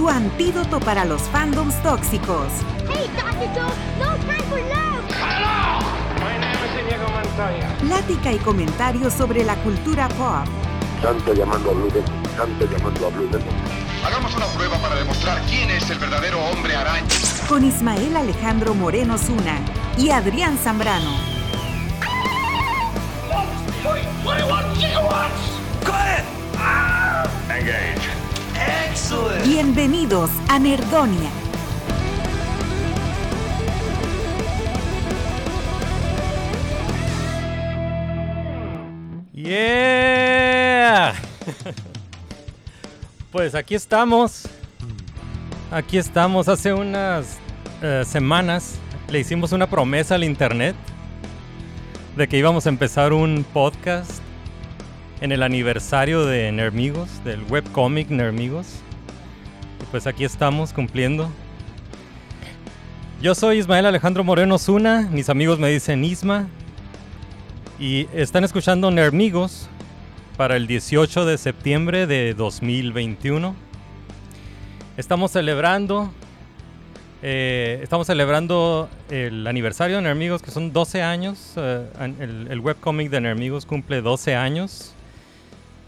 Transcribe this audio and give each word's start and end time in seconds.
Tu 0.00 0.08
antídoto 0.08 0.80
para 0.80 1.04
los 1.04 1.20
fandoms 1.24 1.74
tóxicos. 1.82 2.46
Hey, 2.88 3.06
Dr. 3.16 3.48
Joe, 3.54 3.70
no 3.98 4.16
time 4.24 4.42
for 4.48 4.58
love. 4.58 5.04
My 6.18 6.38
name 6.38 6.54
is 6.54 6.80
Inigo 6.80 7.06
Montoya. 7.10 7.76
Plática 7.80 8.32
y 8.32 8.38
comentarios 8.38 9.12
sobre 9.12 9.44
la 9.44 9.56
cultura 9.56 10.08
pop. 10.08 10.46
Santo 11.02 11.34
llamando 11.34 11.72
a 11.72 11.74
Blue 11.74 11.90
Demon, 11.90 12.22
Santo 12.34 12.64
llamando 12.64 13.06
a 13.08 13.10
Blue 13.10 13.28
Demon. 13.30 13.54
Hagamos 14.02 14.34
una 14.34 14.46
prueba 14.46 14.78
para 14.78 14.94
demostrar 14.94 15.38
quién 15.42 15.70
es 15.70 15.90
el 15.90 15.98
verdadero 15.98 16.40
hombre 16.46 16.74
araña. 16.74 17.06
Con 17.46 17.62
Ismael 17.62 18.16
Alejandro 18.16 18.72
Moreno 18.72 19.18
Zuna 19.18 19.58
y 19.98 20.08
Adrián 20.08 20.56
Zambrano. 20.56 21.10
Engage. 27.50 28.19
Bienvenidos 29.44 30.30
a 30.48 30.58
Nerdonia. 30.58 31.30
¡Yeah! 39.32 41.12
pues 43.32 43.54
aquí 43.54 43.74
estamos. 43.74 44.48
Aquí 45.70 45.98
estamos. 45.98 46.48
Hace 46.48 46.72
unas 46.72 47.38
eh, 47.82 48.02
semanas 48.06 48.76
le 49.08 49.20
hicimos 49.20 49.52
una 49.52 49.68
promesa 49.68 50.14
al 50.14 50.24
internet 50.24 50.76
de 52.16 52.28
que 52.28 52.38
íbamos 52.38 52.66
a 52.66 52.68
empezar 52.68 53.12
un 53.12 53.44
podcast 53.52 54.22
en 55.20 55.32
el 55.32 55.42
aniversario 55.42 56.24
de 56.24 56.50
Nermigos, 56.50 57.22
del 57.24 57.42
webcomic 57.44 58.08
Nermigos. 58.08 58.66
Pues 59.90 60.06
aquí 60.06 60.24
estamos 60.24 60.72
cumpliendo. 60.72 61.30
Yo 63.20 63.34
soy 63.34 63.58
Ismael 63.58 63.84
Alejandro 63.84 64.24
Moreno 64.24 64.58
Zuna, 64.58 65.08
mis 65.12 65.28
amigos 65.28 65.58
me 65.58 65.68
dicen 65.68 66.04
Isma. 66.04 66.48
Y 67.78 68.08
están 68.14 68.44
escuchando 68.44 68.90
Nermigos 68.90 69.68
para 70.36 70.56
el 70.56 70.66
18 70.66 71.26
de 71.26 71.36
septiembre 71.36 72.06
de 72.06 72.34
2021. 72.34 73.54
Estamos 74.96 75.32
celebrando 75.32 76.10
eh, 77.22 77.80
estamos 77.82 78.06
celebrando 78.06 78.88
el 79.10 79.46
aniversario 79.46 79.96
de 79.96 80.02
Nermigos, 80.02 80.40
que 80.40 80.50
son 80.50 80.72
12 80.72 81.02
años. 81.02 81.52
eh, 81.56 81.86
el, 82.18 82.48
el 82.50 82.60
webcomic 82.60 83.10
de 83.10 83.20
Nermigos 83.20 83.66
cumple 83.66 84.00
12 84.00 84.34
años. 84.34 84.94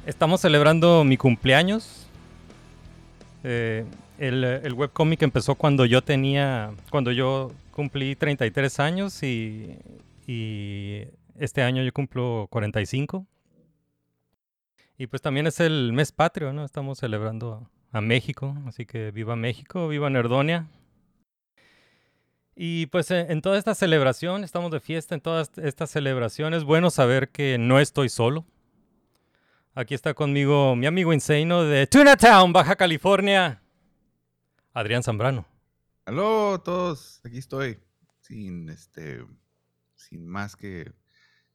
Estamos 0.04 0.40
celebrando 0.40 1.04
mi 1.04 1.16
cumpleaños. 1.16 2.08
Eh, 3.44 3.84
el, 4.18 4.42
el 4.42 4.74
webcomic 4.74 5.22
empezó 5.22 5.54
cuando 5.54 5.84
yo 5.84 6.02
tenía, 6.02 6.72
cuando 6.90 7.12
yo 7.12 7.52
cumplí 7.70 8.16
33 8.16 8.80
años 8.80 9.22
y, 9.22 9.78
y 10.26 11.04
este 11.38 11.62
año 11.62 11.84
yo 11.84 11.92
cumplo 11.92 12.48
45. 12.50 13.24
Y 14.98 15.06
pues 15.06 15.22
también 15.22 15.46
es 15.46 15.60
el 15.60 15.92
mes 15.92 16.10
patrio, 16.10 16.52
¿no? 16.52 16.64
Estamos 16.64 16.98
celebrando 16.98 17.70
a 17.92 18.00
México, 18.00 18.56
así 18.66 18.86
que 18.86 19.12
viva 19.12 19.36
México, 19.36 19.86
viva 19.86 20.10
Nerdonia. 20.10 20.66
Y 22.56 22.86
pues 22.86 23.08
eh, 23.12 23.26
en 23.28 23.40
toda 23.40 23.56
esta 23.56 23.76
celebración, 23.76 24.42
estamos 24.42 24.72
de 24.72 24.80
fiesta 24.80 25.14
en 25.14 25.20
todas 25.20 25.52
estas 25.58 25.90
celebraciones, 25.90 26.58
es 26.58 26.64
bueno 26.64 26.90
saber 26.90 27.28
que 27.28 27.56
no 27.56 27.78
estoy 27.78 28.08
solo. 28.08 28.44
Aquí 29.74 29.94
está 29.94 30.12
conmigo 30.12 30.76
mi 30.76 30.84
amigo 30.84 31.14
Insano 31.14 31.64
de 31.64 31.86
Tuna 31.86 32.14
Town, 32.14 32.52
Baja 32.52 32.76
California, 32.76 33.62
Adrián 34.74 35.02
Zambrano. 35.02 35.46
Aló 36.04 36.60
todos, 36.60 37.22
aquí 37.24 37.38
estoy. 37.38 37.78
Sin 38.20 38.68
este, 38.68 39.24
sin 39.94 40.28
más 40.28 40.56
que, 40.56 40.92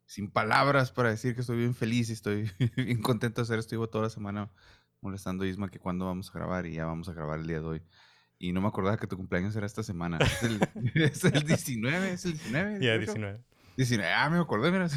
sin 0.08 0.32
palabras 0.32 0.92
para 0.92 1.12
decir 1.12 1.36
que 1.36 1.42
estoy 1.42 1.58
bien 1.58 1.76
feliz 1.76 2.10
y 2.10 2.14
estoy 2.14 2.52
bien 2.76 3.04
contento 3.04 3.42
de 3.42 3.44
hacer 3.44 3.60
esto. 3.60 3.76
Llevo 3.76 3.88
toda 3.88 4.06
la 4.06 4.10
semana 4.10 4.50
molestando 5.00 5.44
a 5.44 5.48
Isma 5.48 5.70
que 5.70 5.78
cuándo 5.78 6.08
vamos 6.08 6.32
a 6.32 6.40
grabar 6.40 6.66
y 6.66 6.74
ya 6.74 6.86
vamos 6.86 7.10
a 7.10 7.14
grabar 7.14 7.40
el 7.40 7.46
día 7.46 7.60
de 7.60 7.66
hoy. 7.68 7.82
Y 8.40 8.52
no 8.52 8.62
me 8.62 8.68
acordaba 8.68 8.98
que 8.98 9.06
tu 9.06 9.16
cumpleaños 9.16 9.56
era 9.56 9.68
esta 9.68 9.84
semana. 9.84 10.18
Es 10.18 10.42
el, 10.42 10.60
es 10.96 11.24
el 11.24 11.44
19, 11.44 12.14
es 12.14 12.26
el 12.26 12.32
19. 12.34 12.80
Ya, 12.84 12.98
18? 12.98 13.14
19. 13.14 13.44
19, 13.78 14.12
ah, 14.12 14.30
me 14.32 14.40
acordé, 14.40 14.72
mira. 14.72 14.90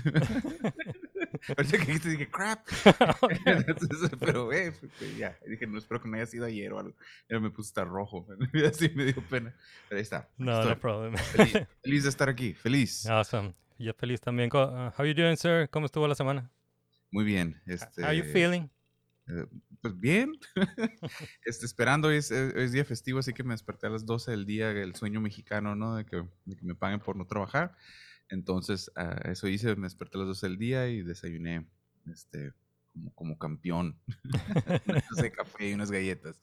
Ahorita 1.57 1.79
que 1.79 1.85
dijiste, 1.85 2.09
dije, 2.11 2.31
crap. 2.31 2.67
Entonces, 3.47 4.11
pero, 4.21 4.47
güey, 4.47 4.71
pues, 4.73 5.17
ya. 5.17 5.37
Dije, 5.47 5.67
no, 5.67 5.79
espero 5.79 6.01
que 6.01 6.09
no 6.09 6.17
haya 6.17 6.27
sido 6.27 6.45
ayer 6.45 6.73
o 6.73 6.79
algo. 6.79 6.95
Ya 7.29 7.39
me 7.41 7.51
puse 7.51 7.69
hasta 7.69 7.85
rojo. 7.85 8.27
Así 8.69 8.91
me 8.95 9.07
dio 9.07 9.23
pena. 9.29 9.55
Pero 9.89 9.99
ahí 9.99 10.03
está. 10.03 10.29
No, 10.37 10.53
no 10.53 10.61
estoy. 10.61 10.75
problem. 10.77 11.17
Feliz, 11.17 11.69
feliz 11.83 12.03
de 12.05 12.09
estar 12.09 12.29
aquí, 12.29 12.55
feliz. 12.55 13.07
Awesome. 13.07 13.53
Yo 13.79 13.95
feliz 13.95 14.21
también. 14.21 14.51
Uh, 14.53 14.91
how 14.97 15.05
you 15.05 15.15
doing, 15.15 15.37
sir? 15.37 15.69
¿Cómo 15.71 15.87
estuvo 15.87 16.07
la 16.07 16.15
semana? 16.15 16.51
Muy 17.11 17.25
bien. 17.25 17.61
Este, 17.67 18.05
How 18.05 18.13
you 18.13 18.25
feeling? 18.25 18.69
eh, 19.27 19.47
pues 19.81 19.99
bien. 19.99 20.33
este, 21.45 21.67
esperando, 21.67 22.09
hoy 22.09 22.17
es, 22.17 22.31
eh, 22.31 22.53
es 22.57 22.73
día 22.73 22.85
festivo, 22.85 23.19
así 23.19 23.33
que 23.33 23.43
me 23.43 23.55
desperté 23.55 23.87
a 23.87 23.91
las 23.91 24.05
12 24.05 24.31
del 24.33 24.47
día, 24.47 24.71
el 24.71 24.95
sueño 24.95 25.21
mexicano, 25.21 25.75
¿no? 25.75 25.97
De 25.97 26.05
que, 26.05 26.23
de 26.45 26.57
que 26.57 26.65
me 26.65 26.75
paguen 26.75 27.01
por 27.01 27.17
no 27.17 27.27
trabajar. 27.27 27.75
Entonces, 28.31 28.91
ah, 28.97 29.19
eso 29.25 29.49
hice, 29.49 29.75
me 29.77 29.83
desperté 29.87 30.17
a 30.17 30.21
las 30.21 30.29
12 30.29 30.49
del 30.49 30.59
día 30.59 30.89
y 30.89 31.03
desayuné 31.03 31.67
este, 32.11 32.53
como, 32.93 33.13
como 33.15 33.39
campeón. 33.39 33.97
De 35.17 35.31
café 35.37 35.69
y 35.71 35.75
unas 35.75 35.91
galletas. 35.91 36.41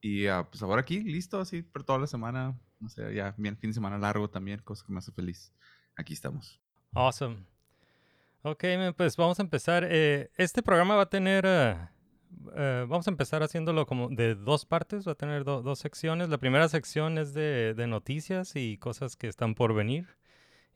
Y 0.00 0.26
ah, 0.26 0.46
pues 0.50 0.62
ahora 0.62 0.80
aquí, 0.80 1.00
listo, 1.00 1.40
así, 1.40 1.62
por 1.62 1.84
toda 1.84 1.98
la 1.98 2.06
semana. 2.06 2.58
No 2.80 2.88
sé, 2.88 3.12
ya 3.14 3.34
bien, 3.36 3.56
fin 3.56 3.70
de 3.70 3.74
semana 3.74 3.98
largo 3.98 4.28
también, 4.30 4.60
cosa 4.62 4.84
que 4.86 4.92
me 4.92 4.98
hace 4.98 5.10
feliz. 5.12 5.52
Aquí 5.96 6.12
estamos. 6.12 6.60
Awesome. 6.92 7.38
Ok, 8.42 8.64
pues 8.96 9.16
vamos 9.16 9.38
a 9.40 9.42
empezar. 9.42 9.84
Eh, 9.88 10.30
este 10.36 10.62
programa 10.62 10.94
va 10.94 11.02
a 11.02 11.10
tener. 11.10 11.44
eh, 11.46 11.76
eh, 12.54 12.86
vamos 12.88 13.06
a 13.08 13.10
empezar 13.10 13.42
haciéndolo 13.42 13.84
como 13.86 14.08
de 14.08 14.36
dos 14.36 14.64
partes. 14.64 15.06
Va 15.06 15.12
a 15.12 15.16
tener 15.16 15.42
do- 15.44 15.62
dos 15.62 15.80
secciones. 15.80 16.28
La 16.28 16.38
primera 16.38 16.68
sección 16.68 17.18
es 17.18 17.34
de, 17.34 17.74
de 17.74 17.86
noticias 17.88 18.54
y 18.54 18.78
cosas 18.78 19.16
que 19.16 19.26
están 19.26 19.54
por 19.56 19.74
venir. 19.74 20.06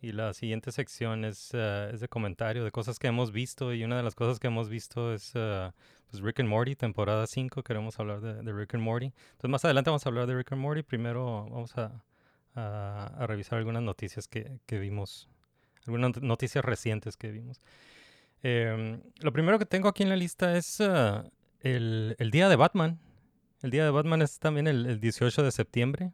Y 0.02 0.12
la 0.12 0.34
siguiente 0.34 0.72
sección 0.72 1.24
es, 1.24 1.50
eh, 1.54 1.90
es 1.94 2.00
de 2.00 2.08
comentario 2.08 2.64
de 2.64 2.72
cosas 2.72 2.98
que 2.98 3.06
hemos 3.06 3.30
visto. 3.32 3.72
Y 3.72 3.84
una 3.84 3.96
de 3.96 4.02
las 4.02 4.14
cosas 4.16 4.40
que 4.40 4.48
hemos 4.48 4.68
visto 4.68 5.14
es 5.14 5.30
eh, 5.34 5.70
pues 6.10 6.22
Rick 6.22 6.40
and 6.40 6.48
Morty, 6.48 6.74
temporada 6.76 7.26
5. 7.26 7.62
Queremos 7.62 7.98
hablar 8.00 8.20
de, 8.20 8.42
de 8.42 8.52
Rick 8.52 8.74
and 8.74 8.82
Morty. 8.84 9.06
Entonces, 9.06 9.50
más 9.50 9.64
adelante 9.64 9.90
vamos 9.90 10.04
a 10.04 10.08
hablar 10.08 10.26
de 10.26 10.34
Rick 10.36 10.52
and 10.52 10.60
Morty. 10.60 10.82
Primero 10.82 11.44
vamos 11.48 11.78
a, 11.78 12.02
a- 12.54 13.06
a 13.16 13.26
revisar 13.28 13.58
algunas 13.58 13.82
noticias 13.82 14.26
que, 14.28 14.58
que 14.66 14.78
vimos 14.78 15.28
algunas 15.86 16.10
not- 16.16 16.22
noticias 16.22 16.64
recientes 16.64 17.16
que 17.16 17.30
vimos. 17.30 17.60
Em, 18.42 19.00
lo 19.20 19.32
primero 19.32 19.58
que 19.58 19.66
tengo 19.66 19.88
aquí 19.88 20.02
en 20.02 20.08
la 20.08 20.16
lista 20.16 20.56
es 20.56 20.80
ah, 20.80 21.24
el, 21.60 22.16
el 22.18 22.30
día 22.32 22.48
de 22.48 22.56
Batman. 22.56 22.98
El 23.62 23.70
día 23.70 23.84
de 23.84 23.90
Batman 23.90 24.22
es 24.22 24.38
también 24.40 24.66
el, 24.66 24.86
el 24.86 25.00
18 25.00 25.42
de 25.44 25.52
septiembre. 25.52 26.12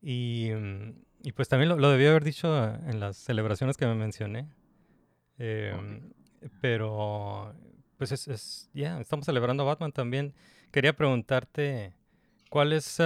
Y, 0.00 0.50
mm, 0.54 0.92
y 1.22 1.32
pues 1.32 1.48
también 1.48 1.68
lo, 1.68 1.76
lo 1.76 1.90
debí 1.90 2.06
haber 2.06 2.24
dicho 2.24 2.48
en 2.86 3.00
las 3.00 3.16
celebraciones 3.16 3.76
que 3.76 3.86
me 3.86 3.94
mencioné. 3.94 4.48
Em, 5.38 6.12
Pero 6.60 7.54
pues 7.98 8.12
es, 8.12 8.28
es 8.28 8.70
ya, 8.74 9.00
estamos 9.00 9.26
celebrando 9.26 9.62
a 9.64 9.66
Batman 9.66 9.92
también. 9.92 10.34
Quería 10.72 10.94
preguntarte, 10.96 11.94
¿cuál 12.50 12.72
es, 12.72 12.98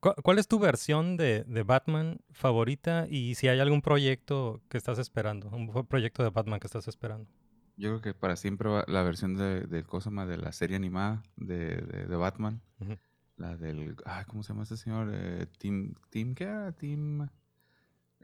cu- 0.00 0.14
¿cuál 0.22 0.38
es 0.38 0.48
tu 0.48 0.58
versión 0.58 1.16
de, 1.16 1.44
de 1.44 1.62
Batman 1.62 2.20
favorita 2.32 3.06
y 3.08 3.34
si 3.34 3.48
hay 3.48 3.60
algún 3.60 3.82
proyecto 3.82 4.60
que 4.68 4.78
estás 4.78 4.98
esperando, 4.98 5.48
un 5.50 5.68
pro- 5.70 5.84
proyecto 5.84 6.22
de 6.22 6.30
Batman 6.30 6.60
que 6.60 6.66
estás 6.66 6.88
esperando? 6.88 7.28
Yo 7.76 7.88
creo 7.90 8.00
que 8.02 8.14
para 8.14 8.36
siempre 8.36 8.68
va 8.68 8.84
la 8.86 9.02
versión 9.02 9.34
de, 9.36 9.62
de 9.62 9.82
Cosma 9.82 10.26
de 10.26 10.36
la 10.36 10.52
serie 10.52 10.76
animada 10.76 11.22
de, 11.36 11.76
de, 11.76 12.16
Batman. 12.16 12.60
Ujú. 12.80 12.96
La 13.36 13.56
del. 13.56 13.96
Ay, 14.04 14.24
¿Cómo 14.26 14.42
se 14.42 14.50
llama 14.52 14.62
este 14.64 14.76
señor? 14.76 15.10
Eh, 15.12 15.46
Tim. 15.58 15.94
Tim 16.10 16.34
¿Qué 16.34 16.44
era? 16.44 16.72
Tim. 16.72 17.22
eh, 17.22 17.28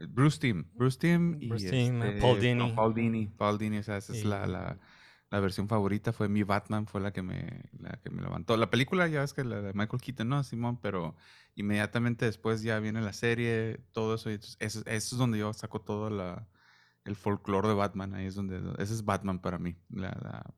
Bruce 0.07 0.39
Tim. 0.39 0.65
Bruce 0.73 0.97
Tim 0.99 1.37
y. 1.41 1.47
Bruce 1.49 1.69
Timm, 1.69 2.01
este, 2.03 2.21
Paul 2.21 2.35
no, 2.37 2.41
Dini. 2.41 2.71
Paul 2.73 2.93
Dini. 2.93 3.27
Paul 3.27 3.57
Dini. 3.57 3.77
O 3.79 3.83
sea, 3.83 3.97
esa 3.97 4.13
es 4.13 4.23
la, 4.25 4.47
la 5.31 5.39
versión 5.39 5.67
favorita 5.67 6.11
fue 6.13 6.27
mi 6.29 6.43
Batman, 6.43 6.87
fue 6.87 7.01
la 7.01 7.11
que 7.13 7.21
me, 7.21 7.69
la 7.79 7.99
que 8.01 8.09
me 8.09 8.21
levantó. 8.21 8.57
La 8.57 8.69
película 8.69 9.07
ya 9.07 9.23
es 9.23 9.33
que 9.33 9.43
la 9.43 9.61
de 9.61 9.73
Michael 9.73 10.01
Keaton, 10.01 10.27
¿no, 10.27 10.43
Simón? 10.43 10.79
Pero 10.81 11.15
inmediatamente 11.55 12.25
después 12.25 12.61
ya 12.63 12.79
viene 12.79 13.01
la 13.01 13.13
serie, 13.13 13.79
todo 13.91 14.15
eso. 14.15 14.29
Y 14.29 14.33
entonces 14.33 14.57
eso, 14.59 14.79
eso 14.85 15.15
es 15.15 15.17
donde 15.17 15.37
yo 15.39 15.53
saco 15.53 15.81
todo 15.81 16.09
la, 16.09 16.47
el 17.05 17.15
folclore 17.15 17.67
de 17.67 17.73
Batman. 17.75 18.13
Ahí 18.15 18.25
es 18.25 18.35
donde, 18.35 18.57
ese 18.79 18.93
es 18.93 19.05
Batman 19.05 19.39
para 19.39 19.59
mí. 19.59 19.75
La, 19.89 20.09
la- 20.21 20.53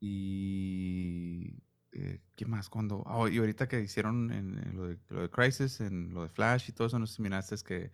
y, 0.00 1.54
eh, 1.92 2.20
¿qué 2.36 2.46
más? 2.46 2.68
Cuando, 2.68 3.02
ah, 3.06 3.28
y 3.30 3.38
ahorita 3.38 3.68
que 3.68 3.80
hicieron 3.80 4.30
en, 4.32 4.58
en 4.58 4.76
lo, 4.76 4.88
de, 4.88 4.98
lo 5.08 5.22
de 5.22 5.30
Crisis, 5.30 5.80
en 5.80 6.12
lo 6.14 6.22
de 6.22 6.28
Flash 6.28 6.68
y 6.68 6.72
todo 6.72 6.86
eso, 6.88 6.98
no 6.98 7.06
sé 7.06 7.16
si 7.16 7.22
miraste, 7.22 7.54
es 7.54 7.62
que 7.62 7.90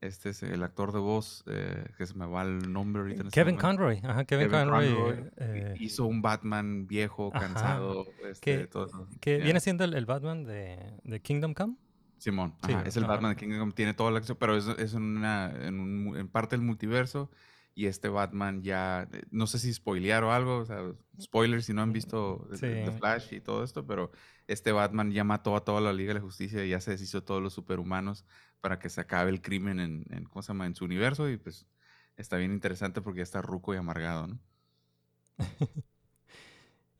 este 0.00 0.28
es 0.28 0.42
el 0.42 0.62
actor 0.62 0.92
de 0.92 0.98
voz, 0.98 1.42
eh, 1.46 1.86
que 1.96 2.06
se 2.06 2.14
me 2.14 2.26
va 2.26 2.42
el 2.42 2.70
nombre 2.72 3.00
ahorita. 3.02 3.22
en 3.22 3.26
este 3.28 3.40
Kevin 3.40 3.54
momento. 3.56 3.66
Conroy, 3.78 3.96
ajá, 4.04 4.24
Kevin, 4.26 4.48
Kevin 4.50 4.64
Conroy, 4.68 4.94
Conroy 4.94 5.30
eh, 5.36 5.74
hizo 5.80 6.04
un 6.06 6.20
Batman 6.22 6.86
viejo, 6.86 7.30
Ajá. 7.34 7.46
cansado, 7.46 8.06
este, 8.30 8.58
que, 8.58 8.66
todo 8.66 8.86
eso. 8.86 9.08
que 9.20 9.38
Ya. 9.38 9.44
viene 9.44 9.60
siendo 9.60 9.84
el, 9.84 9.94
el 9.94 10.04
Batman 10.06 10.44
de, 10.44 11.00
de 11.04 11.20
Kingdom 11.20 11.54
Come. 11.54 11.76
Simón, 12.18 12.54
Sí, 12.66 12.72
ajá, 12.72 12.82
es 12.86 12.96
el 12.96 13.04
ajá. 13.04 13.14
Batman 13.14 13.32
de 13.32 13.36
Kingdom, 13.36 13.58
Come, 13.60 13.72
tiene 13.72 13.94
toda 13.94 14.10
la 14.10 14.18
acción, 14.18 14.36
pero 14.40 14.56
es, 14.56 14.66
es 14.68 14.94
en, 14.94 15.02
una, 15.02 15.50
en, 15.66 15.80
un 15.80 16.16
en 16.16 16.28
parte 16.28 16.56
del 16.56 16.64
multiverso. 16.64 17.30
Y 17.78 17.86
este 17.86 18.08
Batman 18.08 18.62
ya, 18.62 19.06
eh, 19.12 19.22
no 19.30 19.46
sé 19.46 19.58
si 19.58 19.72
spoilear 19.72 20.24
o 20.24 20.32
algo, 20.32 20.56
o 20.60 20.64
sea, 20.64 20.82
spoilers 21.20 21.66
si 21.66 21.74
no 21.74 21.82
han 21.82 21.92
visto 21.92 22.48
The-. 22.58 22.90
Flash 22.92 23.34
y 23.34 23.40
todo 23.40 23.62
esto, 23.62 23.86
pero 23.86 24.10
este 24.46 24.72
Batman 24.72 25.12
ya 25.12 25.24
mató 25.24 25.54
a 25.54 25.62
toda 25.62 25.82
la 25.82 25.92
Liga 25.92 26.08
de 26.08 26.20
la 26.20 26.24
Justicia 26.24 26.64
y 26.64 26.70
ya 26.70 26.80
se 26.80 26.92
deshizo 26.92 27.20
de 27.20 27.26
todos 27.26 27.42
los 27.42 27.52
superhumanos 27.52 28.24
para 28.62 28.78
que 28.78 28.88
se 28.88 29.02
acabe 29.02 29.30
el 29.30 29.42
crimen 29.42 29.78
en, 29.78 30.06
en, 30.10 30.24
¿cómo 30.24 30.40
se 30.40 30.48
llama? 30.48 30.64
en 30.64 30.74
su 30.74 30.86
universo 30.86 31.28
y 31.28 31.36
pues 31.36 31.66
está 32.16 32.38
bien 32.38 32.52
interesante 32.52 33.02
porque 33.02 33.18
ya 33.18 33.24
está 33.24 33.42
ruco 33.42 33.74
y 33.74 33.76
amargado, 33.76 34.26
¿no? 34.26 34.40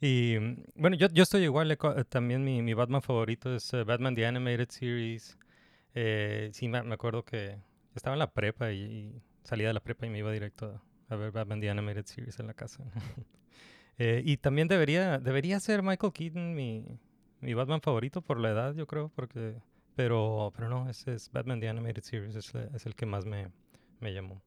Y 0.01 0.37
mm, 0.39 0.65
bueno, 0.75 0.97
yo, 0.97 1.09
yo 1.09 1.23
estoy 1.23 1.45
igual, 1.45 1.71
eh, 1.73 1.79
eh, 1.97 2.05
también 2.05 2.45
mi, 2.45 2.63
mi 2.63 2.75
Batman 2.75 3.03
favorito 3.03 3.55
es 3.55 3.73
Batman 3.87 4.15
The 4.15 4.27
Animated 4.27 4.69
Series. 4.71 5.39
Eh, 5.95 6.51
sí, 6.53 6.69
me, 6.69 6.83
me 6.83 6.95
acuerdo 6.95 7.25
que 7.25 7.57
estaba 7.95 8.15
en 8.15 8.19
la 8.19 8.31
prepa 8.33 8.73
y, 8.73 8.83
y 8.83 9.23
salía 9.47 9.69
de 9.69 9.75
la 9.75 9.81
prepa 9.81 10.07
y 10.07 10.11
me 10.11 10.19
iba 10.19 10.33
directo 10.33 10.81
a, 11.09 11.15
a 11.15 11.17
ver 11.17 11.33
Batman 11.33 11.61
The 11.61 11.71
Animated 11.71 12.07
Series 12.07 12.39
en 12.41 12.47
la 12.49 12.55
casa. 12.55 12.85
Eh, 13.99 14.23
y 14.27 14.37
también 14.37 14.69
debería, 14.69 15.19
debería 15.19 15.59
ser 15.59 15.83
Michael 15.83 16.13
Keaton 16.13 16.55
mi, 16.55 16.85
mi 17.41 17.55
Batman 17.55 17.81
favorito 17.81 18.21
por 18.21 18.39
la 18.39 18.51
edad, 18.51 18.75
yo 18.75 18.87
creo, 18.87 19.09
porque... 19.15 19.57
Pero, 19.95 20.53
pero 20.55 20.69
no, 20.69 20.91
ese 20.91 21.15
es 21.15 21.31
Batman 21.33 21.61
The 21.61 21.71
Animated 21.71 22.03
Series, 22.03 22.37
es, 22.37 22.53
la- 22.53 22.65
es 22.75 22.85
el 22.85 22.95
que 22.95 23.07
más 23.07 23.25
me, 23.25 23.51
me 24.01 24.13
llamó. 24.13 24.43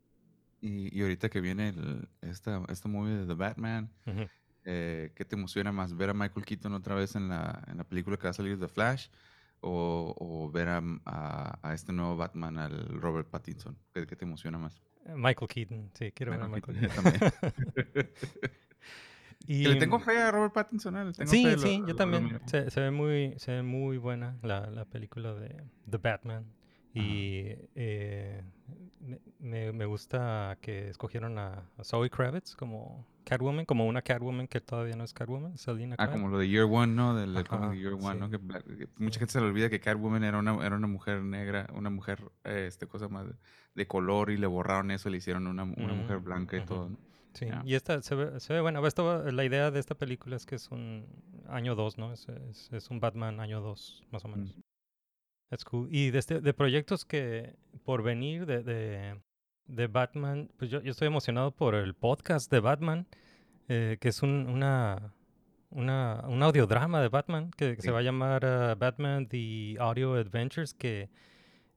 Y, 0.62 0.96
y 0.96 1.02
ahorita 1.02 1.30
que 1.30 1.42
viene 1.42 1.70
el, 1.70 2.08
esta, 2.22 2.64
esta 2.70 2.88
movie 2.90 3.16
de 3.16 3.26
The 3.26 3.34
Batman, 3.34 3.90
Ujú. 4.06 4.28
eh, 4.66 5.12
¿qué 5.16 5.26
te 5.26 5.36
emociona 5.36 5.72
más? 5.72 5.96
¿Ver 5.98 6.12
a 6.12 6.14
Michael 6.14 6.46
Keaton 6.46 6.74
otra 6.76 6.94
vez 6.94 7.16
en 7.16 7.30
la, 7.30 7.64
en 7.68 7.78
la 7.78 7.84
película 7.86 8.18
que 8.18 8.26
va 8.26 8.30
a 8.30 8.34
salir 8.34 8.60
de 8.60 8.68
Flash? 8.68 9.08
¿O, 9.62 10.16
o 10.20 10.52
ver 10.52 10.68
a, 10.70 10.84
a- 11.06 11.60
a 11.68 11.74
este 11.74 11.92
nuevo 11.92 12.16
Batman, 12.18 12.60
al 12.60 13.02
Robert 13.02 13.28
Pattinson? 13.30 13.78
¿Qué, 13.94 14.06
qué 14.06 14.16
te 14.16 14.26
emociona 14.26 14.60
más? 14.60 14.80
Michael 15.16 15.48
Keaton, 15.48 15.92
sí, 15.94 16.12
quiero 16.12 16.32
ver 16.34 16.42
a 16.42 16.48
Michael 16.48 16.80
Keaton, 16.80 17.04
también. 17.04 17.32
Y, 19.48 19.64
Que 19.64 19.70
le 19.70 19.76
tengo 19.78 20.00
fe 20.00 20.18
a 20.22 20.30
Robert 20.32 20.54
Pattinson, 20.54 20.96
¿eh? 20.98 21.06
Le 21.06 21.14
tengo 21.14 21.32
Sí, 21.32 21.44
fe, 21.44 21.52
lo- 21.54 21.58
sí, 21.58 21.78
lo- 21.80 21.88
yo 21.88 21.94
lo 21.94 21.96
también. 21.96 22.24
miro. 22.26 22.40
Se, 22.46 22.70
se 22.70 22.82
ve 22.82 22.92
muy, 22.92 23.34
se 23.40 23.52
ve 23.54 23.64
muy 23.64 23.98
buena 23.98 24.38
la, 24.44 24.68
la 24.70 24.86
película 24.86 25.34
de 25.34 25.64
The 25.90 25.98
Batman. 25.98 26.46
Y 26.94 27.56
eh, 27.76 28.44
me, 29.40 29.72
me- 29.74 29.86
gusta 29.86 30.58
que 30.62 30.90
escogieron 30.90 31.38
a, 31.40 31.70
a 31.78 31.84
Zoe 31.84 32.10
Kravitz 32.10 32.56
como 32.56 33.06
Catwoman, 33.26 33.66
como 33.66 33.86
una 33.88 34.02
Catwoman 34.02 34.48
que 34.48 34.62
todavía 34.62 34.96
no 34.96 35.04
es 35.04 35.14
Catwoman, 35.14 35.58
Selina 35.58 35.98
Ah, 35.98 36.06
Kyle. 36.06 36.14
como 36.14 36.30
lo 36.30 36.38
de 36.38 36.48
Year 36.48 36.66
One, 36.66 36.94
¿no? 36.94 37.14
Del, 37.16 37.34
del 37.34 37.44
de 37.44 37.78
Year 37.78 37.94
One, 37.94 38.16
sí. 38.16 38.18
¿no? 38.20 38.30
Que, 38.30 38.38
mucha 38.98 39.20
gente 39.20 39.34
se 39.34 39.42
le 39.42 39.48
olvida 39.48 39.70
que 39.70 39.80
Catwoman 39.82 40.24
era 40.24 40.40
una, 40.40 40.66
era 40.66 40.76
una 40.78 40.88
mujer 40.88 41.22
negra, 41.22 41.68
una 41.74 41.90
mujer, 41.90 42.24
eh, 42.46 42.66
este, 42.68 42.88
cosa 42.88 43.10
más 43.10 43.28
de, 43.28 43.34
de 43.76 43.88
color 43.88 44.30
y 44.32 44.38
le 44.38 44.48
borraron 44.48 44.92
eso, 44.92 45.10
le 45.10 45.18
hicieron 45.18 45.48
una, 45.48 45.64
una 45.64 45.94
mujer 45.94 46.20
Mm, 46.20 46.24
blanca 46.24 46.58
y 46.58 46.62
todo, 46.62 46.90
¿no? 46.90 46.98
Sí, 47.34 47.46
y 47.66 47.76
esta 47.76 48.02
se 48.02 48.16
ve, 48.16 48.40
se 48.40 48.54
ve 48.54 48.62
buena. 48.62 48.86
Esto 48.88 49.24
la 49.32 49.44
idea 49.46 49.72
de 49.72 49.80
esta 49.80 49.96
película 49.96 50.36
es 50.36 50.46
que 50.46 50.56
es 50.56 50.70
un 50.72 51.06
año 51.48 51.76
2, 51.76 51.98
¿no? 51.98 52.12
Es, 52.14 52.28
es- 52.30 52.72
es 52.74 52.90
un 52.90 53.00
Batman 53.00 53.40
año 53.40 53.62
2, 53.62 54.04
más 54.12 54.26
o 54.26 54.28
Mm. 54.28 54.50
That's 55.50 55.66
cool. 55.66 55.88
Y 55.92 56.12
de, 56.12 56.20
este- 56.20 56.42
de 56.42 56.54
proyectos 56.54 57.06
que 57.06 57.56
por 57.84 58.04
venir 58.04 58.46
de, 58.46 58.64
de, 58.64 59.20
de 59.68 59.88
Batman, 59.88 60.50
pues 60.58 60.70
yo, 60.70 60.82
yo 60.82 60.92
estoy 60.92 61.08
emocionado 61.08 61.52
por 61.56 61.76
el 61.76 61.94
podcast 61.96 62.52
de 62.52 62.60
Batman, 62.60 63.08
eh, 63.68 63.98
que 64.00 64.10
es 64.10 64.22
un, 64.22 64.48
una, 64.48 65.14
una, 65.72 66.24
un 66.28 66.42
audiodrama 66.44 67.02
de 67.02 67.10
Batman 67.10 67.52
que, 67.52 67.76
que 67.76 67.82
Sí. 67.82 67.88
se 67.88 67.92
va 67.92 68.00
a 68.00 68.04
llamar 68.04 68.44
uh, 68.46 68.80
Batman 68.80 69.28
The 69.28 69.78
Audio 69.80 70.14
Adventures, 70.16 70.74
que 70.74 71.10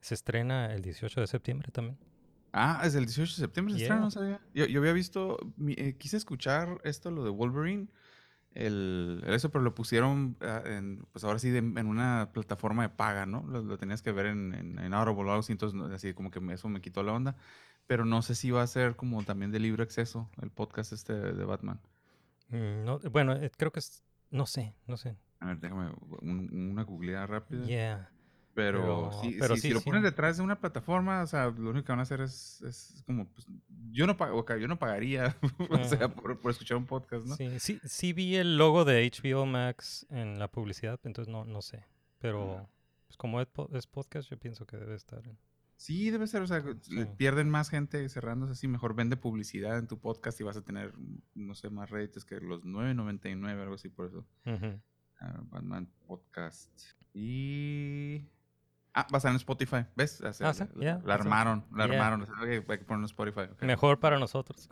se 0.00 0.14
estrena 0.14 0.74
el 0.74 0.82
18 0.82 1.20
de 1.20 1.26
septiembre 1.26 1.70
también. 1.72 1.96
Ah, 2.52 2.82
es 2.84 2.94
el 2.94 3.06
18 3.06 3.32
de 3.32 3.36
septiembre, 3.40 3.74
se 3.74 3.82
estrena, 3.82 4.02
no 4.02 4.10
sabía. 4.10 4.38
Yo, 4.52 4.66
yo 4.66 4.80
había 4.80 4.92
visto, 4.92 5.38
eh, 5.68 5.94
quise 5.96 6.18
escuchar 6.18 6.78
esto, 6.84 7.10
lo 7.10 7.24
de 7.24 7.30
Wolverine, 7.30 7.88
el, 8.54 9.22
eso, 9.26 9.50
pero 9.50 9.62
lo 9.64 9.74
pusieron, 9.74 10.36
ah, 10.40 10.62
en, 10.66 11.04
pues 11.12 11.24
ahora 11.24 11.38
sí, 11.38 11.50
de- 11.50 11.58
en 11.58 11.86
una 11.86 12.30
plataforma 12.32 12.82
de 12.82 12.88
paga, 12.90 13.26
¿no? 13.26 13.44
Lo, 13.46 13.62
lo 13.62 13.78
tenías 13.78 14.02
que 14.02 14.12
ver 14.12 14.26
en, 14.26 14.54
en, 14.54 14.78
en 14.78 14.94
Audible 14.94 15.22
o 15.22 15.30
algo 15.30 15.40
así, 15.40 15.52
entonces 15.52 15.80
así 15.92 16.12
como 16.14 16.30
que 16.30 16.40
eso 16.52 16.68
me 16.68 16.80
quitó 16.80 17.02
la 17.02 17.12
onda. 17.12 17.36
Pero 17.86 18.04
no 18.04 18.22
sé 18.22 18.34
si 18.34 18.50
va 18.50 18.62
a 18.62 18.66
ser 18.66 18.94
como 18.96 19.22
también 19.24 19.50
de 19.50 19.58
libre 19.58 19.82
acceso 19.82 20.30
el 20.40 20.50
podcast 20.50 20.92
este 20.92 21.12
de, 21.14 21.44
Batman. 21.44 21.80
Mm, 22.48 22.84
no, 22.84 22.98
bueno, 23.10 23.32
eh, 23.32 23.50
creo 23.56 23.72
que 23.72 23.80
es, 23.80 24.02
no 24.30 24.46
sé, 24.46 24.74
no 24.86 24.96
sé. 24.96 25.16
A 25.40 25.46
ver, 25.46 25.58
déjame 25.58 25.90
un- 26.20 26.70
una 26.72 26.82
googleada 26.84 27.26
rápida. 27.26 27.64
Yeah. 27.66 28.08
Pero, 28.54 28.80
Pero- 29.10 29.12
sí, 29.22 29.36
pero 29.40 29.54
sí, 29.56 29.62
sí, 29.62 29.68
si 29.68 29.74
lo 29.74 29.80
sí. 29.80 29.86
pones 29.86 30.02
detrás 30.02 30.36
de 30.36 30.42
una 30.42 30.60
plataforma, 30.60 31.22
o 31.22 31.26
sea, 31.26 31.46
lo 31.46 31.70
único 31.70 31.86
que 31.86 31.92
van 31.92 32.00
a 32.00 32.02
hacer 32.02 32.20
es, 32.20 32.60
es 32.62 33.02
como, 33.06 33.26
pues, 33.26 33.46
yo 33.90 34.06
no, 34.06 34.16
pa- 34.16 34.32
ok, 34.32 34.56
yo 34.56 34.68
no 34.68 34.78
pagaría, 34.78 35.36
o 35.70 35.84
sea, 35.84 36.08
por, 36.14 36.38
por 36.40 36.50
escuchar 36.50 36.76
un 36.76 36.86
podcast, 36.86 37.26
¿no? 37.26 37.36
Sí, 37.36 37.58
sí, 37.58 37.80
sí 37.84 38.12
vi 38.12 38.36
el 38.36 38.56
logo 38.56 38.84
de 38.84 39.10
HBO 39.10 39.46
Max 39.46 40.06
en 40.10 40.38
la 40.38 40.48
publicidad, 40.50 41.00
entonces 41.04 41.30
no, 41.32 41.44
no 41.44 41.62
sé. 41.62 41.84
Pero 42.18 42.68
pues 43.06 43.16
como 43.16 43.40
es, 43.40 43.46
po- 43.48 43.68
es 43.72 43.86
podcast, 43.86 44.30
yo 44.30 44.38
pienso 44.38 44.66
que 44.66 44.76
debe 44.76 44.94
estar. 44.94 45.26
en- 45.26 45.38
Sí, 45.76 46.10
debe 46.10 46.28
ser, 46.28 46.42
o 46.42 46.46
sea, 46.46 46.62
le 46.90 47.06
pierden 47.06 47.50
más 47.50 47.68
gente 47.68 48.08
cerrándose 48.08 48.52
así, 48.52 48.68
mejor 48.68 48.94
vende 48.94 49.16
publicidad 49.16 49.78
en 49.78 49.88
tu 49.88 49.98
podcast 49.98 50.40
y 50.40 50.44
vas 50.44 50.56
a 50.56 50.62
tener, 50.62 50.92
no 51.34 51.54
sé, 51.56 51.70
más 51.70 51.90
réditos 51.90 52.24
que 52.24 52.38
los 52.40 52.62
9.99, 52.64 53.60
algo 53.60 53.74
así, 53.74 53.88
por 53.88 54.06
eso. 54.06 54.24
Ah, 55.20 55.40
Batman 55.50 55.88
Podcast. 56.06 56.70
Y... 57.12 58.28
Ah, 58.94 59.06
va 59.10 59.14
a 59.14 59.18
estar 59.18 59.30
en 59.30 59.36
Spotify, 59.36 59.86
¿ves? 59.96 60.20
Ah, 60.22 60.32
sí, 60.32 60.64
la, 60.74 61.00
la 61.04 61.14
armaron, 61.14 61.64
la 61.74 61.86
Yeah. 61.86 61.94
armaron, 61.94 62.22
o 62.22 62.26
sea, 62.26 62.34
ok, 62.34 62.42
hay 62.70 62.78
que 62.78 62.84
ponerlo 62.84 62.96
en 62.98 63.04
Spotify. 63.04 63.48
Mejor 63.62 63.98
para 64.00 64.18
nosotros. 64.18 64.68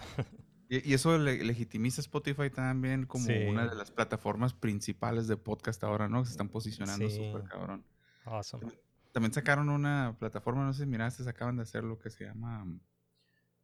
Y, 0.69 0.91
y 0.91 0.95
eso 0.95 1.17
le- 1.19 1.43
legitimiza 1.43 2.01
Spotify 2.01 2.51
también 2.51 3.07
como 3.07 3.25
una 3.49 3.67
de 3.67 3.75
las 3.75 3.91
plataformas 3.91 4.53
principales 4.55 5.27
de 5.27 5.37
podcast 5.37 5.83
ahora, 5.85 6.09
¿no? 6.09 6.25
Se 6.25 6.33
están 6.33 6.49
posicionando 6.49 7.09
Sí. 7.09 7.17
súper 7.17 7.49
cabrón. 7.49 7.85
Awesome. 8.25 8.71
También 9.13 9.33
sacaron 9.33 9.69
una 9.71 10.15
plataforma, 10.19 10.65
no 10.65 10.73
sé 10.75 10.85
si 10.85 10.87
miraste, 10.89 11.25
se 11.25 11.31
acaban 11.31 11.57
de 11.57 11.63
hacer 11.63 11.83
lo 11.83 11.99
que 11.99 12.11
se 12.11 12.25
llama. 12.27 12.65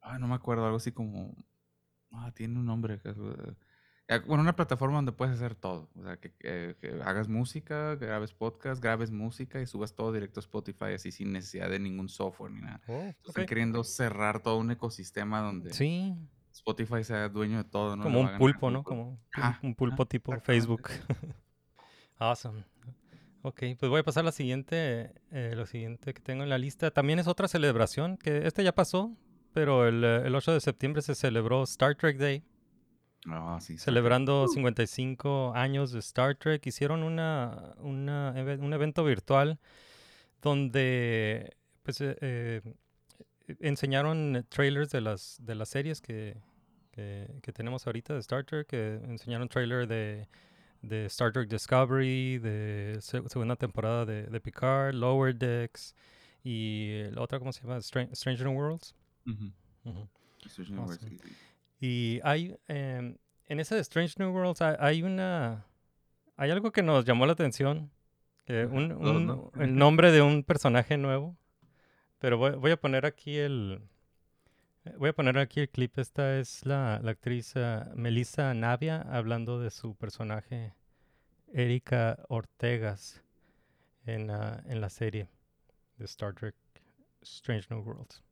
Ah, 0.03 0.19
no 0.19 0.27
me 0.27 0.35
acuerdo, 0.35 0.65
algo 0.65 0.79
así 0.79 0.91
como. 0.91 1.37
Ah, 2.13 2.33
tiene 2.35 2.59
un 2.59 2.65
nombre. 2.67 2.99
que 3.01 3.11
eh, 3.11 3.15
bueno, 4.27 4.43
una 4.43 4.55
plataforma 4.55 4.97
donde 4.97 5.13
puedes 5.13 5.35
hacer 5.35 5.55
todo. 5.55 5.89
O 5.97 6.03
sea, 6.05 6.17
que, 6.17 6.31
que- 6.33 6.77
que 6.81 7.03
hagas 7.05 7.29
música, 7.29 7.97
grabes 7.97 8.33
podcast, 8.33 8.83
grabes 8.83 9.11
música 9.11 9.61
y 9.61 9.67
subas 9.67 9.95
todo 9.95 10.13
directo 10.13 10.39
a 10.41 10.43
Spotify, 10.43 10.93
así 10.95 11.11
sin 11.11 11.33
necesidad 11.33 11.69
de 11.71 11.79
ningún 11.81 12.09
software 12.09 12.53
ni 12.53 12.61
nada. 12.61 12.81
Oh, 12.87 12.93
Están 13.27 13.45
awesome. 13.49 13.85
cerrar 13.85 14.41
todo 14.41 14.59
un 14.59 14.71
ecosistema 14.71 15.41
donde 15.41 15.73
Sí, 15.73 16.15
Spotify 16.53 17.03
sea 17.05 17.29
dueño 17.29 17.59
de 17.59 17.65
todo, 17.65 17.97
¿no? 17.97 18.05
como 18.05 18.21
un 18.21 18.39
pulpo, 18.39 18.71
¿no? 18.71 18.85
Como 18.85 19.19
un- 19.63 19.75
pulpo 19.75 20.07
tipo. 20.07 20.39
Facebook. 20.41 20.89
awesome. 22.19 22.65
Ok, 23.43 23.61
pues 23.79 23.91
voy 23.91 24.01
a 24.01 24.03
pasar 24.05 24.23
a 24.23 24.27
la 24.27 24.33
siguiente, 24.33 25.13
eh, 25.31 25.53
lo 25.55 25.67
siguiente 25.67 26.13
que 26.15 26.21
tengo 26.21 26.43
en 26.43 26.49
la 26.49 26.59
lista. 26.59 26.91
También 26.91 27.19
es 27.19 27.29
otra 27.29 27.47
celebración, 27.47 28.17
que 28.17 28.47
este 28.47 28.65
ya 28.65 28.75
pasó, 28.75 29.17
pero 29.53 29.87
el, 29.87 30.03
eh, 30.03 30.23
el 30.27 30.35
8 30.35 30.53
de 30.53 30.61
septiembre 30.61 31.01
se 31.03 31.15
celebró 31.15 31.63
Star 31.63 31.95
Trek 31.95 32.19
Day. 32.19 32.43
Ah, 33.29 33.59
sí. 33.61 33.77
Celebrando 33.79 34.47
55 34.49 35.53
años 35.55 35.91
de 35.93 35.99
Star 35.99 36.37
Trek, 36.37 36.65
hicieron 36.67 37.03
una, 37.03 37.75
una 37.79 38.33
un 38.61 38.73
evento 38.73 39.05
virtual 39.05 39.59
donde 40.43 41.57
pues, 41.83 42.01
eh, 42.01 42.17
eh, 42.21 42.63
enseñaron 43.61 44.45
trailers 44.49 44.91
de 44.91 45.01
las, 45.01 45.39
de 45.41 45.55
las 45.55 45.69
series 45.69 46.01
que, 46.01 46.37
que, 46.93 47.29
que 47.43 47.53
tenemos 47.53 47.87
ahorita 47.87 48.15
de 48.15 48.21
Star 48.21 48.45
Trek. 48.45 48.67
que 48.67 48.95
enseñaron 49.05 49.49
trailer 49.49 49.87
de, 49.89 50.29
de 50.83 51.07
Star 51.07 51.33
Trek 51.33 51.49
Discovery, 51.49 52.39
de 52.39 52.99
se- 53.01 53.29
segunda 53.29 53.57
temporada 53.57 54.05
de, 54.05 54.25
de 54.27 54.41
Picard, 54.41 54.95
Lower 54.95 55.35
Decks 55.35 55.95
y 56.45 57.03
la 57.11 57.23
otra, 57.23 57.39
¿cómo 57.39 57.53
se 57.53 57.63
llama? 57.63 57.79
Stran- 57.79 58.15
Stranger 58.15 58.49
Worlds. 58.49 58.95
Stranger 60.49 60.79
Worlds, 60.79 60.97
Awesome. 61.03 61.11
sí, 61.11 61.19
sí. 61.19 61.35
Y 61.81 62.21
hay, 62.25 62.57
em, 62.69 63.17
en 63.47 63.61
ese 63.61 63.75
de 63.75 63.81
Strange 63.83 64.15
New 64.19 64.31
Worlds 64.33 64.63
hay, 64.63 64.77
hay 64.79 65.03
una... 65.03 65.65
Hay 66.39 66.51
algo 66.51 66.71
que 66.73 66.83
nos 66.83 67.05
llamó 67.05 67.25
la 67.27 67.33
atención. 67.33 67.91
un- 68.49 68.93
un- 68.93 69.27
¿no? 69.27 69.51
el 69.61 69.75
nombre 69.77 70.13
de 70.13 70.23
un 70.23 70.43
personaje 70.45 70.97
nuevo. 70.97 71.37
Pero 72.19 72.39
voy, 72.39 72.53
voy 72.53 72.71
a 72.71 72.81
poner 72.81 73.05
aquí 73.07 73.37
el... 73.37 73.81
eh, 74.85 74.95
Voy 74.99 75.11
a 75.11 75.13
poner 75.13 75.39
aquí 75.39 75.61
el 75.61 75.69
clip. 75.69 75.99
Esta 75.99 76.39
es 76.39 76.65
la, 76.65 77.01
la 77.03 77.11
actriz 77.13 77.57
ah, 77.57 77.91
Melissa 77.95 78.53
Navia 78.55 79.01
hablando 79.03 79.61
de 79.61 79.71
su 79.71 79.95
personaje 79.97 80.75
Erika 81.53 82.19
Ortegas 82.29 83.23
en, 84.07 84.31
ah, 84.31 84.63
en 84.67 84.81
la 84.81 84.89
serie 84.91 85.29
de 85.99 86.05
Star 86.07 86.35
Trek 86.35 86.55
Strange 87.23 87.67
New 87.71 87.83
Worlds. 87.83 88.23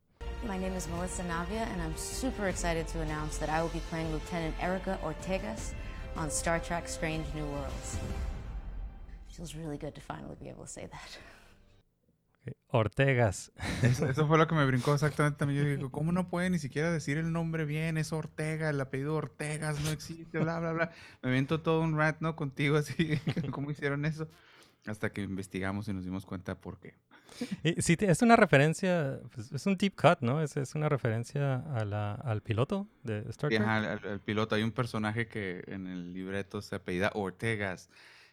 My 0.43 0.57
name 0.57 0.73
is 0.73 0.87
Melissa 0.89 1.23
Navia, 1.23 1.67
and 1.71 1.81
I'm 1.81 1.95
super 1.95 2.47
excited 2.47 2.87
to 2.89 3.01
announce 3.01 3.37
that 3.37 3.49
I 3.49 3.61
will 3.61 3.69
be 3.69 3.81
playing 3.89 4.11
Lieutenant 4.11 4.53
Erica 4.61 4.99
Ortegas 5.03 5.73
on 6.15 6.29
Star 6.29 6.59
Trek 6.59 6.87
Strange 6.87 7.25
New 7.33 7.45
Worlds. 7.45 7.97
Feels 9.29 9.55
really 9.55 9.77
good 9.77 9.95
to 9.95 10.01
finally 10.01 10.35
be 10.39 10.49
able 10.49 10.63
to 10.63 10.69
say 10.69 10.87
that. 10.87 11.17
Ortegas. 12.71 13.51
Eso, 13.81 14.07
eso 14.07 14.27
fue 14.27 14.37
lo 14.37 14.47
que 14.47 14.55
me 14.55 14.65
brincó 14.65 14.93
exactamente 14.93 15.39
también. 15.39 15.63
Yo 15.63 15.69
digo, 15.69 15.91
¿cómo 15.91 16.11
no 16.11 16.27
puede 16.27 16.49
ni 16.49 16.59
siquiera 16.59 16.91
decir 16.91 17.17
el 17.17 17.31
nombre 17.31 17.65
bien? 17.65 17.97
Es 17.97 18.13
Ortega, 18.13 18.69
el 18.69 18.79
apellido 18.79 19.15
Ortegas 19.15 19.79
no 19.81 19.89
existe, 19.89 20.39
bla, 20.39 20.59
bla, 20.59 20.73
bla. 20.73 20.91
Me 21.23 21.29
invento 21.29 21.61
todo 21.61 21.81
un 21.81 21.97
rat, 21.97 22.17
¿no? 22.19 22.35
Contigo 22.35 22.77
así, 22.77 23.19
¿cómo 23.51 23.71
hicieron 23.71 24.05
eso? 24.05 24.27
Hasta 24.85 25.11
que 25.11 25.21
investigamos 25.21 25.87
y 25.87 25.93
nos 25.93 26.03
dimos 26.03 26.25
cuenta 26.25 26.55
por 26.55 26.79
qué. 26.79 26.93
Y 27.63 27.81
sí, 27.81 27.97
te- 27.97 28.09
es 28.09 28.21
una 28.21 28.35
referencia, 28.35 29.19
pues, 29.33 29.51
es 29.51 29.65
un 29.65 29.77
deep 29.77 29.95
cut, 29.95 30.19
¿no? 30.21 30.41
Es, 30.41 30.57
es 30.57 30.75
una 30.75 30.89
referencia 30.89 31.55
a 31.75 31.85
la, 31.85 32.13
al 32.15 32.41
piloto 32.41 32.87
de 33.03 33.19
Star 33.29 33.51
Sí, 33.51 33.55
Trek. 33.55 33.67
ajá, 33.67 33.77
al, 33.77 33.85
al- 33.85 34.07
al 34.07 34.21
piloto 34.21 34.55
hay 34.55 34.63
un 34.63 34.71
personaje 34.71 35.27
que 35.27 35.63
en 35.67 35.87
el 35.87 36.13
libreto 36.13 36.61
se 36.61 36.75
apellida 36.75 37.11
Ortegas. 37.13 37.89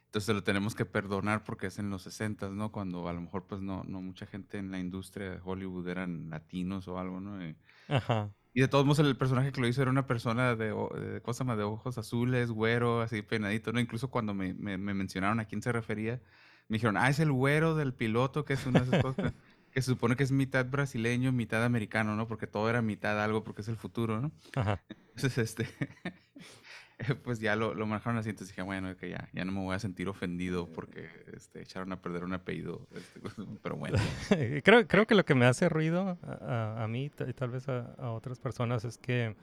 Entonces 0.06 0.34
lo 0.34 0.42
tenemos 0.44 0.74
que 0.74 0.84
perdonar 0.86 1.44
porque 1.44 1.68
es 1.68 1.78
en 1.78 1.90
los 1.90 2.02
60, 2.02 2.48
¿no? 2.50 2.72
Cuando 2.72 3.08
a 3.08 3.12
lo 3.12 3.20
mejor 3.20 3.46
pues 3.46 3.60
no, 3.62 3.84
no 3.84 4.00
mucha 4.02 4.26
gente 4.26 4.58
en 4.58 4.70
la 4.70 4.78
industria 4.78 5.30
de 5.30 5.40
Hollywood 5.42 5.88
eran 5.88 6.30
latinos 6.30 6.88
o 6.88 6.98
algo, 6.98 7.20
¿no? 7.20 7.44
Y, 7.46 7.56
Ajá. 7.88 8.32
y 8.54 8.60
de 8.60 8.68
todos 8.68 8.84
modos 8.84 8.98
el 9.00 9.16
personaje 9.16 9.52
que 9.52 9.60
lo 9.60 9.66
hizo 9.68 9.82
era 9.82 9.90
una 9.90 10.06
persona 10.06 10.54
de, 10.56 10.66
de, 10.66 11.20
¿cómo 11.22 11.34
se 11.34 11.40
llama? 11.44 11.56
de 11.56 11.62
ojos 11.64 11.98
azules, 11.98 12.50
güero, 12.50 13.00
así 13.00 13.22
peinadito, 13.22 13.72
¿no? 13.72 13.80
Incluso 13.80 14.10
cuando 14.10 14.34
me, 14.34 14.54
me- 14.54 14.78
me 14.78 14.94
mencionaron 14.94 15.40
a 15.40 15.46
quién 15.46 15.62
se 15.62 15.72
refería, 15.72 16.20
me 16.68 16.76
dijeron, 16.76 16.96
ah, 16.96 17.08
es 17.08 17.20
el 17.20 17.32
güero 17.32 17.74
del 17.74 17.94
piloto, 17.94 18.44
que 18.44 18.54
es 18.54 18.66
una 18.66 18.80
de 18.80 18.86
esas 18.86 19.02
cosas 19.02 19.32
que 19.72 19.82
se 19.82 19.90
supone 19.90 20.16
que 20.16 20.22
es 20.22 20.32
mitad 20.32 20.66
brasileño, 20.66 21.32
mitad 21.32 21.64
americano, 21.64 22.14
¿no? 22.14 22.28
Porque 22.28 22.46
todo 22.46 22.68
era 22.68 22.82
mitad 22.82 23.22
algo 23.22 23.42
porque 23.42 23.62
es 23.62 23.68
el 23.68 23.76
futuro, 23.76 24.20
¿no? 24.20 24.32
Ajá. 24.54 24.82
Entonces, 25.14 25.38
este, 25.38 25.68
pues 27.24 27.40
ya 27.40 27.56
lo, 27.56 27.74
lo 27.74 27.86
manejaron 27.86 28.18
así, 28.18 28.30
entonces 28.30 28.54
dije, 28.54 28.62
bueno, 28.62 28.94
que 28.96 29.10
ya, 29.10 29.28
ya 29.32 29.44
no 29.44 29.52
me 29.52 29.60
voy 29.60 29.74
a 29.74 29.78
sentir 29.78 30.08
ofendido 30.08 30.70
porque 30.70 31.08
este, 31.34 31.62
echaron 31.62 31.92
a 31.92 32.00
perder 32.00 32.24
un 32.24 32.34
apellido, 32.34 32.86
este, 32.94 33.20
pero 33.62 33.76
bueno. 33.76 33.98
creo, 34.62 34.86
creo 34.86 35.06
que 35.06 35.14
lo 35.14 35.24
que 35.24 35.34
me 35.34 35.46
hace 35.46 35.68
ruido 35.68 36.18
a, 36.22 36.86
mí 36.88 37.06
y 37.06 37.32
tal 37.32 37.50
vez 37.50 37.68
a, 37.68 37.94
a 37.94 38.10
otras 38.10 38.38
personas 38.38 38.84
es 38.84 38.98
que, 38.98 39.36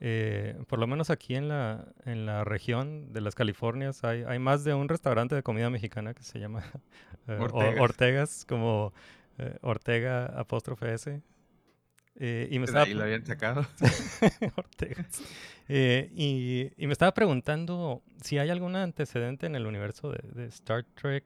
eh, 0.00 0.58
por 0.68 0.78
lo 0.78 0.86
menos 0.86 1.10
aquí 1.10 1.34
en 1.34 1.48
la, 1.48 1.86
en 2.04 2.26
la 2.26 2.44
región 2.44 3.12
de 3.12 3.20
las 3.20 3.34
Californias, 3.34 4.04
hay, 4.04 4.24
hay 4.26 4.38
más 4.38 4.62
de 4.64 4.74
un 4.74 4.88
restaurante 4.88 5.34
de 5.34 5.42
comida 5.42 5.70
mexicana 5.70 6.12
que 6.14 6.22
se 6.22 6.38
llama 6.38 6.62
eh, 7.28 7.38
O- 7.40 7.82
Ortegas. 7.82 8.44
Como 8.46 8.92
eh, 9.38 9.56
Ortega 9.62 10.26
apóstrofe 10.38 10.92
S. 10.94 11.22
Eh, 12.18 12.48
y 12.50 12.58
me 12.58 12.64
estaba 12.64 12.84
ahí 12.84 12.94
lo 12.94 13.02
habían 13.04 13.26
sacado. 13.26 13.66
Ortegas. 14.56 15.22
Eh, 15.68 16.10
y, 16.14 16.70
y 16.76 16.86
me 16.86 16.92
estaba 16.92 17.12
preguntando 17.12 18.02
si 18.22 18.38
hay 18.38 18.50
algún 18.50 18.76
antecedente 18.76 19.46
en 19.46 19.54
el 19.56 19.66
universo 19.66 20.10
de, 20.10 20.20
de 20.32 20.46
Star 20.46 20.84
Trek 20.94 21.24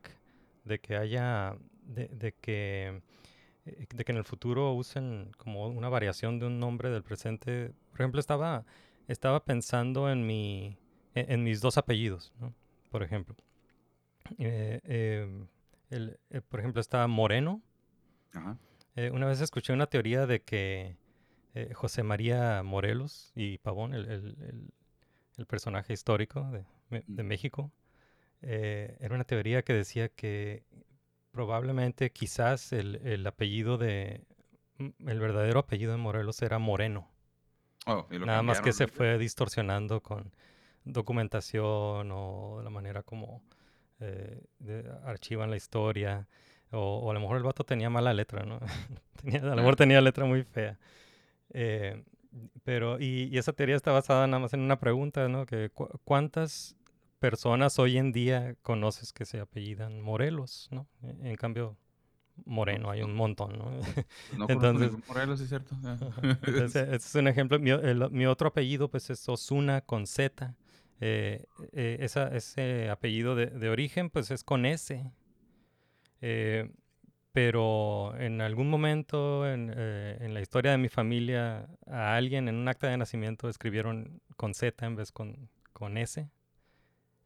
de 0.65 0.79
que 0.79 0.97
haya, 0.97 1.55
de, 1.85 2.09
de 2.09 2.33
que, 2.41 3.03
de 3.95 4.05
que 4.05 4.13
en 4.13 4.19
el 4.19 4.25
futuro 4.25 4.73
usen 4.73 5.33
como 5.37 5.67
una 5.69 5.89
variación 5.89 6.39
de 6.39 6.47
un 6.47 6.59
nombre 6.61 6.91
del 6.91 7.03
presente. 7.03 7.73
Por 7.91 8.01
ejemplo, 8.01 8.21
estaba, 8.21 8.65
estaba 9.09 9.45
pensando 9.45 10.11
en, 10.11 10.27
mi, 10.27 10.77
en, 11.15 11.33
en 11.33 11.43
mis 11.45 11.61
dos 11.61 11.79
apellidos, 11.79 12.33
¿no? 12.41 12.55
Por 12.91 13.03
ejemplo. 13.03 13.37
Eh, 14.39 14.81
eh, 14.85 15.47
el- 15.91 16.19
eh, 16.31 16.41
por 16.41 16.61
ejemplo, 16.61 16.81
está 16.81 17.07
Moreno. 17.07 17.63
Ajá. 18.33 18.57
Eh, 18.97 19.11
una 19.13 19.27
vez 19.27 19.41
escuché 19.41 19.73
una 19.73 19.87
teoría 19.87 20.27
de 20.27 20.43
que 20.43 20.97
eh, 21.55 21.73
José 21.75 22.03
María 22.03 22.63
Morelos 22.63 23.33
y 23.35 23.59
Pavón, 23.59 23.95
el, 23.95 24.09
el- 24.11 24.37
el- 25.37 25.47
personaje 25.47 25.95
histórico 25.95 26.49
de, 26.51 26.65
de 27.07 27.23
Mm. 27.23 27.27
México, 27.27 27.73
eh, 28.43 28.97
era 29.01 29.15
una 29.15 29.25
teoría 29.25 29.63
que 29.63 29.73
decía 29.73 30.09
que 30.11 30.65
probablemente 31.31 32.11
quizás 32.11 32.73
el, 32.73 32.97
el 33.05 33.27
apellido 33.27 33.79
de, 33.79 34.25
mm, 34.79 35.09
el 35.09 35.21
verdadero 35.21 35.61
apellido 35.61 35.93
de 35.93 35.99
Morelos 35.99 36.41
era 36.43 36.59
Moreno. 36.59 37.09
Oh, 37.87 38.07
y 38.11 38.19
lo 38.19 38.27
Nada 38.27 38.43
más 38.43 38.61
que 38.61 38.73
se 38.73 38.87
fue 38.87 39.19
distorsionando 39.19 40.03
con 40.03 40.33
documentación 40.85 42.11
o 42.13 42.61
la 42.63 42.71
manera 42.71 43.03
como 43.03 43.43
eh, 44.01 44.43
de- 44.59 44.91
archivan 45.05 45.51
la 45.51 45.57
historia. 45.57 46.29
O, 46.73 46.79
o 47.05 47.11
a 47.11 47.15
lo 47.15 47.21
mejor 47.21 47.37
el 47.39 47.43
vato 47.43 47.65
tenía 47.65 47.91
mala 47.91 48.13
letra, 48.15 48.45
¿no? 48.45 48.61
Tenía- 49.23 49.41
a 49.43 49.47
lo 49.47 49.57
mejor 49.57 49.77
tenía 49.77 50.01
letra 50.01 50.25
muy 50.25 50.45
fea. 50.45 50.79
Eh, 51.51 52.03
pero, 52.63 52.99
y, 53.01 53.29
y 53.33 53.39
esa 53.39 53.53
teoría 53.53 53.77
está 53.77 53.93
basada 53.93 54.27
nada 54.27 54.39
más 54.41 54.53
en 54.55 54.61
una 54.61 54.79
pregunta, 54.79 55.29
¿no? 55.29 55.47
Que 55.47 55.71
cu- 55.71 55.89
¿cuántas 56.05 56.77
personas 57.21 57.79
hoy 57.79 57.97
en 57.99 58.11
día 58.13 58.57
conoces 58.63 59.13
que 59.13 59.25
se 59.25 59.39
apellidan 59.39 60.01
Morelos, 60.01 60.69
¿no? 60.73 60.89
E- 61.03 61.31
En 61.31 61.37
cambio, 61.37 61.77
Moreno 62.45 62.91
hay 62.91 63.03
un 63.03 63.15
montón, 63.15 63.57
¿no? 63.59 63.71
No 64.37 64.47
Entonces- 64.49 64.93
Morelos, 65.07 65.39
¿sí 65.39 65.45
es 65.45 65.51
cierto? 65.51 65.77
Entonces, 66.47 66.77
ese 66.89 66.97
es 66.97 67.15
un 67.15 67.29
ejemplo. 67.29 67.59
Mi, 67.61 67.71
o- 67.73 67.81
el- 67.81 68.11
mi 68.11 68.27
otro 68.27 68.49
apellido, 68.49 68.91
pues, 68.91 69.11
es 69.11 69.29
Osuna 69.29 69.83
con 69.83 70.07
Z. 70.07 70.57
Eh, 71.01 71.45
eh, 71.73 71.99
esa- 72.01 72.29
ese 72.35 72.91
apellido 72.91 73.35
de, 73.37 73.47
de 73.47 73.69
origen, 73.69 74.11
pues, 74.11 74.31
es 74.31 74.43
con 74.43 74.65
S. 74.67 75.13
Eh, 76.21 76.71
pero 77.33 78.15
en 78.19 78.41
algún 78.41 78.69
momento 78.69 79.49
en, 79.49 79.71
en 79.71 80.35
la 80.35 80.41
historia 80.41 80.73
de 80.73 80.79
mi 80.79 80.89
familia, 80.89 81.69
a 81.87 82.17
alguien 82.17 82.49
en 82.49 82.57
un 82.57 82.67
acta 82.67 82.89
de 82.89 82.97
nacimiento 82.97 83.49
escribieron 83.49 84.21
con 84.37 84.53
Z 84.53 84.85
en 84.85 84.97
vez 84.97 85.13
con, 85.13 85.49
con 85.73 85.97
S. 85.97 86.29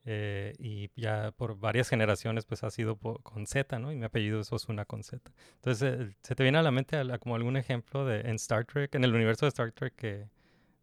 Eh, 0.06 0.52
y 0.58 0.90
ya 1.00 1.32
por 1.32 1.58
varias 1.58 1.88
generaciones 1.88 2.44
pues 2.44 2.62
ha 2.62 2.70
sido 2.70 2.96
con 2.96 3.46
Z, 3.46 3.78
¿no? 3.78 3.90
Y 3.90 3.96
mi 3.96 4.04
apellido 4.04 4.40
es 4.40 4.52
Osuna 4.52 4.84
con 4.84 5.02
Z. 5.02 5.32
Entonces, 5.54 5.82
eh, 5.82 6.14
¿se 6.22 6.34
te 6.34 6.42
viene 6.42 6.58
a 6.58 6.62
la 6.62 6.70
mente 6.70 6.98
como 7.20 7.36
algún 7.36 7.56
ejemplo 7.56 8.04
de 8.04 8.20
en 8.20 8.36
Star 8.36 8.66
Trek, 8.66 8.94
en 8.94 9.04
el 9.04 9.14
universo 9.14 9.46
de 9.46 9.48
Star 9.48 9.72
Trek, 9.72 9.94
que, 9.94 10.28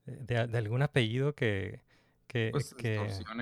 eh, 0.07 0.17
de, 0.21 0.47
de 0.47 0.57
algún 0.57 0.81
apellido 0.81 1.35
que, 1.35 1.81
que, 2.25 2.49
Pues 2.51 2.73
que 2.73 2.99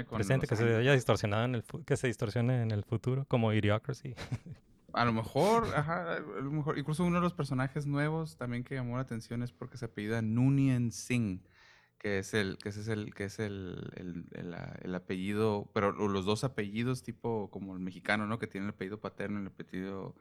presente, 0.10 0.48
que 0.48 0.56
se 0.58 0.76
haya 0.76 0.94
distorsionado 0.94 1.46
en 1.46 1.56
el 1.56 1.64
que 1.86 1.96
se 1.96 2.08
distorsione 2.08 2.62
en 2.62 2.72
el 2.72 2.84
futuro, 2.84 3.26
como 3.26 3.54
Idiocracy? 3.54 4.16
A 4.94 5.06
lo 5.06 5.14
mejor, 5.14 5.64
ajá, 5.76 6.16
a 6.16 6.20
lo 6.20 6.52
mejor, 6.52 6.78
incluso 6.78 7.06
uno 7.06 7.18
de 7.18 7.22
los 7.22 7.34
personajes 7.34 7.86
nuevos 7.86 8.36
también 8.36 8.64
que 8.64 8.76
llamó 8.76 8.96
la 8.96 9.04
atención 9.04 9.44
es 9.44 9.52
porque 9.54 9.78
se 9.78 9.86
apellida 9.86 10.22
Nunien 10.22 10.92
Singh, 10.92 11.40
que 12.00 12.20
es 12.20 12.34
el, 12.34 12.58
que 12.58 12.70
ese 12.70 12.80
es 12.82 12.88
el, 12.88 13.14
que 13.14 13.26
es 13.26 13.40
el, 13.40 13.92
el, 13.96 14.26
el, 14.32 14.56
el 14.82 14.96
apellido, 14.96 15.70
pero 15.74 15.92
lo- 15.92 16.08
los 16.08 16.26
dos 16.26 16.44
apellidos 16.44 17.04
tipo 17.04 17.50
como 17.52 17.74
el 17.76 17.80
mexicano, 17.82 18.26
¿no? 18.26 18.40
Que 18.40 18.48
tiene 18.48 18.66
el 18.68 18.74
apellido 18.74 19.00
paterno 19.02 19.40
y 19.40 19.42
el 19.44 19.48
apellido 19.50 20.16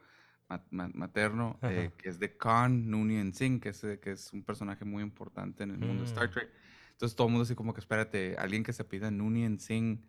ma- 0.49 0.63
ma- 0.71 0.91
materno, 0.93 1.57
eh, 1.63 1.91
que 1.97 2.09
es 2.09 2.19
de 2.19 2.35
Khan 2.37 2.89
Nunien 2.91 3.33
Singh, 3.33 3.61
que 3.61 3.69
es, 3.69 3.81
que 4.01 4.11
es 4.11 4.33
un 4.33 4.43
personaje 4.43 4.83
muy 4.85 5.01
importante 5.03 5.63
en 5.63 5.71
el 5.71 5.79
mundo 5.79 6.03
de 6.03 6.09
Star 6.09 6.27
Mm. 6.27 6.31
Trek. 6.33 6.49
Entonces 6.91 7.15
todo 7.15 7.27
el 7.27 7.31
mundo 7.33 7.43
así 7.43 7.55
como 7.55 7.73
que 7.73 7.79
espérate, 7.79 8.35
alguien 8.37 8.63
que 8.63 8.73
se 8.73 8.81
apellida 8.81 9.09
Nunien 9.09 9.57
Singh 9.59 10.01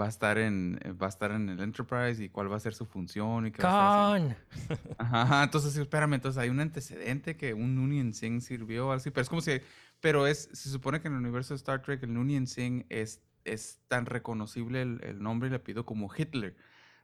va 0.00 0.06
a 0.06 0.08
estar 0.08 0.38
en 0.38 0.78
eh, 0.84 0.92
va 0.92 1.06
a 1.06 1.08
estar 1.10 1.32
en 1.32 1.48
el 1.50 1.60
Enterprise 1.60 2.22
y 2.24 2.28
cuál 2.30 2.50
va 2.50 2.56
a 2.56 2.60
ser 2.60 2.72
su 2.72 2.86
función 2.86 3.46
y 3.46 3.50
qué 3.50 3.62
va 3.62 3.68
a 3.68 3.72
estar. 3.72 4.96
Ajá, 4.98 5.44
entonces 5.44 5.72
sí, 5.72 5.80
espérame, 5.80 6.14
entonces 6.14 6.40
hay 6.40 6.48
un 6.48 6.60
antecedente 6.60 7.36
que 7.36 7.54
un 7.54 7.74
Nunien 7.74 8.14
Singh 8.14 8.40
sirvió 8.40 8.92
así, 8.92 9.10
pero 9.10 9.22
es 9.22 9.28
como 9.28 9.40
si, 9.40 9.60
pero 10.00 10.26
es, 10.26 10.48
se 10.52 10.68
supone 10.70 11.00
que 11.00 11.08
en 11.08 11.14
el 11.14 11.20
universo 11.20 11.54
de 11.54 11.56
Star 11.58 11.82
Trek 11.82 12.02
el 12.02 12.14
Nunien 12.14 12.46
Singh 12.46 12.86
es, 12.88 13.22
es 13.44 13.80
tan 13.88 14.06
reconocible 14.06 14.82
el, 14.82 15.00
el 15.04 15.22
nombre 15.22 15.48
y 15.48 15.50
el 15.50 15.56
apellido 15.56 15.84
como 15.86 16.10
Hitler, 16.14 16.56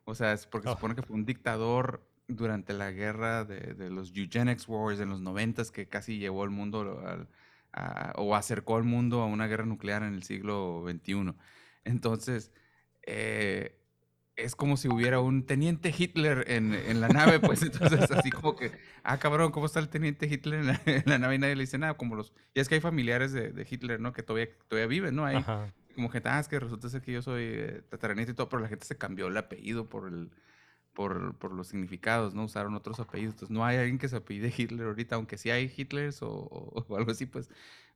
o 0.05 0.15
sea, 0.15 0.33
es 0.33 0.47
porque 0.47 0.69
se 0.69 0.73
Oh. 0.73 0.77
supone 0.77 0.95
que 0.95 1.03
fue 1.03 1.17
un 1.17 1.25
dictador 1.27 2.09
durante 2.29 2.73
la 2.73 2.91
guerra 2.91 3.45
de, 3.45 3.75
de 3.75 3.91
los 3.91 4.13
Eugenics 4.17 4.67
Wars 4.69 5.01
en 5.01 5.09
los 5.11 5.21
noventas 5.21 5.71
que 5.71 5.89
casi 5.89 6.19
llevó 6.19 6.43
al 6.43 6.51
mundo 6.51 7.01
al- 7.07 7.29
a- 7.73 8.13
o 8.17 8.35
acercó 8.35 8.77
al 8.77 8.85
mundo 8.85 9.21
a 9.23 9.27
una 9.27 9.47
guerra 9.47 9.65
nuclear 9.67 10.03
en 10.03 10.15
el 10.15 10.23
siglo 10.23 10.83
XXI. 10.85 11.37
Entonces, 11.85 12.53
eh, 13.07 13.79
es 14.37 14.55
como 14.55 14.77
si 14.77 14.89
hubiera 14.89 15.21
un 15.21 15.45
teniente 15.47 15.95
Hitler 15.97 16.45
en, 16.49 16.75
en 16.75 17.01
la 17.01 17.09
nave, 17.09 17.41
pues 17.41 17.63
entonces 17.63 18.11
así 18.11 18.31
como 18.31 18.55
que, 18.57 18.71
ah, 19.03 19.19
cabrón, 19.19 19.51
¿cómo 19.51 19.67
está 19.67 19.81
el 19.81 19.89
teniente 19.89 20.27
Hitler 20.27 20.61
en 20.61 20.67
la, 20.67 20.81
en 20.87 21.03
la 21.07 21.19
nave? 21.19 21.35
Y 21.37 21.39
nadie 21.39 21.57
le 21.57 21.63
dice 21.63 21.79
nada, 21.79 21.97
como 21.97 22.15
los, 22.17 22.33
y 22.55 22.61
es 22.61 22.69
que 22.69 22.75
hay 22.77 22.81
familiares 22.81 23.33
de, 23.33 23.51
de 23.53 23.67
Hitler, 23.69 23.99
¿no? 24.01 24.13
Que 24.13 24.23
todavía, 24.23 24.49
todavía 24.69 24.87
viven, 24.87 25.17
¿no? 25.17 25.25
Hay 25.25 25.37
Ajá. 25.37 25.73
como 25.95 26.11
gente, 26.11 26.29
ah, 26.29 26.39
es 26.39 26.49
que 26.49 26.61
resulta 26.61 26.89
ser 26.89 27.01
que 27.03 27.13
yo 27.13 27.23
soy 27.23 27.43
eh, 27.45 27.83
y 28.29 28.33
todo, 28.35 28.49
pero 28.49 28.61
la 28.63 28.69
gente 28.69 28.85
se 28.87 28.97
cambió 28.99 29.29
el 29.29 29.37
apellido 29.37 29.89
por 29.89 30.09
el 30.09 30.31
por, 30.93 31.35
por 31.37 31.53
los 31.53 31.69
significados, 31.69 32.35
¿no? 32.35 32.45
Usaron 32.45 32.75
otros 32.75 32.99
apellidos. 33.01 33.35
Entonces, 33.35 33.55
no 33.55 33.65
hay 33.67 33.77
alguien 33.77 33.99
que 33.99 34.09
se 34.09 34.17
apellide 34.17 34.53
Hitler 34.57 34.87
ahorita, 34.87 35.17
aunque 35.17 35.37
sí 35.37 35.51
hay 35.51 35.71
Hitlers 35.77 36.23
o, 36.23 36.31
o- 36.31 36.87
o 36.89 36.97
algo 36.97 37.11
así, 37.13 37.27
pues. 37.27 37.51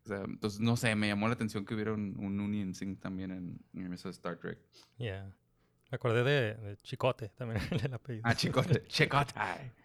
O 0.04 0.08
sea, 0.08 0.22
entonces, 0.24 0.60
no 0.60 0.76
sé, 0.76 0.94
me 0.96 1.08
llamó 1.08 1.26
la 1.26 1.34
atención 1.34 1.64
que 1.64 1.74
hubiera 1.74 1.92
un, 1.94 2.14
un 2.18 2.38
Union 2.40 2.74
Sync 2.74 3.00
también 3.00 3.30
en, 3.30 3.58
en 3.74 3.92
eso 3.94 4.08
de 4.08 4.12
Star 4.12 4.36
Trek. 4.38 4.58
Yeah. 4.98 5.34
Me 5.90 5.96
acordé 5.96 6.22
de, 6.22 6.54
de 6.54 6.76
Chicote 6.78 7.30
también, 7.30 7.60
el 7.84 7.94
apellido. 7.94 8.22
Ah, 8.24 8.34
chicote, 8.34 8.84
chicote. 8.86 9.34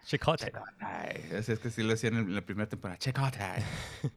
Chicote. 0.04 0.46
Chicote. 0.46 1.36
Así 1.36 1.52
es 1.52 1.58
que 1.58 1.70
sí 1.70 1.82
lo 1.82 1.94
hacían 1.94 2.14
en 2.16 2.34
la 2.34 2.42
primera 2.42 2.68
temporada. 2.68 2.98
Chicote. 2.98 3.38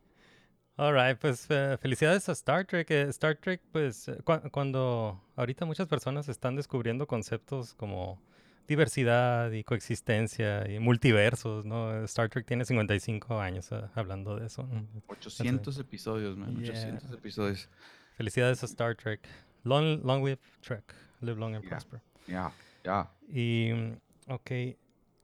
Alright, 0.77 1.17
pues 1.19 1.45
eh, 1.49 1.77
felicidades 1.81 2.29
a 2.29 2.31
Star 2.31 2.65
Trek. 2.65 2.89
eh, 2.91 3.01
Star 3.09 3.35
Trek, 3.35 3.61
pues 3.71 4.07
eh, 4.07 4.17
cua- 4.23 4.49
cuando 4.49 5.21
ahorita 5.35 5.65
muchas 5.65 5.87
personas 5.87 6.29
están 6.29 6.55
descubriendo 6.55 7.05
conceptos 7.05 7.73
como 7.73 8.21
diversidad 8.65 9.51
y 9.51 9.63
coexistencia 9.65 10.69
y 10.71 10.79
multiversos, 10.79 11.65
¿no? 11.65 12.03
Star 12.05 12.29
Trek 12.29 12.45
tiene 12.45 12.63
55 12.63 13.41
años 13.41 13.69
hablando 13.95 14.37
de 14.37 14.45
eso. 14.45 14.63
¿no? 14.71 14.87
800 15.07 15.79
episodios, 15.79 16.37
man. 16.37 16.55
Yeah. 16.61 16.69
800 16.71 17.11
episodios. 17.11 17.67
Felicidades 18.15 18.61
a 18.63 18.67
Star 18.67 18.95
Trek. 18.95 19.27
Long, 19.63 20.01
long 20.05 20.23
live 20.23 20.39
Trek. 20.61 20.83
Live 21.21 21.37
long 21.39 21.55
and 21.55 21.63
Yeah. 21.63 21.69
prosper. 21.69 22.01
Ya, 22.27 22.51
ya. 22.83 23.09
Y, 23.29 23.71
mm, 23.73 24.31
ok, 24.31 24.51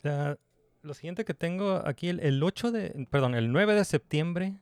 la- 0.04 0.38
lo 0.82 0.94
siguiente 0.94 1.26
que 1.26 1.34
tengo 1.34 1.82
aquí, 1.86 2.10
el, 2.10 2.20
el 2.20 2.42
8 2.44 2.72
de, 2.72 3.08
perdón, 3.10 3.34
el 3.36 3.52
9 3.52 3.74
de 3.74 3.86
septiembre, 3.86 4.54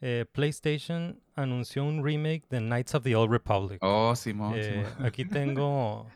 eh, 0.00 0.26
PlayStation 0.32 1.20
anunció 1.34 1.84
un 1.84 2.04
remake 2.04 2.44
de 2.50 2.58
Knights 2.58 2.94
of 2.94 3.02
the 3.04 3.14
Old 3.16 3.30
Republic. 3.32 3.78
Oh, 3.82 4.14
Simón, 4.16 4.54
Eh, 4.56 4.84
Simón. 4.86 5.06
aquí 5.06 5.24
tengo, 5.60 6.06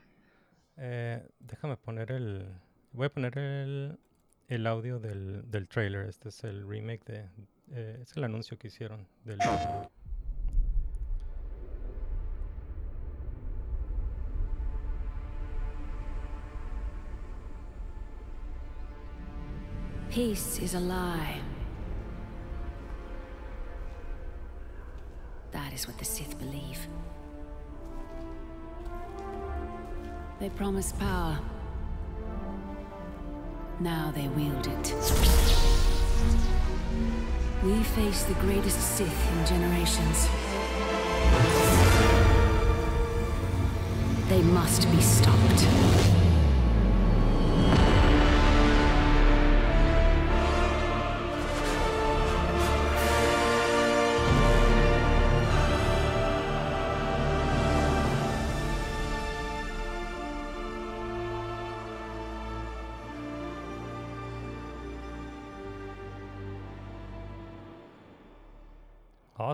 eh, 0.76 1.26
déjame 1.40 1.76
poner 1.76 2.12
el, 2.12 2.47
voy 2.93 3.07
a 3.07 3.11
poner 3.11 3.38
el, 3.38 3.99
el 4.49 4.66
audio 4.66 4.99
del, 5.00 5.49
del 5.50 5.66
trailer. 5.69 6.09
Este 6.09 6.28
es 6.28 6.45
el 6.45 6.69
remake 6.69 7.05
de, 7.05 7.28
eh, 7.73 7.99
es 8.02 8.16
el 8.16 8.25
anuncio 8.25 8.59
que 8.59 8.69
hicieron 8.69 9.07
del... 9.25 9.38
Peace 20.17 20.61
is 20.61 20.73
a 20.73 20.81
lie. 20.81 21.37
That 25.53 25.75
is 25.75 25.87
what 25.87 25.99
the 25.99 26.07
Sith 26.07 26.39
believe. 26.39 26.89
They 30.41 30.49
promise 30.49 30.93
power. 30.93 31.39
Now 33.79 34.11
they 34.17 34.29
wield 34.29 34.67
it. 34.67 34.95
We 37.63 37.83
face 37.83 38.23
the 38.23 38.39
greatest 38.41 38.81
Sith 38.81 39.33
in 39.33 39.45
generations. 39.45 40.29
They 44.31 44.41
must 44.45 44.91
be 44.91 45.03
stopped. 45.03 46.16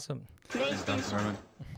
Awesome. 0.03 0.23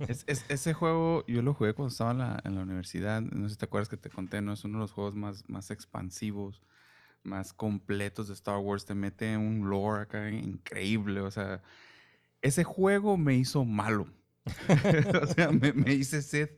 Es- 0.08 0.24
es- 0.26 0.44
ese 0.48 0.72
juego 0.74 1.24
yo 1.26 1.42
lo 1.42 1.54
jugué 1.54 1.74
cuando 1.74 1.90
estaba 1.92 2.10
en 2.12 2.18
la, 2.18 2.40
en 2.44 2.54
la 2.56 2.62
universidad. 2.62 3.20
No 3.20 3.48
sé 3.48 3.54
si 3.54 3.58
te 3.58 3.66
acuerdas 3.66 3.88
que 3.88 3.96
te 3.96 4.10
conté, 4.10 4.40
¿no? 4.40 4.52
Es 4.52 4.64
uno 4.64 4.78
de 4.78 4.82
los 4.82 4.92
juegos 4.92 5.14
más, 5.14 5.48
más 5.48 5.70
expansivos, 5.70 6.62
más 7.22 7.52
completos 7.52 8.28
de 8.28 8.34
Star 8.34 8.58
Wars. 8.58 8.84
Te 8.84 8.94
mete 8.94 9.36
un 9.36 9.68
lore 9.68 10.02
acá 10.02 10.30
increíble. 10.30 11.20
O 11.20 11.30
sea, 11.30 11.62
ese 12.42 12.64
juego 12.64 13.16
me 13.16 13.34
hizo 13.36 13.64
malo. 13.64 14.06
o 15.22 15.26
sea, 15.26 15.50
me, 15.52 15.72
me 15.72 15.94
hice 15.94 16.20
Sith. 16.22 16.50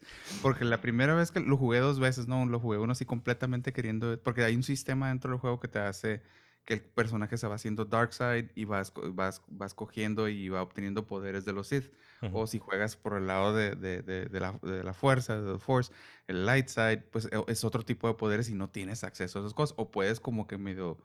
Porque 0.42 0.64
la 0.64 0.80
primera 0.80 1.14
vez 1.14 1.30
que 1.30 1.40
lo 1.40 1.56
jugué 1.56 1.78
dos 1.80 2.00
veces, 2.00 2.26
¿no? 2.26 2.46
Lo 2.46 2.58
jugué 2.60 2.78
uno 2.78 2.92
así 2.92 3.04
completamente 3.04 3.72
queriendo. 3.72 4.18
Porque 4.22 4.42
hay 4.44 4.56
un 4.56 4.62
sistema 4.62 5.08
dentro 5.08 5.30
del 5.32 5.40
juego 5.40 5.60
que 5.60 5.68
te 5.68 5.78
hace 5.78 6.22
que 6.66 6.74
el 6.74 6.82
personaje 6.82 7.38
se 7.38 7.48
va 7.48 7.54
haciendo 7.56 7.86
Darkseid 7.86 8.50
y 8.56 8.66
vas, 8.66 8.92
vas, 9.14 9.42
vas 9.48 9.74
cogiendo 9.74 10.28
y 10.28 10.48
va 10.50 10.62
obteniendo 10.62 11.06
poderes 11.06 11.46
de 11.46 11.54
los 11.54 11.68
Sith. 11.68 11.92
O 12.30 12.46
si 12.46 12.58
juegas 12.58 12.96
por 12.96 13.16
el 13.16 13.26
lado 13.28 13.54
de, 13.54 13.76
de- 13.76 14.02
de- 14.02 14.26
de 14.26 14.40
la, 14.40 14.58
de 14.62 14.84
la 14.84 14.92
fuerza, 14.94 15.40
de 15.40 15.52
the 15.54 15.58
Force, 15.60 15.92
el 16.26 16.44
Light 16.46 16.68
Side, 16.68 16.98
pues 17.12 17.26
e- 17.26 17.44
es 17.48 17.64
otro 17.64 17.82
tipo 17.84 18.08
de 18.08 18.14
poderes 18.14 18.50
y 18.50 18.54
no 18.54 18.68
tienes 18.70 19.04
acceso 19.04 19.38
a 19.38 19.42
esas 19.42 19.54
cosas. 19.54 19.74
O 19.78 19.90
puedes 19.92 20.20
como 20.20 20.46
que 20.48 20.58
medio 20.58 20.98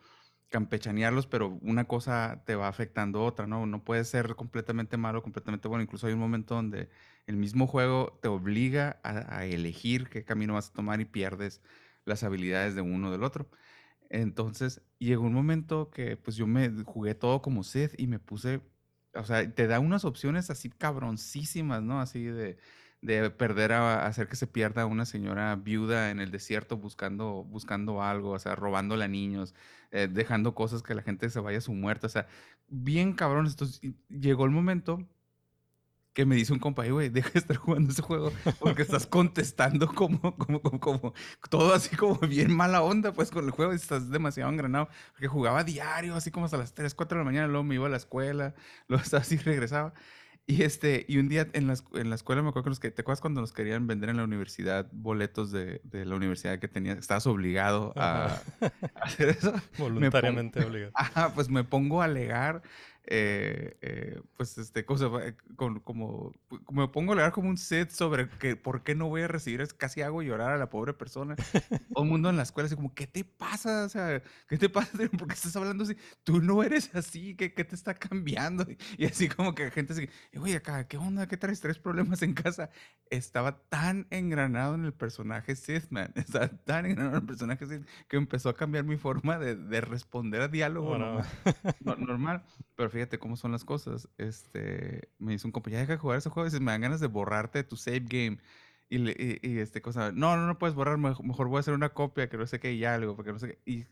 campechanearlos, 0.50 1.28
pero 1.28 1.58
una 1.62 1.86
cosa 1.88 2.44
te 2.46 2.56
va 2.56 2.68
afectando 2.68 3.20
a 3.20 3.24
otra, 3.24 3.48
¿no? 3.48 3.66
No 3.66 3.84
puedes 3.86 4.10
ser 4.10 4.36
completamente 4.36 4.98
malo, 4.98 5.24
completamente 5.24 5.68
bueno. 5.70 5.84
Incluso 5.84 6.08
hay 6.08 6.14
un 6.14 6.20
momento 6.20 6.56
donde 6.56 6.90
el 7.26 7.38
mismo 7.38 7.68
juego 7.68 8.20
te 8.22 8.28
obliga 8.28 9.00
a, 9.04 9.38
a 9.38 9.46
elegir 9.46 10.10
qué 10.10 10.26
camino 10.26 10.56
vas 10.56 10.70
a 10.70 10.74
tomar 10.74 11.00
y 11.02 11.06
pierdes 11.06 11.62
las 12.06 12.24
habilidades 12.24 12.76
de 12.76 12.82
uno 12.82 13.08
o 13.10 13.12
del 13.12 13.24
otro. 13.24 13.50
Entonces, 14.12 14.82
llegó 15.00 15.24
un 15.24 15.34
momento 15.34 15.90
que 15.90 16.18
pues 16.18 16.36
yo 16.36 16.46
me 16.46 16.70
jugué 16.84 17.16
todo 17.16 17.42
como 17.42 17.64
Sith 17.64 17.94
y 17.98 18.08
me 18.08 18.20
puse, 18.20 18.62
o 19.16 19.24
sea, 19.24 19.50
te 19.54 19.68
da 19.68 19.80
unas 19.80 20.04
opciones 20.06 20.50
así 20.50 20.70
cabroncísimas, 20.70 21.82
¿no? 21.82 22.02
Así 22.02 22.26
de, 22.26 22.58
de 23.02 23.30
perder 23.32 23.72
a, 23.72 24.06
hacer 24.06 24.28
que 24.28 24.36
se 24.36 24.48
pierda 24.48 24.86
una 24.86 25.06
señora 25.06 25.56
viuda 25.56 26.12
en 26.12 26.20
el 26.20 26.30
desierto 26.30 26.78
buscando, 26.78 27.46
buscando 27.46 28.04
algo, 28.04 28.32
o 28.32 28.40
sea, 28.40 28.56
robándole 28.56 29.06
a 29.06 29.08
niños, 29.08 29.56
eh, 29.92 30.10
dejando 30.12 30.56
cosas 30.56 30.84
que 30.84 30.94
la 30.96 31.04
gente 31.04 31.30
se 31.30 31.40
vaya 31.40 31.60
a 31.60 31.62
su 31.62 31.74
muerte, 31.74 32.08
o 32.08 32.10
sea, 32.10 32.28
bien 32.68 33.14
cabrones. 33.14 33.54
Entonces, 33.54 33.82
llegó 34.10 34.46
el 34.46 34.52
momento 34.52 35.08
que 36.14 36.26
me 36.26 36.36
dice 36.36 36.52
un 36.54 36.60
compa, 36.60 36.84
"Ey, 36.86 36.92
güey, 36.92 37.10
deja 37.10 37.30
de 37.30 37.40
estar 37.40 37.56
jugando 37.58 37.92
ese 37.92 38.02
juego 38.02 38.32
porque 38.60 38.82
estás 38.82 39.08
contestando 39.08 39.88
como, 39.88 40.36
como, 40.38 40.62
como, 40.62 40.80
como 40.80 41.14
todo 41.50 41.74
así 41.74 41.96
como 41.96 42.16
bien 42.20 42.54
mala 42.54 42.82
onda, 42.82 43.14
pues 43.14 43.32
con 43.32 43.46
el 43.46 43.52
juego 43.52 43.72
estás 43.72 44.10
demasiado 44.10 44.52
engranado. 44.52 44.90
Porque 45.14 45.28
jugaba 45.28 45.64
diario, 45.64 46.16
así 46.16 46.30
como 46.32 46.46
hasta 46.46 46.58
las 46.58 46.74
3, 46.74 46.94
4 46.96 47.18
de 47.18 47.24
la 47.24 47.26
mañana, 47.26 47.48
luego 47.48 47.64
me 47.64 47.76
iba 47.76 47.88
a 47.88 47.90
la 47.90 47.98
escuela, 47.98 48.56
luego 48.88 49.04
estaba 49.06 49.22
así 49.22 49.38
regresaba. 49.38 49.94
Y 50.48 50.64
este, 50.64 51.06
y 51.08 51.18
un 51.20 51.30
día 51.30 51.48
en 51.54 51.68
la, 51.68 51.76
en 51.94 52.10
la 52.10 52.16
escuela 52.16 52.42
me 52.42 52.50
acuerdo 52.50 52.64
que 52.66 52.70
nos, 52.72 52.80
que- 52.80 52.92
¿te 52.92 53.04
acuerdas 53.04 53.22
cuando 53.22 53.40
nos 53.42 53.54
querían 53.54 53.88
vender 53.88 54.10
en 54.10 54.18
la 54.18 54.24
universidad 54.24 54.90
boletos 54.92 55.52
de, 55.52 55.80
de 55.86 56.04
la 56.04 56.16
universidad 56.16 56.60
que 56.60 56.68
tenías? 56.68 56.98
Estabas 56.98 57.26
obligado 57.28 57.94
a, 57.96 58.26
a 58.26 58.42
hacer 59.02 59.30
eso. 59.30 59.54
Voluntariamente 59.78 60.66
obligado. 60.66 60.92
Ajá, 60.96 61.34
pues 61.36 61.48
me 61.50 61.64
pongo 61.64 62.02
a 62.02 62.06
alegar, 62.06 62.64
eh, 63.06 63.78
eh, 63.82 64.22
pues 64.38 64.58
este, 64.58 64.86
cosa, 64.86 65.10
eh, 65.24 65.36
con, 65.56 65.80
como, 65.80 66.34
me 66.72 66.88
pongo 66.88 67.12
a 67.12 67.14
alegar 67.16 67.32
como 67.32 67.50
un 67.50 67.58
set 67.58 67.90
sobre 67.90 68.30
que 68.30 68.56
por 68.56 68.84
qué 68.84 68.94
no 68.96 69.08
voy 69.10 69.22
a 69.24 69.28
recibir, 69.28 69.60
es 69.62 69.74
casi 69.74 70.02
hago 70.02 70.22
llorar 70.22 70.52
a 70.52 70.58
la 70.58 70.70
pobre 70.70 70.94
persona. 70.94 71.36
Todo 71.94 72.04
el 72.04 72.10
mundo 72.10 72.30
en 72.30 72.38
la 72.38 72.44
escuela 72.44 72.68
así 72.68 72.76
como, 72.76 72.94
¿qué 72.94 73.08
te 73.08 73.24
pasa? 73.24 73.86
O 73.86 73.90
sea, 73.90 74.22
¿qué 74.48 74.58
te 74.58 74.70
pasa? 74.70 74.92
¿Por 75.18 75.28
qué 75.28 75.34
estás 75.34 75.56
hablando 75.56 75.84
así? 75.84 75.96
Tú 76.24 76.42
no 76.42 76.62
eres 76.64 76.94
así, 76.96 77.36
¿qué, 77.36 77.54
qué 77.54 77.64
te 77.64 77.76
está 77.76 77.96
cambiando? 77.96 78.66
Y 78.98 79.06
así 79.06 79.28
como 79.30 79.56
que 79.56 79.72
gente 79.72 79.94
así, 79.94 80.08
"Eh, 80.32 80.40
oye, 80.40 80.56
acá, 80.58 80.88
¿qué 80.88 80.98
onda? 80.98 81.28
¿Qué 81.28 81.38
traes? 81.38 81.60
¿Tres 81.60 81.80
problemas 81.80 82.22
en 82.22 82.34
casa? 82.34 82.70
Estaba 83.10 83.62
tan 83.70 84.08
engranado 84.12 84.76
en 84.76 84.86
el 84.86 84.94
personaje 84.94 85.56
Sith, 85.56 85.90
man. 85.90 86.12
Estaba 86.16 86.48
tan 86.50 86.86
engranado 86.86 87.18
en 87.18 87.22
el 87.24 87.28
personaje 87.28 87.66
Sith 87.66 87.88
que 88.08 88.18
empezó 88.18 88.50
a 88.50 88.56
cambiar 88.56 88.84
mi 88.86 88.98
forma 88.98 89.38
de, 89.40 89.56
de 89.56 89.82
responder 89.82 90.42
a 90.42 90.48
diálogo 90.48 90.92
Oh, 90.92 90.98
no. 90.98 91.14
normal, 91.16 91.26
no- 91.82 91.96
normal. 91.96 92.44
Pero 92.76 92.90
fíjate 92.90 93.01
cómo 93.20 93.36
son 93.38 93.52
las 93.52 93.64
cosas. 93.66 94.08
Este, 94.18 95.10
me 95.20 95.32
dice 95.34 95.48
un 95.48 95.52
compañero, 95.52 95.82
deja 95.82 95.94
de 95.94 96.00
jugar 96.00 96.18
ese 96.18 96.30
juego. 96.30 96.46
Dice, 96.46 96.60
me 96.60 96.72
dan 96.72 96.82
ganas 96.82 97.00
de 97.00 97.08
borrarte 97.08 97.60
de 97.60 97.64
tu 97.64 97.76
save 97.78 98.02
game. 98.08 98.38
Y, 98.90 98.98
le- 98.98 99.16
y, 99.18 99.40
y, 99.50 99.60
este 99.60 99.82
cosa, 99.82 100.12
no, 100.12 100.36
no, 100.36 100.46
no 100.48 100.58
puedes 100.58 100.76
borrar, 100.76 100.98
mejor, 100.98 101.48
voy 101.48 101.58
a 101.58 101.60
hacer 101.62 101.74
una 101.74 101.90
copia, 101.90 102.28
que 102.30 102.38
no 102.38 102.46
sé 102.46 102.60
qué, 102.60 102.74
y 102.74 102.84
algo, 102.86 103.16
porque 103.16 103.32
no 103.32 103.40
sé 103.40 103.48
qué. 103.48 103.60
Y 103.66 103.86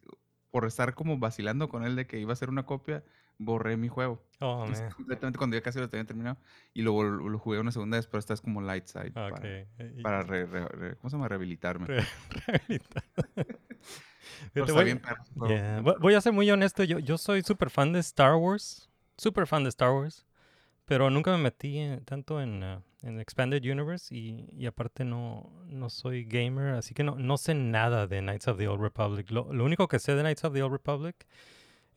por 0.52 0.66
estar 0.66 0.94
como 0.94 1.18
vacilando 1.18 1.70
con 1.70 1.84
él 1.86 1.96
de 1.96 2.06
que 2.08 2.20
iba 2.20 2.32
a 2.32 2.34
hacer 2.34 2.50
una 2.50 2.66
copia, 2.66 3.04
borré 3.38 3.78
mi 3.78 3.88
juego. 3.88 4.22
Oh, 4.42 4.66
Entonces, 4.66 4.94
completamente 4.96 5.38
cuando 5.38 5.56
ya 5.56 5.62
casi 5.62 5.80
lo 5.80 5.88
tenía 5.90 6.06
terminado. 6.06 6.38
Y 6.74 6.82
luego 6.82 7.04
lo, 7.04 7.30
lo 7.30 7.40
jugué 7.40 7.60
una 7.60 7.72
segunda 7.72 7.96
vez, 7.98 8.08
pero 8.08 8.20
esta 8.20 8.34
es 8.34 8.42
como 8.42 8.62
light 8.62 8.88
side. 8.88 9.14
Ah, 9.16 9.30
Para, 9.30 9.36
ok. 9.38 9.44
Eh, 9.46 9.94
y- 9.98 10.02
para 10.04 10.22
re- 10.24 10.46
re- 10.46 10.68
re- 10.68 10.96
¿cómo 10.98 11.10
se 11.10 11.16
llama? 11.16 11.28
Rehabilitarme. 11.30 11.86
Re- 11.88 12.06
rehabilitar. 12.48 13.04
Pero 14.54 14.66
Fíjate, 14.66 14.72
está 14.72 14.74
voy- 14.74 14.84
bien 14.86 15.02
juego. 15.38 15.48
Yeah, 15.54 15.82
vo- 15.82 15.98
Voy 16.00 16.14
a 16.16 16.22
ser 16.22 16.34
muy 16.34 16.50
honesto, 16.52 16.84
yo, 16.84 17.00
yo 17.00 17.18
soy 17.18 17.42
súper 17.44 17.70
fan 17.70 17.94
de 17.94 18.00
Star 18.00 18.36
Wars, 18.36 18.89
súper 19.20 19.48
fan 19.48 19.64
de 19.64 19.70
Star 19.70 19.92
Wars, 19.92 20.26
pero 20.86 21.10
nunca 21.10 21.32
me 21.32 21.38
metí 21.38 21.78
en- 21.80 22.04
tanto 22.06 22.42
en, 22.42 22.64
ah, 22.64 22.82
en 23.04 23.20
Expanded 23.20 23.64
Universe 23.64 24.14
y, 24.16 24.48
y 24.58 24.66
aparte 24.66 25.06
no, 25.06 25.52
no 25.68 25.90
soy 25.90 26.26
gamer, 26.26 26.76
así 26.76 26.94
que 26.94 27.04
no, 27.04 27.16
no 27.18 27.38
sé 27.38 27.54
nada 27.56 28.08
de 28.08 28.22
Knights 28.22 28.48
of 28.48 28.58
the 28.58 28.68
Old 28.68 28.82
Republic. 28.82 29.30
Lo, 29.32 29.52
lo 29.54 29.66
único 29.66 29.88
que 29.88 30.00
sé 30.00 30.16
de 30.16 30.22
Knights 30.24 30.44
of 30.46 30.54
the 30.54 30.64
Old 30.64 30.74
Republic 30.74 31.28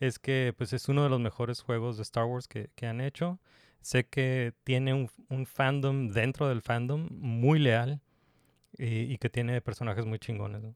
es 0.01 0.19
que 0.19 0.55
pues 0.57 0.73
es 0.73 0.89
uno 0.89 1.05
de 1.05 1.11
los 1.11 1.21
mejores 1.21 1.63
juegos 1.63 1.97
de 1.97 2.03
Star 2.03 2.25
Wars 2.25 2.49
que, 2.49 2.71
que 2.75 2.87
han 2.87 3.01
hecho. 3.01 3.39
Sé 3.81 4.07
que 4.07 4.53
tiene 4.65 4.95
un, 4.95 5.47
fandom 5.47 6.11
dentro 6.11 6.49
del 6.49 6.63
fandom 6.63 7.09
muy 7.13 7.59
leal 7.59 8.01
y, 8.79 9.13
y 9.13 9.19
que 9.19 9.31
tiene 9.31 9.61
personajes 9.61 10.07
muy 10.07 10.19
chingones. 10.19 10.63
¿no? 10.63 10.75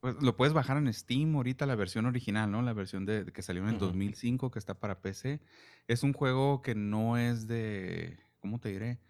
Pues 0.00 0.14
lo 0.22 0.36
puedes 0.36 0.54
bajar 0.54 0.76
en 0.76 0.92
Steam 0.92 1.34
ahorita, 1.34 1.66
la 1.66 1.74
versión 1.74 2.06
original, 2.06 2.50
¿no? 2.50 2.62
La 2.62 2.72
versión 2.72 3.04
de, 3.04 3.24
de 3.24 3.32
que 3.32 3.42
salió 3.42 3.62
en 3.62 3.68
el 3.70 3.74
Ujú. 3.76 3.86
2005, 3.86 4.50
que 4.50 4.58
está 4.60 4.78
para 4.78 5.00
PC. 5.02 5.40
Es 5.88 6.02
un 6.04 6.12
juego 6.12 6.62
que 6.62 6.74
no 6.76 7.16
es 7.18 7.48
de, 7.48 8.18
¿cómo 8.38 8.60
te 8.60 8.68
diré? 8.70 9.00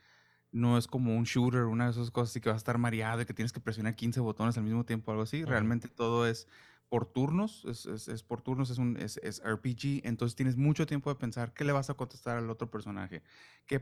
No 0.53 0.79
es 0.79 0.87
como 0.87 1.15
un 1.17 1.25
shooter, 1.25 1.65
una 1.65 1.87
de 1.87 1.91
esas 1.93 2.11
cosas 2.11 2.31
así 2.31 2.41
que 2.41 2.49
vas 2.49 2.57
a 2.57 2.59
estar 2.59 2.79
mareado 2.79 3.21
y 3.23 3.27
que 3.27 3.35
tienes 3.35 3.53
que 3.53 3.61
presionar 3.61 3.97
15 3.97 4.21
botones 4.21 4.57
al 4.57 4.65
mismo 4.65 4.85
tiempo, 4.87 5.11
algo 5.11 5.25
así. 5.25 5.45
Realmente 5.45 5.89
todo 5.89 6.27
es 6.27 6.49
por 6.89 7.05
turnos, 7.13 7.67
es, 7.67 7.85
es- 7.87 8.09
es 8.09 8.23
por 8.23 8.41
turnos, 8.41 8.71
es, 8.71 8.79
un, 8.79 8.97
es, 8.97 9.19
es 9.19 9.41
RPG, 9.45 10.01
entonces 10.05 10.37
tienes 10.37 10.57
mucho 10.57 10.87
tiempo 10.87 11.11
de 11.11 11.17
pensar 11.21 11.53
qué 11.53 11.65
le 11.65 11.73
vas 11.73 11.91
a 11.91 11.95
contestar 11.95 12.39
al 12.39 12.49
otro 12.51 12.71
personaje. 12.71 13.23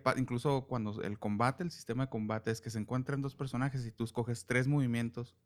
Pa- 0.03 0.15
incluso 0.19 0.67
cuando 0.67 1.01
el 1.03 1.19
combate, 1.19 1.63
el 1.63 1.71
sistema 1.71 2.05
de 2.07 2.11
combate 2.11 2.51
es 2.51 2.61
que 2.61 2.71
se 2.71 2.79
encuentran 2.81 3.21
dos 3.23 3.35
personajes 3.37 3.87
y 3.87 3.93
tú 3.93 4.05
escoges 4.05 4.47
tres 4.47 4.67
movimientos 4.67 5.37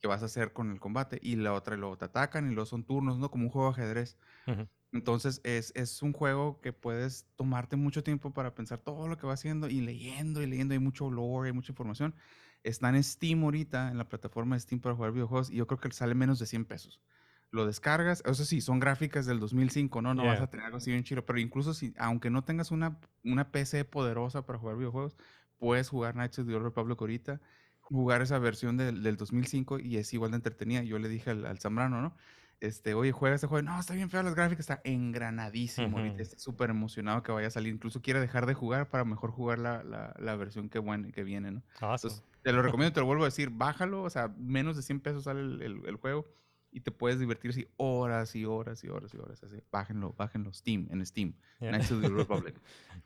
que 0.00 0.08
vas 0.08 0.22
a 0.22 0.26
hacer 0.26 0.52
con 0.52 0.70
el 0.72 0.80
combate 0.80 1.18
y 1.22 1.36
la 1.36 1.52
otra 1.54 1.76
luego 1.76 1.98
te 1.98 2.06
atacan 2.06 2.46
y 2.50 2.54
luego 2.54 2.66
son 2.66 2.84
turnos, 2.84 3.18
¿no? 3.18 3.30
Como 3.30 3.44
un 3.44 3.50
juego 3.50 3.68
de 3.68 3.82
ajedrez. 3.82 4.18
Ujú. 4.46 4.66
Entonces 4.92 5.40
es, 5.44 5.72
es 5.76 6.02
un 6.02 6.12
juego 6.12 6.60
que 6.60 6.72
puedes 6.72 7.26
tomarte 7.36 7.76
mucho 7.76 8.02
tiempo 8.02 8.32
para 8.34 8.54
pensar 8.54 8.80
todo 8.80 9.06
lo 9.08 9.16
que 9.16 9.26
va 9.26 9.34
haciendo 9.34 9.68
y 9.68 9.80
leyendo 9.80 10.42
y 10.42 10.46
leyendo. 10.46 10.74
Hay 10.74 10.80
mucho 10.80 11.10
lore, 11.10 11.48
hay 11.50 11.52
mucha 11.54 11.72
información. 11.72 12.14
Está 12.64 12.88
en 12.90 13.02
Steam 13.04 13.44
ahorita, 13.44 13.90
en 13.90 13.98
la 13.98 14.08
plataforma 14.08 14.56
de 14.56 14.60
Steam 14.60 14.80
para 14.80 14.96
jugar 14.96 15.12
videojuegos 15.12 15.50
y 15.50 15.56
yo 15.56 15.66
creo 15.68 15.78
que 15.80 15.90
sale 15.92 16.14
menos 16.14 16.38
de 16.40 16.46
100 16.46 16.64
pesos. 16.64 17.00
Lo 17.52 17.66
descargas, 17.66 18.22
eso 18.26 18.44
sí, 18.44 18.60
son 18.60 18.78
gráficas 18.80 19.26
del 19.26 19.40
2005, 19.40 20.02
¿no? 20.02 20.14
No 20.14 20.26
vas 20.26 20.40
Yeah. 20.40 20.40
a 20.40 20.48
tener 20.48 20.66
algo 20.66 20.78
así 20.78 20.90
bien 20.92 21.02
chido, 21.04 21.24
pero 21.26 21.40
incluso 21.40 21.74
si, 21.74 21.92
aunque 21.98 22.30
no 22.30 22.44
tengas 22.44 22.70
una, 22.70 23.00
una 23.24 23.50
PC 23.50 23.84
poderosa 23.84 24.46
para 24.46 24.58
jugar 24.58 24.76
videojuegos, 24.76 25.16
puedes 25.58 25.88
jugar 25.88 26.14
Knights 26.14 26.38
of 26.40 26.46
the 26.46 26.54
Old 26.54 26.64
Republic 26.64 27.00
ahorita, 27.00 27.40
jugar 27.90 28.22
esa 28.22 28.38
versión 28.38 28.76
del, 28.76 29.02
del 29.02 29.16
2005 29.16 29.78
y 29.80 29.96
es 29.96 30.12
igual 30.14 30.30
de 30.30 30.36
entretenida. 30.38 30.82
Yo 30.82 30.98
le 30.98 31.08
dije 31.08 31.30
al, 31.30 31.44
al 31.46 31.58
Zambrano, 31.58 32.00
¿no? 32.00 32.14
Este, 32.60 32.92
oye, 32.94 33.10
juega 33.12 33.34
este 33.34 33.46
juego. 33.46 33.62
No, 33.64 33.78
está 33.80 33.94
bien 33.94 34.10
feo 34.10 34.22
las 34.22 34.34
gráficas, 34.34 34.60
está 34.68 34.82
engranadísimo. 34.84 35.98
Está 36.18 36.38
súper 36.38 36.70
emocionado 36.70 37.22
que 37.22 37.32
vaya 37.32 37.48
a 37.48 37.50
salir. 37.50 37.72
Incluso 37.72 38.02
quiere 38.02 38.20
dejar 38.20 38.46
de 38.46 38.54
jugar 38.54 38.88
para 38.90 39.04
mejor 39.04 39.30
jugar 39.30 39.58
la, 39.58 39.82
la, 39.82 40.14
la 40.18 40.36
versión 40.36 40.68
que, 40.68 40.78
buen- 40.78 41.10
que 41.12 41.24
viene, 41.24 41.50
¿no? 41.52 41.62
Awesome. 41.80 41.94
Entonces, 42.14 42.22
te 42.42 42.52
lo 42.52 42.62
recomiendo, 42.62 42.92
te 42.92 43.00
lo 43.00 43.06
vuelvo 43.06 43.24
a 43.24 43.26
decir, 43.28 43.50
bájalo, 43.50 44.02
o 44.02 44.10
sea, 44.10 44.28
menos 44.38 44.76
de 44.76 44.82
100 44.82 45.00
pesos 45.00 45.24
sale 45.24 45.40
el, 45.40 45.62
el- 45.62 45.86
el 45.86 45.96
juego 45.96 46.26
y 46.72 46.80
te 46.80 46.90
puedes 46.92 47.18
divertir 47.18 47.50
así 47.50 47.66
horas 47.76 48.34
y 48.36 48.44
horas 48.44 48.82
y 48.84 48.88
horas 48.88 49.12
y 49.14 49.18
horas. 49.18 49.42
Así. 49.42 49.56
Bájenlo, 49.72 50.14
bájenlo, 50.16 50.52
Steam, 50.52 50.88
en 50.90 51.04
Steam. 51.04 51.34
Yeah. 51.60 51.70
Knights 51.70 51.90
of 51.90 52.00
the 52.02 52.08
Republic. 52.10 52.54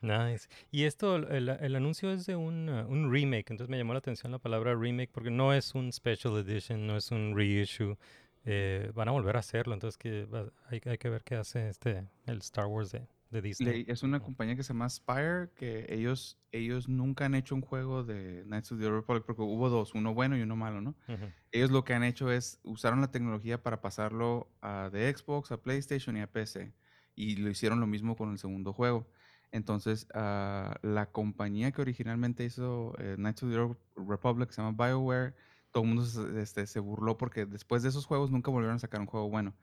Nice. 0.01 0.49
Y 0.71 0.85
esto, 0.85 1.17
el, 1.17 1.49
el 1.49 1.77
anuncio 1.77 2.11
es 2.13 2.27
de 2.27 2.37
un, 2.37 2.69
uh, 2.69 2.87
un 2.89 3.11
remake, 3.13 3.51
entonces 3.51 3.69
me 3.71 3.79
llamó 3.79 3.93
la 3.95 4.01
atención 4.01 4.33
la 4.33 4.39
palabra 4.39 4.75
remake 4.75 5.11
porque 5.13 5.31
no 5.31 5.53
es 5.55 5.75
un 5.75 5.93
special 5.93 6.37
edition, 6.39 6.87
no 6.87 6.97
es 6.97 7.11
un 7.11 7.35
reissue. 7.37 7.97
eh, 8.45 8.91
van 8.95 9.09
a 9.09 9.13
volver 9.13 9.37
a 9.37 9.41
hacerlo, 9.41 9.73
entonces 9.75 9.97
que 9.97 10.27
hay, 10.69 10.81
hay 10.85 10.99
que 10.99 11.09
ver 11.09 11.23
qué 11.25 11.37
hace 11.37 11.69
este 11.69 12.07
el 12.27 12.39
Star 12.39 12.67
Wars 12.67 12.93
de, 12.93 13.07
de 13.31 13.43
Disney. 13.43 13.85
Es 13.89 14.03
una 14.03 14.21
compañía 14.21 14.57
que 14.57 14.63
se 14.63 14.73
llama 14.73 14.89
Spire, 14.89 15.51
que 15.55 15.87
ellos, 15.89 16.39
ellos 16.53 16.89
nunca 16.89 17.27
han 17.27 17.35
hecho 17.35 17.55
un 17.55 17.61
juego 17.61 18.05
de 18.05 18.43
Knights 18.47 18.73
of 18.73 18.81
the 18.81 18.91
Republic 18.91 19.25
porque 19.25 19.43
hubo 19.43 19.69
dos, 19.69 19.95
uno 19.95 20.15
bueno 20.15 20.37
y 20.37 20.43
uno 20.43 20.57
malo, 20.57 20.81
¿no? 20.81 20.95
Ujú. 21.09 21.27
Ellos 21.53 21.71
lo 21.71 21.85
que 21.85 21.95
han 21.95 22.05
hecho 22.05 22.31
es 22.31 22.61
usaron 22.63 23.01
la 23.01 23.11
tecnología 23.11 23.63
para 23.63 23.81
pasarlo 23.81 24.49
a 24.61 24.91
de 24.93 25.13
Xbox, 25.13 25.53
a 25.53 25.63
PlayStation 25.63 26.17
y 26.17 26.21
a 26.21 26.31
PC. 26.31 26.73
Y 27.17 27.37
lo 27.37 27.51
hicieron 27.51 27.81
lo 27.81 27.87
mismo 27.87 28.17
con 28.17 28.31
el 28.31 28.39
segundo 28.39 28.73
juego. 28.73 29.09
Entonces, 29.53 30.09
ah, 30.15 30.77
la 30.83 31.07
compañía 31.13 31.71
que 31.71 31.81
originalmente 31.81 32.45
hizo 32.45 32.95
eh, 32.99 33.15
Knights 33.17 33.45
of 33.45 33.51
the 33.53 34.03
Republic 34.05 34.51
se 34.51 34.61
llama 34.61 34.85
BioWare. 34.85 35.35
Todo 35.71 35.85
el 35.85 35.89
mundo 35.91 36.05
se, 36.05 36.43
este, 36.43 36.67
se 36.67 36.81
burló 36.81 37.17
porque 37.17 37.47
después 37.47 37.85
de 37.85 37.91
esos 37.91 38.05
juegos 38.05 38.33
nunca 38.33 38.51
volvieron 38.51 38.77
a 38.77 38.81
sacar 38.81 39.01
un 39.01 39.07
juego 39.07 39.31
bueno. 39.31 39.55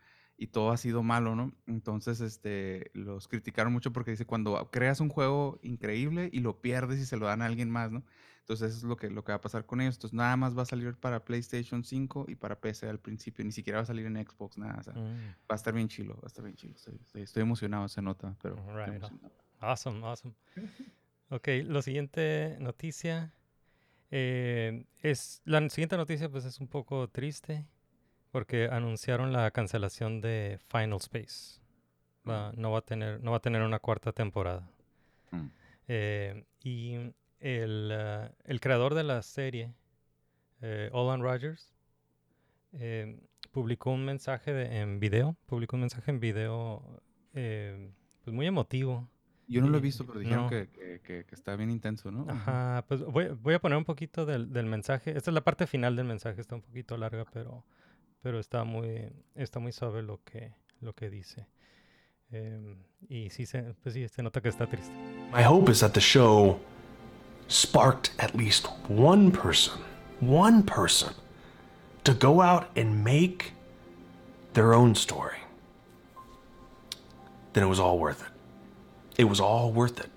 Y 0.41 0.47
todo 0.47 0.71
ha 0.71 0.77
sido 0.77 1.03
malo, 1.03 1.35
¿no? 1.35 1.53
Entonces, 1.67 2.19
este, 2.19 2.89
los 2.95 3.27
criticaron 3.27 3.71
mucho 3.71 3.93
porque 3.93 4.09
dice, 4.09 4.25
cuando 4.25 4.71
creas 4.71 4.99
un 4.99 5.09
juego 5.09 5.59
increíble 5.61 6.29
y 6.33 6.39
lo 6.39 6.61
pierdes 6.61 6.99
y 6.99 7.05
se 7.05 7.15
lo 7.15 7.27
dan 7.27 7.43
a 7.43 7.45
alguien 7.45 7.69
más, 7.69 7.91
¿no? 7.91 8.03
Entonces 8.39 8.69
eso 8.69 8.77
es 8.79 8.83
lo 8.85 8.97
que, 8.97 9.11
lo 9.11 9.23
que 9.23 9.33
va 9.33 9.35
a 9.35 9.41
pasar 9.41 9.67
con 9.67 9.81
ellos. 9.81 9.97
Entonces 9.97 10.15
nada 10.17 10.35
más 10.37 10.57
va 10.57 10.63
a 10.63 10.65
salir 10.65 10.95
para 10.95 11.23
PlayStation 11.23 11.83
5 11.83 12.25
y 12.27 12.33
para 12.33 12.59
PC 12.59 12.89
al 12.89 12.97
principio. 12.99 13.45
Ni 13.45 13.51
siquiera 13.51 13.77
va 13.77 13.83
a 13.83 13.85
salir 13.85 14.07
en 14.07 14.15
Xbox, 14.15 14.57
nada. 14.57 14.79
o 14.79 14.83
sea, 14.83 14.93
Mm. 14.93 15.29
Va 15.49 15.53
a 15.53 15.55
estar 15.55 15.73
bien 15.75 15.87
chilo, 15.87 16.15
va 16.15 16.23
a 16.23 16.27
estar 16.27 16.43
bien 16.43 16.55
chilo. 16.55 16.73
Estoy, 16.75 16.95
estoy- 16.95 17.21
estoy 17.21 17.43
emocionado, 17.43 17.87
se 17.87 18.01
nota, 18.01 18.35
pero... 18.41 18.55
Right 18.75 18.95
emocionado. 18.95 19.31
Awesome, 19.59 20.03
awesome. 20.03 20.33
Ok, 21.29 21.47
la 21.65 21.81
siguiente 21.83 22.57
noticia 22.59 23.31
eh, 24.09 24.85
es 25.01 25.41
la 25.45 25.69
siguiente 25.69 25.95
noticia 25.97 26.27
pues 26.29 26.43
es 26.45 26.59
un 26.59 26.67
poco 26.67 27.07
triste 27.09 27.67
porque 28.31 28.67
anunciaron 28.71 29.31
la 29.33 29.51
cancelación 29.51 30.21
de 30.21 30.59
Final 30.69 30.97
Space. 30.97 31.59
Va- 32.27 32.51
no 32.55 32.71
va 32.71 32.79
a 32.79 32.81
tener 32.81 33.21
no 33.21 33.31
va 33.31 33.37
a 33.37 33.41
tener 33.41 33.61
una 33.63 33.79
cuarta 33.79 34.11
temporada. 34.11 34.69
Mm. 35.31 35.47
Eh, 35.87 36.45
y 36.63 36.95
el, 37.39 37.91
ah, 37.91 38.31
el 38.45 38.59
creador 38.59 38.93
de 38.93 39.03
la 39.03 39.21
serie, 39.23 39.73
eh, 40.61 40.89
Olan 40.93 41.21
Rogers, 41.21 41.73
eh, 42.73 43.19
publicó 43.51 43.91
un 43.91 44.05
mensaje 44.05 44.53
de- 44.53 44.79
en 44.79 44.99
video, 44.99 45.35
publicó 45.47 45.75
un 45.75 45.81
mensaje 45.81 46.11
en 46.11 46.19
video 46.19 47.01
pues 47.33 48.33
muy 48.35 48.45
emotivo. 48.45 49.09
Yo 49.47 49.61
no 49.61 49.67
lo 49.67 49.77
he 49.79 49.81
visto, 49.81 50.05
pero 50.05 50.19
dijeron 50.19 50.43
no. 50.45 50.49
que, 50.49 50.69
que- 50.69 51.01
que- 51.01 51.25
que 51.25 51.35
está 51.35 51.55
bien 51.55 51.71
intenso, 51.71 52.11
¿no? 52.11 52.25
Ajá, 52.29 52.85
pues 52.87 53.03
voy, 53.03 53.29
voy 53.29 53.53
a 53.55 53.59
poner 53.59 53.77
un 53.77 53.83
poquito 53.85 54.25
del, 54.25 54.53
del 54.53 54.65
mensaje. 54.65 55.15
Esta 55.17 55.31
es 55.31 55.33
la 55.33 55.41
parte 55.43 55.65
final 55.67 55.95
del 55.95 56.05
mensaje, 56.05 56.39
está 56.39 56.55
un 56.55 56.61
poquito 56.61 56.95
larga, 56.97 57.25
pero, 57.33 57.65
pero 58.21 58.39
está 58.39 58.63
muy, 58.63 59.11
está 59.35 59.59
muy 59.59 59.71
suave 59.71 60.01
lo 60.03 60.21
que, 60.23 60.53
lo 60.79 60.93
que 60.93 61.09
dice. 61.09 61.47
Y 63.09 63.29
sí 63.29 63.45
se, 63.45 63.61
pues 63.83 63.93
sí, 63.93 64.07
se 64.07 64.23
nota 64.23 64.41
que 64.41 64.49
está 64.49 64.67
triste. 64.67 64.93
My 65.33 65.43
hope 65.43 65.69
is 65.69 65.81
that 65.81 65.93
the 65.93 65.99
show 65.99 66.59
sparked 67.47 68.11
at 68.19 68.35
least 68.35 68.67
one 68.87 69.31
person, 69.31 69.81
one 70.21 70.63
person, 70.63 71.13
to 72.03 72.13
go 72.13 72.41
out 72.41 72.69
and 72.75 73.03
make 73.03 73.53
their 74.53 74.73
own 74.73 74.95
story. 74.95 75.37
Then 77.53 77.63
it 77.63 77.67
was 77.67 77.79
all 77.79 77.99
worth 77.99 78.21
it. 78.21 78.31
It 79.17 79.25
was 79.25 79.41
all 79.41 79.73
worth 79.73 79.99
it. 79.99 80.09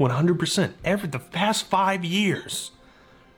100%. 0.00 0.72
Every 0.84 1.08
the 1.08 1.20
past 1.20 1.66
5 1.66 2.04
years 2.04 2.72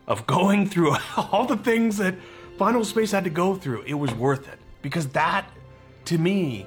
of 0.07 0.27
going 0.27 0.67
through 0.67 0.97
all 1.17 1.45
the 1.45 1.59
things 1.59 1.99
that 1.99 2.15
Final 2.59 2.85
Space 2.85 3.11
had 3.11 3.25
to 3.25 3.31
go 3.31 3.55
through, 3.55 3.83
it 3.83 3.95
was 3.95 4.15
worth 4.15 4.49
it 4.49 4.59
because 4.83 5.09
that 5.09 5.51
to 6.05 6.19
me 6.19 6.67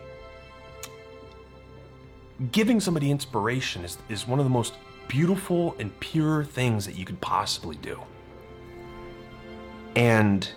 giving 2.51 2.79
somebody 2.79 3.09
inspiration 3.09 3.83
is, 3.83 3.97
is 4.09 4.27
one 4.27 4.39
of 4.39 4.45
the 4.45 4.49
most 4.49 4.73
beautiful 5.07 5.75
and 5.79 5.97
pure 5.99 6.43
things 6.43 6.85
that 6.85 6.95
you 6.95 7.05
could 7.05 7.19
possibly 7.21 7.75
do. 7.77 7.99
And 9.95 10.49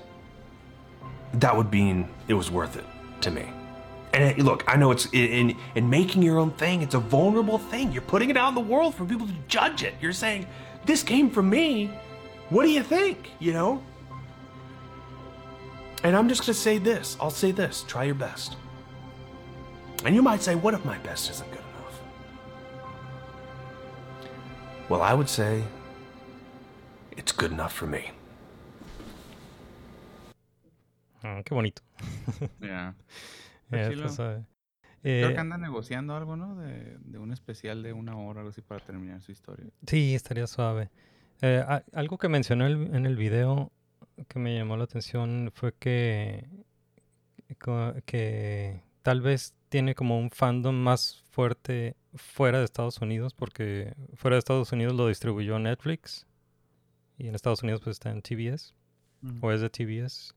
that 1.34 1.56
would 1.56 1.70
mean 1.70 2.08
it 2.28 2.34
was 2.34 2.50
worth 2.50 2.76
it 2.76 2.84
to 3.22 3.30
me. 3.30 3.48
And 4.12 4.42
look, 4.42 4.64
I 4.66 4.76
know 4.76 4.90
it's 4.90 5.06
in 5.12 5.56
in 5.76 5.88
making 5.88 6.22
your 6.22 6.38
own 6.38 6.50
thing. 6.50 6.82
It's 6.82 6.94
a 6.94 6.98
vulnerable 6.98 7.58
thing. 7.58 7.92
You're 7.92 8.02
putting 8.02 8.28
it 8.28 8.36
out 8.36 8.48
in 8.48 8.54
the 8.56 8.60
world 8.60 8.96
for 8.96 9.04
people 9.04 9.28
to 9.28 9.34
judge 9.46 9.84
it. 9.84 9.94
You're 10.00 10.12
saying, 10.12 10.46
"This 10.84 11.04
came 11.04 11.30
from 11.30 11.48
me. 11.48 11.90
What 12.48 12.64
do 12.64 12.70
you 12.70 12.82
think?" 12.82 13.30
You 13.38 13.52
know. 13.52 13.82
And 16.02 16.16
I'm 16.16 16.28
just 16.28 16.42
gonna 16.42 16.54
say 16.54 16.78
this. 16.78 17.16
I'll 17.20 17.30
say 17.30 17.52
this. 17.52 17.84
Try 17.86 18.04
your 18.04 18.14
best. 18.18 18.56
And 20.04 20.14
you 20.14 20.22
might 20.22 20.40
say, 20.42 20.54
"What 20.54 20.74
if 20.74 20.84
my 20.84 20.98
best 20.98 21.30
isn't 21.30 21.48
good 21.50 21.60
enough?" 21.60 22.00
Well, 24.88 25.02
I 25.02 25.12
would 25.14 25.28
say 25.28 25.62
it's 27.16 27.32
good 27.32 27.52
enough 27.52 27.72
for 27.72 27.86
me. 27.86 28.10
Ah, 31.22 31.42
qué 31.44 31.54
bonito. 31.54 31.82
Ya, 32.60 32.94
chilo. 33.90 34.06
tú 34.08 34.14
sabes. 34.14 34.44
Creo 35.02 35.28
Eh, 35.30 35.32
que 35.34 35.38
anda 35.40 35.56
negociando 35.58 36.14
algo, 36.16 36.36
¿no? 36.36 36.56
De, 36.56 36.96
de 36.98 37.18
un 37.18 37.32
especial 37.32 37.82
de 37.82 37.92
una 37.92 38.16
hora, 38.16 38.40
algo 38.40 38.50
así, 38.50 38.60
para 38.62 38.80
terminar 38.84 39.20
su 39.22 39.32
historia. 39.32 39.66
Sí, 39.86 40.14
estaría 40.14 40.46
suave. 40.46 40.90
Eh, 41.40 41.62
a- 41.66 41.82
algo 41.94 42.18
que 42.18 42.28
mencionó 42.28 42.66
el- 42.66 42.94
en 42.94 43.06
el 43.06 43.16
video 43.16 43.70
que 44.28 44.38
me 44.38 44.56
llamó 44.56 44.76
la 44.76 44.84
atención 44.84 45.50
fue 45.54 45.74
que, 45.74 46.48
que 48.04 48.82
tal 49.02 49.20
vez 49.20 49.54
tiene 49.68 49.94
como 49.94 50.18
un 50.18 50.30
fandom 50.30 50.74
más 50.74 51.22
fuerte 51.30 51.96
fuera 52.14 52.58
de 52.58 52.64
Estados 52.64 53.00
Unidos, 53.00 53.34
porque 53.34 53.94
fuera 54.14 54.34
de 54.34 54.38
Estados 54.38 54.72
Unidos 54.72 54.94
lo 54.94 55.08
distribuyó 55.08 55.58
Netflix 55.58 56.26
y 57.18 57.28
en 57.28 57.34
Estados 57.34 57.62
Unidos 57.62 57.80
pues 57.82 57.96
está 57.96 58.10
en 58.10 58.22
TBS 58.22 58.74
o 59.40 59.52
es 59.52 59.60
de 59.60 59.70
TBS. 59.70 60.34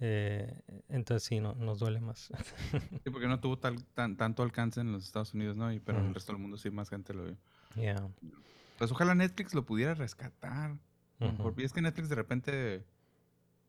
Eh, 0.00 0.60
entonces 0.88 1.24
sí, 1.24 1.40
no, 1.40 1.54
nos 1.54 1.80
duele 1.80 2.00
más. 2.00 2.30
Sí, 3.02 3.10
porque 3.10 3.26
no 3.26 3.40
tuvo 3.40 3.58
tal, 3.58 3.84
tan, 3.94 4.16
tanto 4.16 4.42
alcance 4.42 4.80
en 4.80 4.92
los 4.92 5.04
Estados 5.04 5.34
Unidos, 5.34 5.56
¿no? 5.56 5.72
Y, 5.72 5.80
pero 5.80 5.98
en 5.98 6.06
el 6.06 6.14
resto 6.14 6.32
del 6.32 6.40
mundo 6.40 6.56
sí 6.56 6.70
más 6.70 6.88
gente 6.88 7.14
lo 7.14 7.24
vio. 7.24 7.36
Yeah. 7.74 8.08
Pues 8.78 8.92
ojalá 8.92 9.14
Netflix 9.14 9.54
lo 9.54 9.64
pudiera 9.64 9.94
rescatar. 9.94 10.76
Porque 11.38 11.64
es 11.64 11.72
que 11.72 11.82
Netflix 11.82 12.08
de 12.08 12.14
repente 12.14 12.84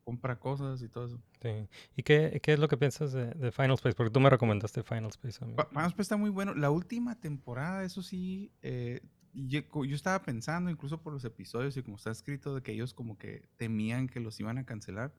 compra 0.03 0.39
cosas 0.39 0.81
y 0.81 0.89
todo 0.89 1.05
eso. 1.05 1.21
Sí. 1.41 1.67
¿Y 1.95 2.03
qué, 2.03 2.39
qué 2.43 2.53
es 2.53 2.59
lo 2.59 2.67
que 2.67 2.77
piensas 2.77 3.11
de, 3.13 3.27
de 3.31 3.51
Final 3.51 3.73
Space? 3.73 3.95
Porque 3.95 4.11
tú 4.11 4.19
me 4.19 4.29
recomendaste 4.29 4.83
Final 4.83 5.09
Space 5.09 5.43
a 5.43 5.47
mí. 5.47 5.53
Pa- 5.55 5.67
Final 5.69 5.87
Space 5.87 6.01
está 6.01 6.17
muy 6.17 6.29
bueno. 6.29 6.53
La 6.55 6.71
última 6.71 7.19
temporada, 7.19 7.83
eso 7.83 8.01
sí, 8.01 8.51
eh, 8.61 9.01
yo, 9.33 9.61
yo 9.85 9.95
estaba 9.95 10.21
pensando, 10.23 10.69
incluso 10.71 11.01
por 11.01 11.13
los 11.13 11.25
episodios 11.25 11.77
y 11.77 11.83
como 11.83 11.97
está 11.97 12.11
escrito, 12.11 12.55
de 12.55 12.61
que 12.61 12.71
ellos 12.71 12.93
como 12.93 13.17
que 13.17 13.47
temían 13.57 14.07
que 14.07 14.19
los 14.19 14.39
iban 14.39 14.57
a 14.57 14.65
cancelar. 14.65 15.13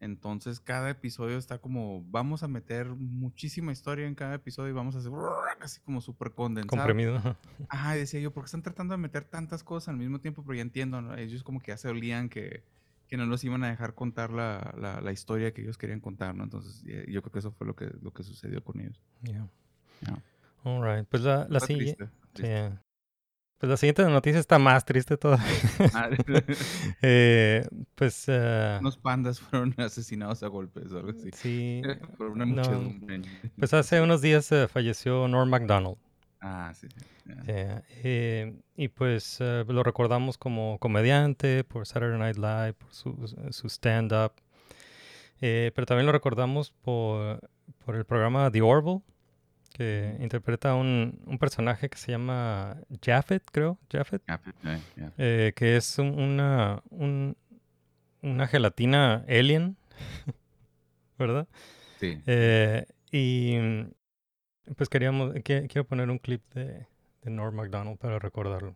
Entonces 0.00 0.60
cada 0.60 0.90
episodio 0.90 1.38
está 1.38 1.58
como, 1.58 2.04
vamos 2.04 2.42
a 2.42 2.48
meter 2.48 2.88
muchísima 2.90 3.72
historia 3.72 4.06
en 4.06 4.14
cada 4.14 4.34
episodio 4.34 4.70
y 4.70 4.72
vamos 4.72 4.94
a 4.94 4.98
hacer 4.98 5.12
así 5.60 5.80
como 5.80 6.00
súper 6.00 6.32
condensado. 6.32 6.76
Comprimido. 6.76 7.36
ajá. 7.68 7.96
Y 7.96 8.00
decía 8.00 8.20
yo, 8.20 8.32
¿por 8.32 8.44
qué 8.44 8.46
están 8.46 8.62
tratando 8.62 8.92
de 8.92 8.98
meter 8.98 9.24
tantas 9.24 9.64
cosas 9.64 9.88
al 9.88 9.96
mismo 9.96 10.20
tiempo? 10.20 10.42
Pero 10.44 10.54
ya 10.54 10.62
entiendo, 10.62 11.02
¿no? 11.02 11.16
Ellos 11.16 11.42
como 11.42 11.60
que 11.60 11.72
ya 11.72 11.76
se 11.76 11.88
olían 11.88 12.28
que, 12.28 12.62
que 13.08 13.16
no 13.16 13.26
los 13.26 13.42
iban 13.42 13.64
a 13.64 13.70
dejar 13.70 13.94
contar 13.94 14.30
la, 14.30 14.72
la, 14.78 15.00
la 15.00 15.12
historia 15.12 15.52
que 15.52 15.62
ellos 15.62 15.78
querían 15.78 16.00
contar, 16.00 16.34
¿no? 16.34 16.44
Entonces 16.44 16.84
eh, 16.86 17.06
yo 17.08 17.20
creo 17.22 17.32
que 17.32 17.38
eso 17.40 17.50
fue 17.50 17.66
lo 17.66 17.74
que, 17.74 17.90
lo 18.00 18.12
que 18.12 18.22
sucedió 18.22 18.62
con 18.62 18.80
ellos. 18.80 19.00
Yeah. 19.22 19.48
All 20.62 20.82
right. 20.82 21.08
Pues 21.08 21.24
la, 21.24 21.46
la 21.48 21.60
siguiente. 21.60 22.08
triste. 22.32 22.78
Pues 23.58 23.70
la 23.70 23.76
siguiente 23.76 24.04
noticia 24.04 24.38
está 24.38 24.58
más 24.58 24.84
triste 24.84 25.16
todavía. 25.16 25.46
Eh, 27.02 27.66
pues 27.94 28.24
eh, 28.28 28.78
Unos 28.80 28.96
pandas 28.96 29.40
fueron 29.40 29.74
asesinados 29.78 30.42
a 30.42 30.48
golpes 30.48 30.92
o 30.92 30.98
algo 30.98 31.10
así. 31.10 31.30
sí. 31.34 31.82
Por 32.16 32.28
una 32.30 32.46
no, 32.46 32.54
muchedumbre. 32.56 33.22
Pues 33.58 33.74
hace 33.74 34.00
unos 34.00 34.20
días 34.22 34.50
eh, 34.52 34.68
falleció 34.68 35.26
Norm 35.28 35.50
MacDonald. 35.50 35.96
Ah, 36.40 36.72
sí. 36.72 36.86
ya. 37.24 37.42
Yeah, 37.42 37.82
eh, 38.04 38.54
y 38.76 38.88
pues 38.88 39.38
eh, 39.40 39.64
lo 39.66 39.82
recordamos 39.82 40.38
como 40.38 40.78
comediante 40.78 41.64
por 41.64 41.84
Saturday 41.86 42.18
Night 42.18 42.36
Live, 42.36 42.74
por 42.74 42.94
su, 42.94 43.34
su 43.50 43.66
stand-up. 43.68 44.32
Eh, 45.40 45.72
pero 45.74 45.86
también 45.86 46.06
lo 46.06 46.12
recordamos 46.12 46.70
por, 46.70 47.40
por 47.84 47.96
el 47.96 48.04
programa 48.04 48.50
The 48.50 48.62
Orville, 48.62 49.02
que 49.78 50.16
interpreta 50.20 50.74
un, 50.74 51.20
un 51.24 51.38
personaje 51.38 51.88
que 51.88 51.96
se 51.96 52.10
llama 52.12 52.76
Japheth, 53.00 53.44
creo. 53.50 53.78
Ya, 53.88 54.04
ya. 54.96 55.12
eh, 55.16 55.52
que 55.56 55.76
es 55.76 55.98
un- 55.98 56.18
una, 56.20 56.82
un- 56.90 57.36
una 58.20 58.46
gelatina 58.48 59.24
alien, 59.28 59.76
¿verdad? 61.18 61.46
Sí. 62.00 62.20
Eh, 62.26 62.84
y 63.10 63.56
mm, 63.58 64.74
pues 64.76 64.88
queríamos, 64.88 65.32
que- 65.44 65.66
quiero 65.68 65.86
poner 65.86 66.10
un 66.10 66.18
clip 66.18 66.42
de, 66.54 66.86
de 67.22 67.30
Norm 67.30 67.54
MacDonald 67.54 67.98
para 67.98 68.18
recordarlo. 68.18 68.74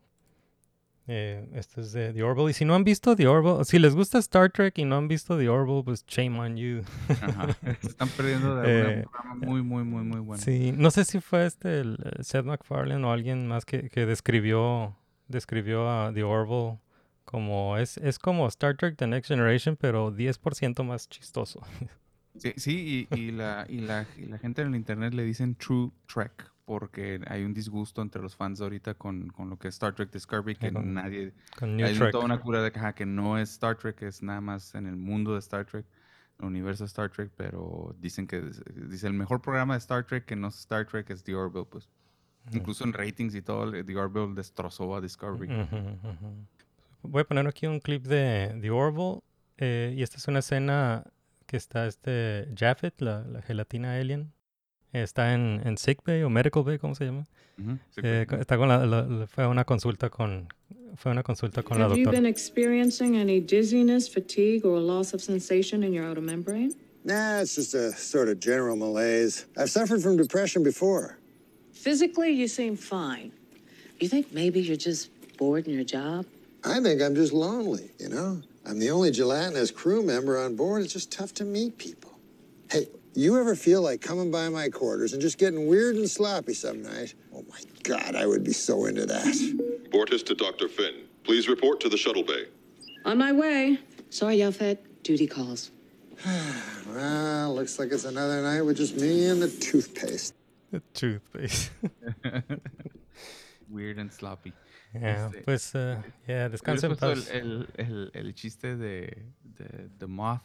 Eh, 1.08 1.48
este 1.54 1.80
es 1.80 1.92
de 1.92 2.12
The 2.12 2.22
Orville. 2.22 2.50
Y 2.50 2.52
si 2.54 2.64
no 2.64 2.74
han 2.74 2.84
visto 2.84 3.16
The 3.16 3.26
Orville, 3.26 3.64
si 3.64 3.78
les 3.78 3.94
gusta 3.94 4.18
Star 4.18 4.50
Trek 4.50 4.78
y 4.78 4.84
no 4.84 4.96
han 4.96 5.08
visto 5.08 5.36
The 5.36 5.48
Orville, 5.48 5.82
pues 5.84 6.04
shame 6.06 6.38
on 6.38 6.56
you. 6.56 6.82
Ajá. 7.08 7.48
Se 7.80 7.88
están 7.88 8.08
perdiendo 8.10 8.56
de 8.56 9.00
Eh, 9.00 9.04
programa 9.10 9.34
muy, 9.34 9.62
muy, 9.62 9.82
muy, 9.84 10.04
muy 10.04 10.20
bueno. 10.20 10.42
Sí, 10.42 10.72
no 10.76 10.90
sé 10.90 11.04
si 11.04 11.20
fue 11.20 11.46
este 11.46 11.80
el, 11.80 11.98
eh, 12.04 12.22
Seth 12.22 12.44
MacFarlane 12.44 13.04
o 13.04 13.10
alguien 13.10 13.48
más 13.48 13.64
que, 13.64 13.90
que 13.90 14.06
describió, 14.06 14.96
describió 15.28 15.90
a 15.90 16.12
The 16.12 16.22
Orville 16.22 16.78
como 17.24 17.76
es, 17.78 17.96
es 17.98 18.18
como 18.18 18.46
Star 18.48 18.76
Trek 18.76 18.96
The 18.96 19.06
Next 19.06 19.28
Generation, 19.28 19.76
pero 19.76 20.12
10% 20.12 20.84
más 20.84 21.08
chistoso. 21.08 21.60
Sí, 22.38 22.54
sí 22.56 23.06
y, 23.10 23.14
y 23.14 23.30
la, 23.30 23.66
y, 23.68 23.80
la, 23.80 24.06
y 24.16 24.24
la 24.24 24.38
gente 24.38 24.62
en 24.62 24.68
el 24.68 24.76
internet 24.76 25.12
le 25.12 25.22
dicen 25.22 25.54
True 25.54 25.90
Trek 26.06 26.50
porque 26.64 27.20
hay 27.26 27.44
un 27.44 27.52
disgusto 27.54 28.02
entre 28.02 28.22
los 28.22 28.36
fans 28.36 28.60
ahorita 28.60 28.94
con, 28.94 29.28
con 29.28 29.50
lo 29.50 29.58
que 29.58 29.68
es 29.68 29.74
Star 29.74 29.94
Trek 29.94 30.10
Discovery, 30.12 30.56
que 30.56 30.72
con- 30.72 30.94
nadie... 30.94 31.32
con 31.58 31.76
New 31.76 31.86
hay 31.86 31.96
Trek. 31.96 32.12
toda 32.12 32.24
una 32.24 32.40
cura 32.40 32.62
de 32.62 32.68
ajá, 32.74 32.94
que 32.94 33.04
no 33.06 33.38
es 33.38 33.50
Star 33.52 33.76
Trek, 33.76 34.00
es 34.02 34.22
nada 34.22 34.40
más 34.40 34.74
en 34.74 34.86
el 34.86 34.96
mundo 34.96 35.32
de 35.32 35.40
Star 35.40 35.64
Trek, 35.66 35.84
el 36.38 36.46
universo 36.46 36.84
de 36.84 36.88
Star 36.88 37.10
Trek, 37.10 37.30
pero 37.36 37.94
dicen 37.98 38.26
que 38.26 38.42
dice 38.88 39.06
el 39.06 39.12
mejor 39.14 39.40
programa 39.42 39.74
de 39.74 39.78
Star 39.78 40.04
Trek 40.04 40.24
que 40.24 40.36
no 40.36 40.48
es 40.48 40.58
Star 40.60 40.86
Trek 40.86 41.10
es 41.10 41.22
The 41.24 41.34
Orville, 41.34 41.66
pues. 41.66 41.88
Incluso 42.52 42.82
en 42.84 42.92
ratings 42.92 43.34
y 43.36 43.42
todo, 43.42 43.70
The 43.70 43.96
Orville 43.96 44.34
destrozó 44.34 44.96
a 44.96 45.00
Discovery. 45.00 45.48
Voy 47.02 47.22
a 47.22 47.24
poner 47.24 47.46
aquí 47.46 47.66
un 47.66 47.80
clip 47.80 48.04
de 48.06 48.58
The 48.60 48.70
Orville. 48.70 49.20
eh, 49.58 49.94
y 49.96 50.02
esta 50.02 50.16
es 50.16 50.26
una 50.28 50.38
escena 50.40 51.04
que 51.46 51.56
está 51.56 51.86
este 51.86 52.48
Japheth, 52.56 53.00
la, 53.00 53.22
la 53.24 53.42
gelatina 53.42 53.94
alien. 53.94 54.32
Está 55.00 55.32
en, 55.34 55.60
en 55.64 55.78
Sick 55.78 56.00
Bay 56.04 56.22
o 56.22 56.30
Medical 56.30 56.62
Bay, 56.62 56.78
¿cómo 56.78 56.94
se 56.94 57.06
llama? 57.06 57.26
Ujú, 57.58 57.78
Sick 57.94 58.04
Eh, 58.04 58.10
Bay, 58.18 58.26
co- 58.26 58.36
sí. 58.36 58.40
está 58.40 58.56
con 58.56 58.68
la, 58.68 58.84
la- 58.86 59.02
la- 59.02 59.26
fue 59.26 59.44
a 59.44 59.48
una 59.48 59.64
consulta 59.64 60.10
con 60.10 60.48
fue 60.96 61.10
a 61.10 61.12
una 61.12 61.22
consulta 61.22 61.62
con 61.62 61.78
la 61.78 61.86
Have 61.86 61.96
you 61.98 62.10
been 62.10 62.26
experiencing 62.26 63.16
any 63.16 63.40
dizziness, 63.40 64.06
fatigue, 64.08 64.66
or 64.66 64.78
loss 64.78 65.14
of 65.14 65.22
sensation 65.22 65.82
in 65.82 65.92
your 65.94 66.04
outer 66.04 66.20
membrane? 66.22 66.74
Nah, 67.04 67.40
it's 67.40 67.54
just 67.56 67.74
a 67.74 67.92
sort 67.96 68.28
of 68.28 68.38
general 68.38 68.76
malaise. 68.76 69.46
I've 69.56 69.70
suffered 69.70 70.02
from 70.02 70.16
depression 70.18 70.62
before. 70.62 71.16
Physically, 71.72 72.30
you 72.30 72.46
seem 72.46 72.76
fine. 72.76 73.32
You 74.00 74.08
think 74.08 74.32
maybe 74.32 74.60
you're 74.60 74.76
just 74.76 75.08
bored 75.38 75.66
in 75.66 75.72
your 75.74 75.84
job? 75.84 76.26
I 76.64 76.78
think 76.80 77.00
I'm 77.00 77.14
just 77.14 77.32
lonely, 77.32 77.90
you 77.98 78.08
know? 78.10 78.40
I'm 78.66 78.78
the 78.78 78.90
only 78.90 79.10
gelatinous 79.10 79.70
crew 79.72 80.02
member 80.04 80.38
on 80.38 80.54
board. 80.54 80.82
It's 80.84 80.92
just 80.92 81.10
tough 81.10 81.32
to 81.34 81.44
meet 81.44 81.76
people. 81.78 82.12
Hey, 82.70 82.86
you 83.14 83.38
ever 83.38 83.54
feel 83.54 83.82
like 83.82 84.00
coming 84.00 84.30
by 84.30 84.48
my 84.48 84.68
quarters 84.68 85.12
and 85.12 85.20
just 85.22 85.38
getting 85.38 85.66
weird 85.66 85.96
and 85.96 86.08
sloppy 86.08 86.54
some 86.54 86.82
night? 86.82 87.14
Oh 87.34 87.44
my 87.48 87.60
God, 87.82 88.14
I 88.14 88.26
would 88.26 88.44
be 88.44 88.52
so 88.52 88.86
into 88.86 89.06
that. 89.06 89.34
Bortis 89.90 90.22
to 90.24 90.34
Dr. 90.34 90.68
Finn. 90.68 90.94
Please 91.24 91.48
report 91.48 91.80
to 91.80 91.88
the 91.88 91.96
shuttle 91.96 92.22
bay. 92.24 92.46
On 93.04 93.18
my 93.18 93.32
way. 93.32 93.78
Sorry, 94.10 94.38
Yelfed. 94.38 94.78
Duty 95.02 95.26
calls. 95.26 95.70
Well, 96.88 97.54
looks 97.54 97.78
like 97.78 97.90
it's 97.90 98.04
another 98.04 98.42
night 98.42 98.60
with 98.62 98.76
just 98.76 98.96
me 98.96 99.26
and 99.28 99.40
the 99.40 99.48
toothpaste. 99.48 100.34
The 100.70 100.80
toothpaste. 100.92 101.70
Weird 103.70 103.98
and 103.98 104.12
sloppy. 104.12 104.52
Yeah, 104.94 105.28
Este, 105.30 105.42
pues, 105.44 105.74
eh, 105.74 105.96
yeah, 106.28 106.48
descansa 106.48 106.84
en 106.86 106.92
¿hubieras 106.92 106.98
paz. 107.00 107.18
puesto 107.24 107.32
El, 107.32 107.66
el, 107.78 108.10
el, 108.14 108.26
el 108.26 108.34
chiste 108.34 108.76
de, 108.76 109.16
de 109.58 109.88
The 109.98 110.06
Moth. 110.06 110.42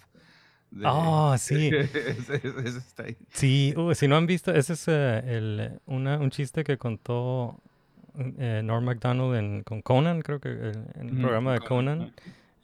De- 0.80 0.86
Ah, 0.88 1.36
sí. 1.40 1.70
está 1.72 3.04
ahí. 3.04 3.18
Sí, 3.34 3.74
uh, 3.78 3.94
si 3.94 4.08
no 4.08 4.16
han 4.18 4.26
visto, 4.28 4.54
ese 4.54 4.74
es 4.74 4.86
eh, 4.88 5.22
el, 5.26 5.72
una, 5.86 6.18
un 6.18 6.30
chiste 6.32 6.64
que 6.64 6.78
contó 6.78 7.60
eh, 8.40 8.62
Norm 8.64 8.86
MacDonald 8.86 9.36
en, 9.36 9.64
con 9.64 9.82
Conan, 9.82 10.22
creo 10.22 10.40
que 10.40 10.50
eh, 10.50 10.72
en 11.00 11.10
el 11.10 11.18
programa 11.22 11.54
de 11.54 11.60
con 11.60 11.68
Conan, 11.68 11.98
Conan. 12.00 12.14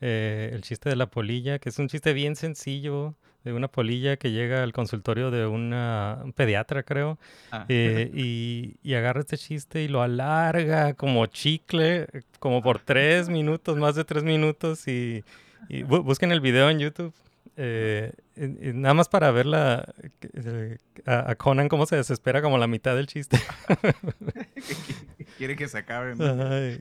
eh, 0.01 0.49
el 0.53 0.61
chiste 0.61 0.89
de 0.89 0.95
la 0.95 1.07
polilla, 1.07 1.59
que 1.59 1.69
es 1.69 1.79
un 1.79 1.87
chiste 1.87 2.13
bien 2.13 2.35
sencillo 2.35 3.15
de 3.43 3.51
una 3.51 3.67
polilla 3.67 4.15
que 4.15 4.31
llega 4.31 4.63
al 4.63 4.71
consultorio 4.71 5.29
de 5.29 5.45
una, 5.45 6.19
un 6.23 6.31
pediatra, 6.31 6.81
creo, 6.83 7.19
Ah. 7.51 7.65
eh, 7.67 8.09
y, 8.13 8.75
y 8.83 8.93
agarra 8.93 9.19
este 9.19 9.37
chiste 9.37 9.83
y 9.83 9.89
lo 9.89 10.01
alarga 10.01 10.93
como 10.93 11.25
chicle, 11.25 12.07
como 12.39 12.61
por 12.63 12.79
tres 12.79 13.27
minutos, 13.27 13.77
más 13.77 13.95
de 13.95 14.05
tres 14.05 14.23
minutos, 14.23 14.87
y, 14.87 15.25
y 15.67 15.81
bu- 15.83 16.03
busquen 16.03 16.31
el 16.31 16.39
video 16.39 16.69
en 16.69 16.79
YouTube. 16.79 17.13
Eh, 17.55 18.11
nada 18.35 18.93
más 18.93 19.09
para 19.09 19.29
ver 19.31 19.45
la, 19.45 19.93
eh, 20.33 20.77
a, 21.05 21.31
a 21.31 21.35
Conan 21.35 21.69
cómo 21.69 21.85
se 21.85 21.95
desespera 21.95 22.41
como 22.41 22.57
la 22.57 22.67
mitad 22.67 22.95
del 22.95 23.07
chiste. 23.07 23.37
Quiere 25.37 25.55
que 25.55 25.67
se 25.67 25.77
acabe. 25.77 26.15
¿no? 26.15 26.25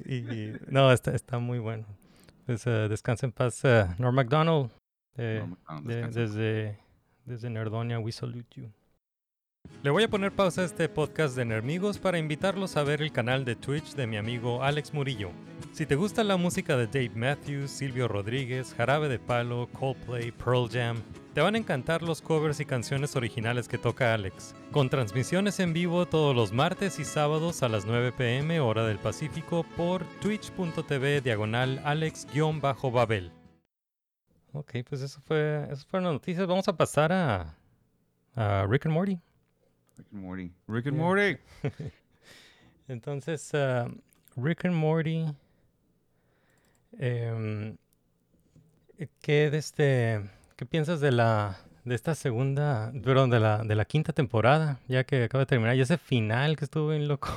Y, 0.06 0.14
y- 0.14 0.56
no, 0.68 0.92
está, 0.92 1.14
está 1.14 1.38
muy 1.38 1.58
bueno. 1.58 1.86
Pues 2.46 2.66
eh, 2.66 2.88
descansa 2.88 3.26
en 3.26 3.32
paz, 3.32 3.60
eh, 3.64 3.86
Norm 3.98 4.14
MacDonald. 4.14 4.70
eh, 5.16 5.44
Norm 5.68 5.84
de- 5.86 6.08
desde, 6.08 6.78
desde 7.24 7.50
Nerdonia, 7.50 7.98
we 8.00 8.12
salute 8.12 8.48
you. 8.60 8.70
Le 9.82 9.90
voy 9.90 10.02
a 10.02 10.08
poner 10.08 10.32
pausa 10.32 10.62
a 10.62 10.64
este 10.64 10.88
podcast 10.88 11.36
de 11.36 11.44
Nermigos 11.44 11.98
para 11.98 12.18
invitarlos 12.18 12.76
a 12.76 12.82
ver 12.82 13.00
el 13.00 13.12
canal 13.12 13.44
de 13.44 13.54
Twitch 13.56 13.94
de 13.94 14.06
mi 14.08 14.16
amigo 14.16 14.62
Alex 14.62 14.92
Murillo. 14.92 15.30
Si 15.72 15.86
te 15.86 15.96
gusta 15.96 16.22
la 16.22 16.36
música 16.36 16.76
de 16.76 16.86
Dave 16.86 17.16
Matthews, 17.18 17.70
Silvio 17.70 18.06
Rodríguez, 18.06 18.74
Jarabe 18.74 19.08
de 19.08 19.18
Palo, 19.18 19.70
Coldplay, 19.72 20.30
Pearl 20.30 20.68
Jam, 20.70 21.02
te 21.32 21.40
van 21.40 21.54
a 21.54 21.58
encantar 21.58 22.02
los 22.02 22.20
covers 22.20 22.60
y 22.60 22.66
canciones 22.66 23.16
originales 23.16 23.68
que 23.68 23.78
toca 23.78 24.12
Alex, 24.12 24.54
con 24.70 24.90
transmisiones 24.90 25.60
en 25.60 25.72
vivo 25.72 26.04
todos 26.04 26.36
los 26.36 26.52
martes 26.52 26.98
y 26.98 27.06
sábados 27.06 27.62
a 27.62 27.70
las 27.70 27.86
9 27.86 28.12
pm 28.12 28.60
hora 28.60 28.84
del 28.84 28.98
Pacífico 28.98 29.64
por 29.74 30.04
twitch.tv 30.20 31.22
diagonal 31.22 31.80
alex-babel. 31.84 33.32
Ok, 34.52 34.72
pues 34.86 35.00
eso 35.00 35.22
fue, 35.22 35.66
eso 35.70 35.86
fueron 35.88 36.04
las 36.04 36.12
noticias. 36.12 36.46
Vamos 36.46 36.68
a 36.68 36.76
pasar 36.76 37.10
a, 37.14 37.56
a 38.34 38.66
Rick 38.68 38.84
and 38.84 38.94
Morty. 38.94 39.18
Rick 39.96 40.08
and 40.12 40.20
Morty. 40.22 40.52
Rick 40.68 40.86
and 40.88 40.96
Yeah. 40.96 41.02
Morty. 41.02 41.38
Entonces, 42.88 43.54
ah, 43.54 43.88
Rick 44.36 44.66
and 44.66 44.74
Morty 44.74 45.24
Em, 46.98 47.76
¿qué, 49.20 49.50
de 49.50 49.58
este, 49.58 50.30
¿Qué 50.56 50.66
piensas 50.66 51.00
de 51.00 51.12
la 51.12 51.58
de 51.84 51.96
esta 51.96 52.14
segunda, 52.14 52.92
perdón, 53.02 53.30
de 53.30 53.40
la, 53.40 53.64
de 53.64 53.74
la 53.74 53.84
quinta 53.84 54.12
temporada, 54.12 54.78
ya 54.86 55.02
que 55.04 55.24
acaba 55.24 55.40
de 55.42 55.46
terminar, 55.46 55.74
y 55.76 55.80
ese 55.80 55.98
final 55.98 56.56
que 56.56 56.64
estuvo 56.64 56.88
bien 56.90 57.08
loco? 57.08 57.28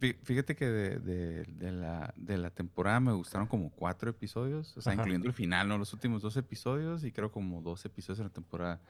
Fí- 0.00 0.16
Fíjate 0.24 0.56
que 0.56 0.66
de, 0.66 0.98
de- 0.98 1.44
de 1.44 1.70
la, 1.70 2.12
de 2.16 2.36
la 2.36 2.50
temporada 2.50 2.98
me 2.98 3.12
gustaron 3.12 3.46
como 3.46 3.70
cuatro 3.70 4.10
episodios, 4.10 4.76
o 4.76 4.80
sea, 4.82 4.92
Ajá. 4.92 5.02
incluyendo 5.02 5.28
el 5.28 5.34
final, 5.34 5.68
¿no? 5.68 5.78
Los 5.78 5.92
últimos 5.92 6.20
dos 6.22 6.36
episodios 6.36 7.04
y 7.04 7.12
creo 7.12 7.30
como 7.30 7.62
dos 7.62 7.84
episodios 7.84 8.18
en 8.18 8.24
la 8.26 8.32
temporada. 8.32 8.80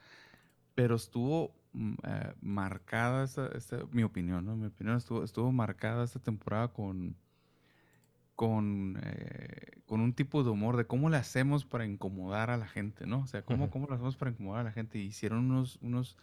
Pero 0.75 0.97
estuvo 0.97 1.55
mm, 1.75 1.95
eh, 2.05 2.33
marcada, 2.41 3.25
esta, 3.25 3.49
esta- 3.49 3.85
mi 3.93 4.03
opinión, 4.03 4.47
¿no? 4.47 4.57
Mi 4.57 4.67
opinión 4.69 4.97
estuvo, 4.97 5.23
estuvo 5.25 5.53
marcada 5.53 6.05
esta 6.05 6.21
temporada 6.21 6.69
con, 6.69 7.15
con, 8.35 9.01
eh, 9.03 9.79
con 9.87 10.01
un 10.01 10.13
tipo 10.13 10.43
de 10.43 10.51
humor 10.51 10.77
de 10.77 10.87
cómo 10.87 11.09
le 11.11 11.17
hacemos 11.17 11.65
para 11.65 11.87
incomodar 11.87 12.51
a 12.51 12.57
la 12.57 12.67
gente, 12.67 13.07
¿no? 13.07 13.21
O 13.21 13.27
sea, 13.27 13.43
cómo, 13.43 13.71
cómo 13.71 13.87
lo 13.87 13.95
hacemos 13.95 14.17
para 14.17 14.31
incomodar 14.33 14.63
a 14.63 14.65
la 14.65 14.73
gente. 14.73 14.99
Y 14.99 15.03
hicieron 15.03 15.51
unos, 15.51 15.79
unos, 15.83 16.17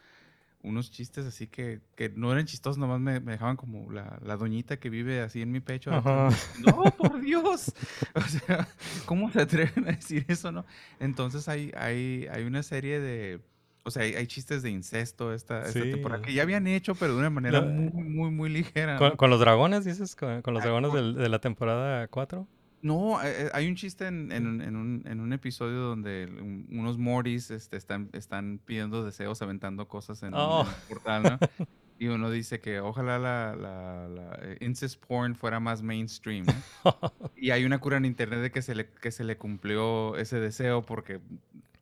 unos 0.62 0.91
chistes 0.91 1.26
así 1.26 1.47
que, 1.47 1.80
que 1.95 2.10
no 2.10 2.32
eran 2.32 2.45
chistosos, 2.45 2.78
nomás 2.78 3.00
me, 3.00 3.19
me 3.19 3.34
dejaban 3.34 3.56
como 3.56 3.91
la, 3.91 4.19
la 4.24 4.36
doñita 4.36 4.78
que 4.78 4.89
vive 4.89 5.21
así 5.21 5.41
en 5.41 5.52
mi 5.52 5.62
pecho. 5.62 5.91
No, 6.60 6.84
por 6.97 7.21
Dios. 7.21 7.74
O 8.15 8.21
sea, 8.21 8.67
¿cómo 9.06 9.32
se 9.32 9.41
atreven 9.41 9.88
a 9.88 9.91
decir 9.93 10.26
eso, 10.28 10.52
no? 10.52 10.65
Entonces 11.00 11.47
hay, 11.47 11.71
hay, 11.78 12.28
hay 12.32 12.43
una 12.43 12.63
serie 12.63 13.00
de... 13.00 13.39
O 13.83 13.89
sea, 13.91 14.03
hay, 14.03 14.13
hay 14.13 14.27
chistes 14.27 14.61
de 14.61 14.69
incesto 14.69 15.33
esta, 15.33 15.65
esta 15.65 15.81
temporada 15.81 16.21
que 16.21 16.33
ya 16.33 16.43
habían 16.43 16.67
hecho, 16.67 16.93
pero 16.95 17.13
de 17.13 17.19
una 17.19 17.29
manera 17.31 17.61
La- 17.61 17.65
muy, 17.67 17.91
muy, 18.03 18.29
muy 18.31 18.49
ligera. 18.49 18.97
¿Con, 18.97 19.09
¿no? 19.09 19.17
con 19.17 19.29
los 19.29 19.39
dragones, 19.39 19.85
dices? 19.85 20.15
¿Con, 20.15 20.41
con 20.43 20.53
los 20.53 20.61
Ah, 20.61 20.65
dragones 20.67 20.91
con- 20.91 21.15
de 21.15 21.29
la 21.29 21.39
temporada 21.39 22.07
4? 22.07 22.47
No, 22.83 23.21
eh, 23.23 23.45
eh, 23.45 23.49
hay 23.53 23.67
un 23.67 23.75
chiste 23.75 24.07
en, 24.07 24.31
en- 24.31 24.61
en 24.61 24.75
un, 24.75 25.03
en 25.05 25.19
un 25.19 25.33
episodio 25.33 25.79
donde 25.81 26.25
un- 26.41 26.67
unos 26.71 26.97
Mortys 26.97 27.49
este, 27.51 27.77
están, 27.77 28.09
están 28.13 28.59
pidiendo 28.65 29.03
deseos, 29.03 29.41
aventando 29.41 29.87
cosas 29.87 30.21
en, 30.23 30.33
Oh. 30.35 30.61
un 30.61 30.67
portal, 30.87 31.23
¿no? 31.23 31.39
Y 31.99 32.07
uno 32.07 32.31
dice 32.31 32.59
que 32.59 32.79
ojalá 32.79 33.19
la, 33.19 33.55
la, 33.55 34.07
la, 34.07 34.39
eh, 34.41 34.57
incest 34.61 34.99
porn 35.05 35.35
fuera 35.35 35.59
más 35.59 35.83
mainstream. 35.83 36.45
¿no? 36.47 36.53
y 37.35 37.51
hay 37.51 37.63
una 37.63 37.77
cura 37.77 37.97
en 37.97 38.05
internet 38.05 38.39
de 38.41 38.49
que 38.51 38.63
se 38.63 38.73
le, 38.73 38.87
que 38.89 39.11
se 39.11 39.23
le 39.23 39.37
cumplió 39.37 40.15
ese 40.17 40.39
deseo 40.39 40.81
porque, 40.83 41.19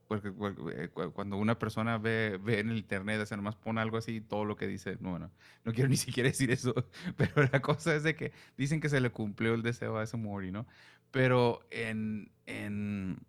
porque 0.10 0.34
eh, 0.76 0.90
cu- 0.90 1.14
cuando 1.14 1.38
una 1.38 1.58
persona 1.58 1.98
ve, 1.98 2.38
ve 2.44 2.60
en 2.60 2.70
el 2.72 2.78
internet, 2.78 3.22
o 3.22 3.26
sea, 3.26 3.38
nomás 3.38 3.56
pone 3.56 3.80
algo 3.80 3.96
así, 3.98 4.20
todo 4.20 4.44
lo 4.44 4.58
que 4.58 4.68
dice, 4.68 4.98
no, 5.00 5.12
bueno, 5.12 5.32
no 5.64 5.72
quiero 5.72 5.88
ni 5.90 5.96
siquiera 5.96 6.28
decir 6.28 6.52
eso, 6.52 6.74
pero 7.16 7.48
la 7.50 7.62
cosa 7.62 7.96
es 7.96 8.04
de 8.04 8.16
que 8.16 8.34
dicen 8.58 8.82
que 8.82 8.90
se 8.90 9.00
le 9.00 9.12
cumplió 9.12 9.54
el 9.54 9.62
deseo 9.62 9.98
a 9.98 10.04
ese 10.04 10.18
Mori, 10.18 10.52
¿no? 10.52 10.66
Pero 11.12 11.62
en, 11.72 12.30
en, 12.48 13.20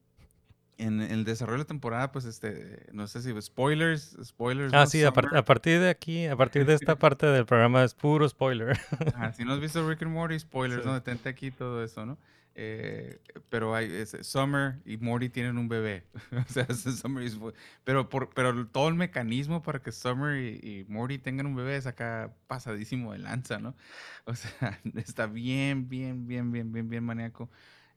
en 0.79 1.01
el 1.03 1.25
desarrollo 1.25 1.59
de 1.59 1.65
la 1.65 1.69
temporada, 1.69 2.11
pues, 2.13 2.25
este, 2.25 2.87
no 2.93 3.07
sé 3.07 3.21
si 3.23 3.41
spoilers, 3.43 4.17
spoilers. 4.25 4.73
Ah, 4.75 4.81
¿no? 4.81 4.87
sí, 4.87 5.05
a, 5.05 5.13
par- 5.13 5.37
a 5.37 5.45
partir 5.45 5.79
de 5.81 5.91
aquí, 5.91 6.27
a 6.27 6.37
partir 6.37 6.65
de 6.67 6.75
esta 6.75 6.97
parte 6.99 7.27
del 7.27 7.45
programa 7.47 7.85
es 7.85 7.95
puro 7.95 8.27
spoiler. 8.29 8.79
Ajá, 9.15 9.33
si 9.35 9.45
no 9.45 9.53
has 9.53 9.61
visto 9.61 9.87
Rick 9.89 10.03
and 10.03 10.13
Morty, 10.13 10.39
spoilers, 10.39 10.83
Sí. 10.83 10.89
¿no? 10.89 10.95
Detente 10.95 11.29
aquí 11.29 11.51
todo 11.51 11.85
eso, 11.85 12.07
¿no? 12.07 12.17
Eh, 12.55 13.21
pero 13.49 13.75
hay, 13.75 13.87
es- 13.93 14.17
Summer 14.23 14.81
y 14.85 14.97
Morty 14.99 15.29
tienen 15.31 15.59
un 15.59 15.69
bebé. 15.69 16.05
o 16.49 16.53
sea, 16.53 16.67
Summer 16.75 17.25
is- 17.25 17.39
pero, 17.85 18.09
por, 18.09 18.31
pero 18.35 18.67
todo 18.69 18.89
el 18.89 18.95
mecanismo 18.95 19.63
para 19.63 19.81
que 19.83 19.93
Summer 19.93 20.37
y, 20.43 20.81
y 20.81 20.85
Morty 20.89 21.19
tengan 21.19 21.47
un 21.47 21.55
bebé 21.57 21.77
es 21.77 21.87
acá 21.87 22.35
pasadísimo 22.47 23.13
de 23.13 23.19
lanza, 23.19 23.59
¿no? 23.59 23.75
O 24.27 24.35
sea, 24.35 24.81
está 24.97 25.27
bien, 25.27 25.89
bien, 25.89 26.27
bien, 26.27 26.51
bien, 26.53 26.73
bien, 26.73 26.89
bien 26.89 27.05
maníaco. 27.05 27.51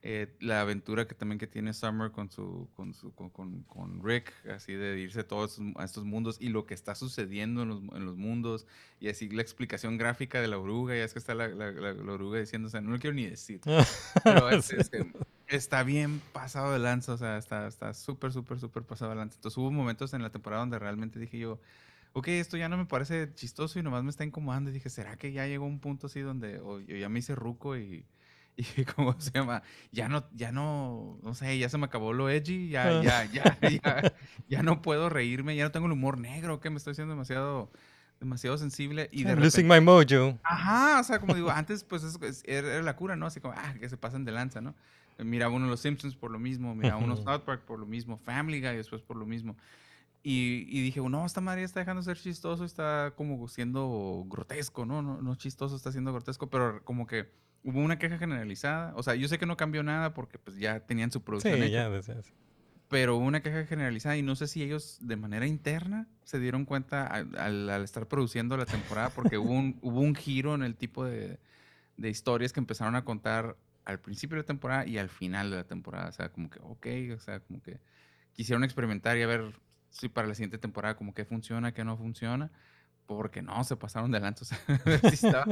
Eh, 0.06 0.36
la 0.40 0.60
aventura 0.60 1.06
que 1.06 1.14
también 1.14 1.38
que 1.38 1.46
tiene 1.46 1.72
Summer 1.72 2.10
con 2.10 2.30
su 2.30 2.68
con 2.76 2.92
su 2.92 3.14
con, 3.14 3.30
con- 3.30 3.62
con 3.62 4.04
Rick 4.04 4.34
así 4.54 4.74
de 4.74 5.00
irse 5.00 5.20
a 5.20 5.26
todos 5.26 5.52
estos- 5.52 5.76
a 5.76 5.84
estos 5.84 6.04
mundos 6.04 6.36
y 6.40 6.50
lo 6.50 6.66
que 6.66 6.74
está 6.74 6.94
sucediendo 6.94 7.62
en 7.62 7.68
los, 7.70 7.80
en 7.80 8.04
los 8.04 8.14
mundos 8.18 8.66
y 9.00 9.08
así 9.08 9.30
la 9.30 9.40
explicación 9.40 9.96
gráfica 9.96 10.42
de 10.42 10.48
la 10.48 10.58
oruga 10.58 10.94
ya 10.94 11.04
es 11.04 11.14
que 11.14 11.18
está 11.20 11.34
la, 11.34 11.48
la- 11.48 11.72
la- 11.72 11.94
la 11.94 12.12
oruga 12.12 12.38
diciendo 12.38 12.68
o 12.68 12.70
sea 12.70 12.82
no 12.82 12.90
lo 12.90 12.98
quiero 12.98 13.16
ni 13.16 13.24
decir 13.24 13.62
pero 14.24 14.50
es- 14.50 14.66
Sí. 14.66 14.76
este, 14.78 15.06
está 15.48 15.82
bien 15.84 16.20
pasado 16.34 16.74
de 16.74 16.80
lanza 16.80 17.14
o 17.14 17.16
sea 17.16 17.38
está 17.38 17.66
está 17.66 17.94
súper 17.94 18.30
súper 18.30 18.60
súper 18.60 18.82
pasado 18.82 19.12
de 19.12 19.16
lanza 19.16 19.36
entonces 19.36 19.56
hubo 19.56 19.70
momentos 19.70 20.12
en 20.12 20.20
la 20.20 20.28
temporada 20.28 20.60
donde 20.60 20.78
realmente 20.78 21.18
dije 21.18 21.38
yo 21.38 21.58
ok, 22.12 22.28
esto 22.28 22.58
ya 22.58 22.68
no 22.68 22.76
me 22.76 22.84
parece 22.84 23.32
chistoso 23.34 23.78
y 23.78 23.82
nomás 23.82 24.04
me 24.04 24.10
está 24.10 24.22
incomodando. 24.22 24.70
Y 24.70 24.74
dije, 24.74 24.88
¿será 24.88 25.16
que 25.16 25.32
ya 25.32 25.48
llegó 25.48 25.66
un 25.66 25.80
punto 25.80 26.06
así 26.06 26.20
donde 26.20 26.60
o 26.60 26.78
yo 26.78 26.94
ya 26.96 27.08
me 27.08 27.18
hice 27.18 27.34
ruco 27.34 27.76
y, 27.76 28.04
y 28.76 28.84
¿cómo 28.84 29.14
se 29.20 29.30
llama? 29.32 29.62
Ya 29.92 30.08
no, 30.08 30.24
ya 30.34 30.52
no, 30.52 31.18
no 31.22 31.34
sé, 31.34 31.58
ya 31.58 31.68
se 31.68 31.78
me 31.78 31.86
acabó 31.86 32.12
lo 32.12 32.28
edgy, 32.30 32.68
ya, 32.68 32.98
Ah. 33.00 33.02
ya, 33.02 33.24
ya, 33.24 33.58
ya, 33.84 34.14
ya 34.48 34.62
no 34.62 34.80
puedo 34.82 35.08
reírme, 35.08 35.56
ya 35.56 35.64
no 35.64 35.70
tengo 35.72 35.86
el 35.86 35.92
humor 35.92 36.18
negro, 36.18 36.60
que 36.60 36.70
me 36.70 36.76
estoy 36.76 36.92
haciendo 36.92 37.14
demasiado, 37.14 37.70
demasiado 38.20 38.56
sensible 38.56 39.08
y 39.12 39.24
de 39.24 39.30
I'm 39.32 39.40
losing 39.40 39.68
repente- 39.68 39.80
my 39.80 39.84
mojo. 39.84 40.38
Ajá, 40.44 41.00
o 41.00 41.04
sea, 41.04 41.18
como 41.18 41.34
digo, 41.34 41.50
antes 41.50 41.82
pues 41.84 42.04
es- 42.04 42.20
es- 42.22 42.42
era, 42.46 42.80
la 42.82 42.96
cura, 42.96 43.16
¿no? 43.16 43.26
Así 43.26 43.40
como, 43.40 43.54
ah, 43.56 43.74
que 43.78 43.88
se 43.88 43.96
pasan 43.96 44.24
de 44.24 44.32
lanza, 44.32 44.60
¿no? 44.60 44.74
Miraba 45.18 45.54
uno 45.54 45.66
Los 45.68 45.80
Simpsons 45.80 46.16
por 46.16 46.30
lo 46.32 46.38
mismo, 46.40 46.74
miraba 46.74 46.96
uno. 46.98 47.16
South 47.16 47.42
Park 47.46 47.62
por 47.64 47.78
lo 47.78 47.86
mismo, 47.86 48.18
Family 48.18 48.60
Guy 48.60 48.76
después 48.76 49.00
por 49.02 49.16
lo 49.16 49.24
mismo. 49.26 49.56
Y, 50.24 50.64
y 50.68 50.80
dije, 50.82 51.00
no, 51.00 51.24
esta 51.26 51.40
madre 51.40 51.62
está 51.64 51.80
dejando 51.80 52.00
de 52.02 52.06
ser 52.06 52.16
chistoso, 52.18 52.64
está 52.64 53.12
como 53.14 53.46
siendo 53.46 54.24
grotesco, 54.26 54.86
¿no? 54.86 55.02
No, 55.02 55.20
no 55.20 55.34
chistoso, 55.36 55.76
está 55.76 55.92
siendo 55.92 56.12
grotesco, 56.12 56.48
pero 56.48 56.82
como 56.84 57.06
que 57.06 57.30
hubo 57.64 57.80
una 57.80 57.98
queja 57.98 58.18
generalizada. 58.18 58.92
O 58.96 59.02
sea, 59.02 59.14
yo 59.16 59.26
sé 59.28 59.38
que 59.38 59.46
no 59.46 59.56
cambió 59.56 59.82
nada 59.82 60.14
porque 60.14 60.38
pues 60.38 60.56
ya 60.58 60.80
tenían 60.86 61.10
su 61.10 61.18
Sí, 61.18 61.24
producción 61.24 61.62
hecha, 61.64 61.72
ya 61.72 61.90
desde 61.90 62.12
hace- 62.12 62.32
pero 62.88 63.16
hubo 63.16 63.24
una 63.26 63.40
queja 63.42 63.64
generalizada 63.66 64.16
y 64.16 64.22
no 64.22 64.36
sé 64.36 64.46
si 64.46 64.62
ellos 64.62 64.98
de 65.00 65.16
manera 65.16 65.46
interna 65.46 66.06
se 66.24 66.38
dieron 66.38 66.64
cuenta 66.64 67.06
al, 67.06 67.36
al- 67.36 67.70
al 67.70 67.82
estar 67.82 68.06
produciendo 68.06 68.56
la 68.56 68.66
temporada 68.66 69.10
porque 69.10 69.38
hubo 69.38 69.52
un, 69.52 69.78
hubo 69.82 70.00
un 70.00 70.14
giro 70.14 70.54
en 70.54 70.62
el 70.62 70.76
tipo 70.76 71.04
de, 71.04 71.40
de 71.96 72.08
historias 72.10 72.52
que 72.52 72.60
empezaron 72.60 72.94
a 72.94 73.04
contar 73.04 73.56
al 73.84 74.00
principio 74.00 74.36
de 74.36 74.42
la 74.42 74.46
temporada 74.46 74.86
y 74.86 74.98
al 74.98 75.08
final 75.08 75.50
de 75.50 75.56
la 75.56 75.64
temporada. 75.64 76.08
O 76.08 76.12
sea, 76.12 76.30
como 76.30 76.48
que, 76.50 76.60
ok, 76.62 76.86
o 77.16 77.20
sea, 77.20 77.40
como 77.40 77.60
que 77.62 77.80
quisieron 78.32 78.64
experimentar 78.64 79.16
y 79.18 79.22
a 79.22 79.26
ver 79.26 79.52
si 79.90 80.08
para 80.08 80.28
la 80.28 80.34
siguiente 80.34 80.58
temporada 80.58 80.96
como 80.96 81.14
que 81.14 81.24
funciona, 81.24 81.72
que 81.72 81.84
no 81.84 81.96
funciona, 81.96 82.50
porque 83.06 83.42
no, 83.42 83.62
se 83.64 83.76
pasaron 83.76 84.10
de 84.10 84.20
sea, 84.46 84.58
sí 85.10 85.14
estaba- 85.14 85.46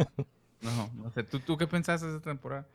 No, 0.63 0.91
no 0.95 1.11
sé, 1.11 1.25
¿tú, 1.25 1.41
¿tú 1.41 1.57
qué 1.57 1.67
pensaste 1.67 2.07
de 2.07 2.13
esa 2.17 2.23
temporada? 2.23 2.67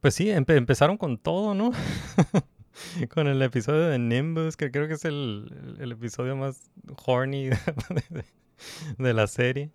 Pues 0.00 0.14
sí, 0.14 0.26
empe- 0.28 0.56
empezaron 0.56 0.96
con 0.98 1.18
todo, 1.18 1.54
¿no? 1.54 1.72
con 3.14 3.26
el 3.26 3.40
episodio 3.42 3.88
de 3.88 3.98
Nimbus, 3.98 4.56
que 4.56 4.70
creo 4.70 4.86
que 4.88 4.94
es 4.94 5.04
el, 5.04 5.76
el- 5.80 5.92
episodio 5.92 6.36
más 6.36 6.70
horny 7.06 7.50
de, 8.98 9.14
la 9.14 9.26
serie. 9.26 9.70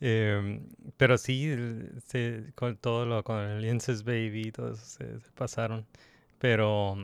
Em, 0.00 0.62
pero 0.96 1.18
sí, 1.18 1.54
con 2.54 2.76
todo 2.76 3.04
lo, 3.04 3.24
con 3.24 3.38
el 3.40 3.64
Incest 3.66 4.04
Baby, 4.06 4.52
todo 4.52 4.72
eso 4.72 4.84
se, 4.84 5.04
pasaron. 5.34 5.86
Pero, 6.38 6.96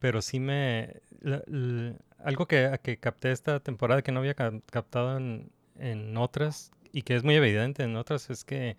pero 0.00 0.22
sí 0.22 0.40
me... 0.40 0.96
algo 2.18 2.46
que, 2.46 2.78
que 2.82 2.98
capté 2.98 3.32
esta 3.32 3.60
temporada 3.60 4.02
que 4.02 4.12
no 4.12 4.20
había 4.20 4.34
cap- 4.34 4.62
captado 4.70 5.16
en, 5.18 5.50
en 5.78 6.16
otras 6.16 6.72
y 6.92 7.02
que 7.02 7.14
es 7.16 7.24
muy 7.24 7.34
evidente 7.34 7.82
en 7.84 7.96
otras 7.96 8.30
es 8.30 8.44
que, 8.44 8.76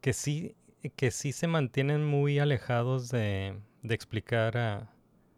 que 0.00 0.12
sí 0.12 0.54
que 0.96 1.10
sí 1.10 1.32
se 1.32 1.46
mantienen 1.46 2.04
muy 2.06 2.38
alejados 2.38 3.10
de, 3.10 3.54
de 3.82 3.94
explicar 3.94 4.56
a- 4.56 4.90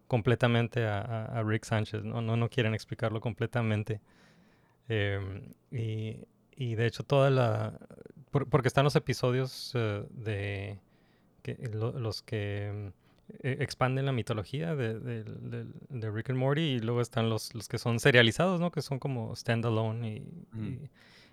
completamente 0.07 0.85
a, 0.87 1.01
a- 1.01 1.25
a 1.41 1.43
Rick 1.43 1.65
Sánchez, 1.65 2.05
¿no? 2.05 2.21
No, 2.23 2.37
no 2.37 2.49
quieren 2.49 2.75
explicarlo 2.75 3.21
completamente. 3.21 4.01
Em, 4.89 5.43
y, 5.71 6.19
y 6.57 6.75
de 6.75 6.87
hecho 6.87 7.03
toda 7.03 7.31
la... 7.31 7.79
por- 8.31 8.49
porque 8.49 8.69
están 8.69 8.85
los 8.85 8.95
episodios 8.97 9.73
eh, 9.75 10.05
de... 10.11 10.79
Que, 11.43 11.57
lo- 11.73 11.99
los 11.99 12.23
que 12.23 12.93
eh, 13.43 13.57
expanden 13.61 14.07
la 14.07 14.12
mitología 14.12 14.77
de, 14.77 15.01
de- 15.01 15.25
de- 15.25 15.66
de 15.89 16.11
Rick 16.11 16.31
and 16.31 16.39
Morty 16.39 16.61
y 16.61 16.79
luego 16.79 17.01
están 17.01 17.29
los, 17.31 17.53
los 17.55 17.66
que 17.68 17.79
son 17.79 17.99
serializados, 17.99 18.61
¿no? 18.61 18.70
Que 18.70 18.81
son 18.83 18.99
como 19.01 19.35
standalone 19.35 20.16
y, 20.18 20.18
y, 20.57 20.91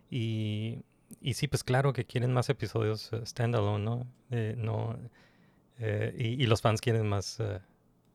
y, 0.10 0.84
y 1.22 1.34
sí, 1.34 1.48
pues 1.48 1.64
claro 1.64 1.94
que 1.94 2.06
quieren 2.06 2.34
más 2.34 2.50
episodios 2.50 3.12
eh, 3.14 3.26
standalone, 3.26 3.84
¿no? 3.86 4.08
Eh, 4.32 4.56
no 4.58 4.98
eh, 5.80 6.14
y, 6.18 6.44
y 6.44 6.46
los 6.48 6.62
fans 6.62 6.82
quieren 6.82 7.08
más, 7.08 7.40
eh, 7.40 7.60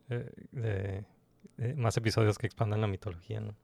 eh, 0.09 1.03
más 1.77 1.97
episodios 1.97 2.39
que 2.39 2.47
expandan 2.47 2.81
la 2.81 2.87
mitología, 2.87 3.41
¿no? 3.41 3.55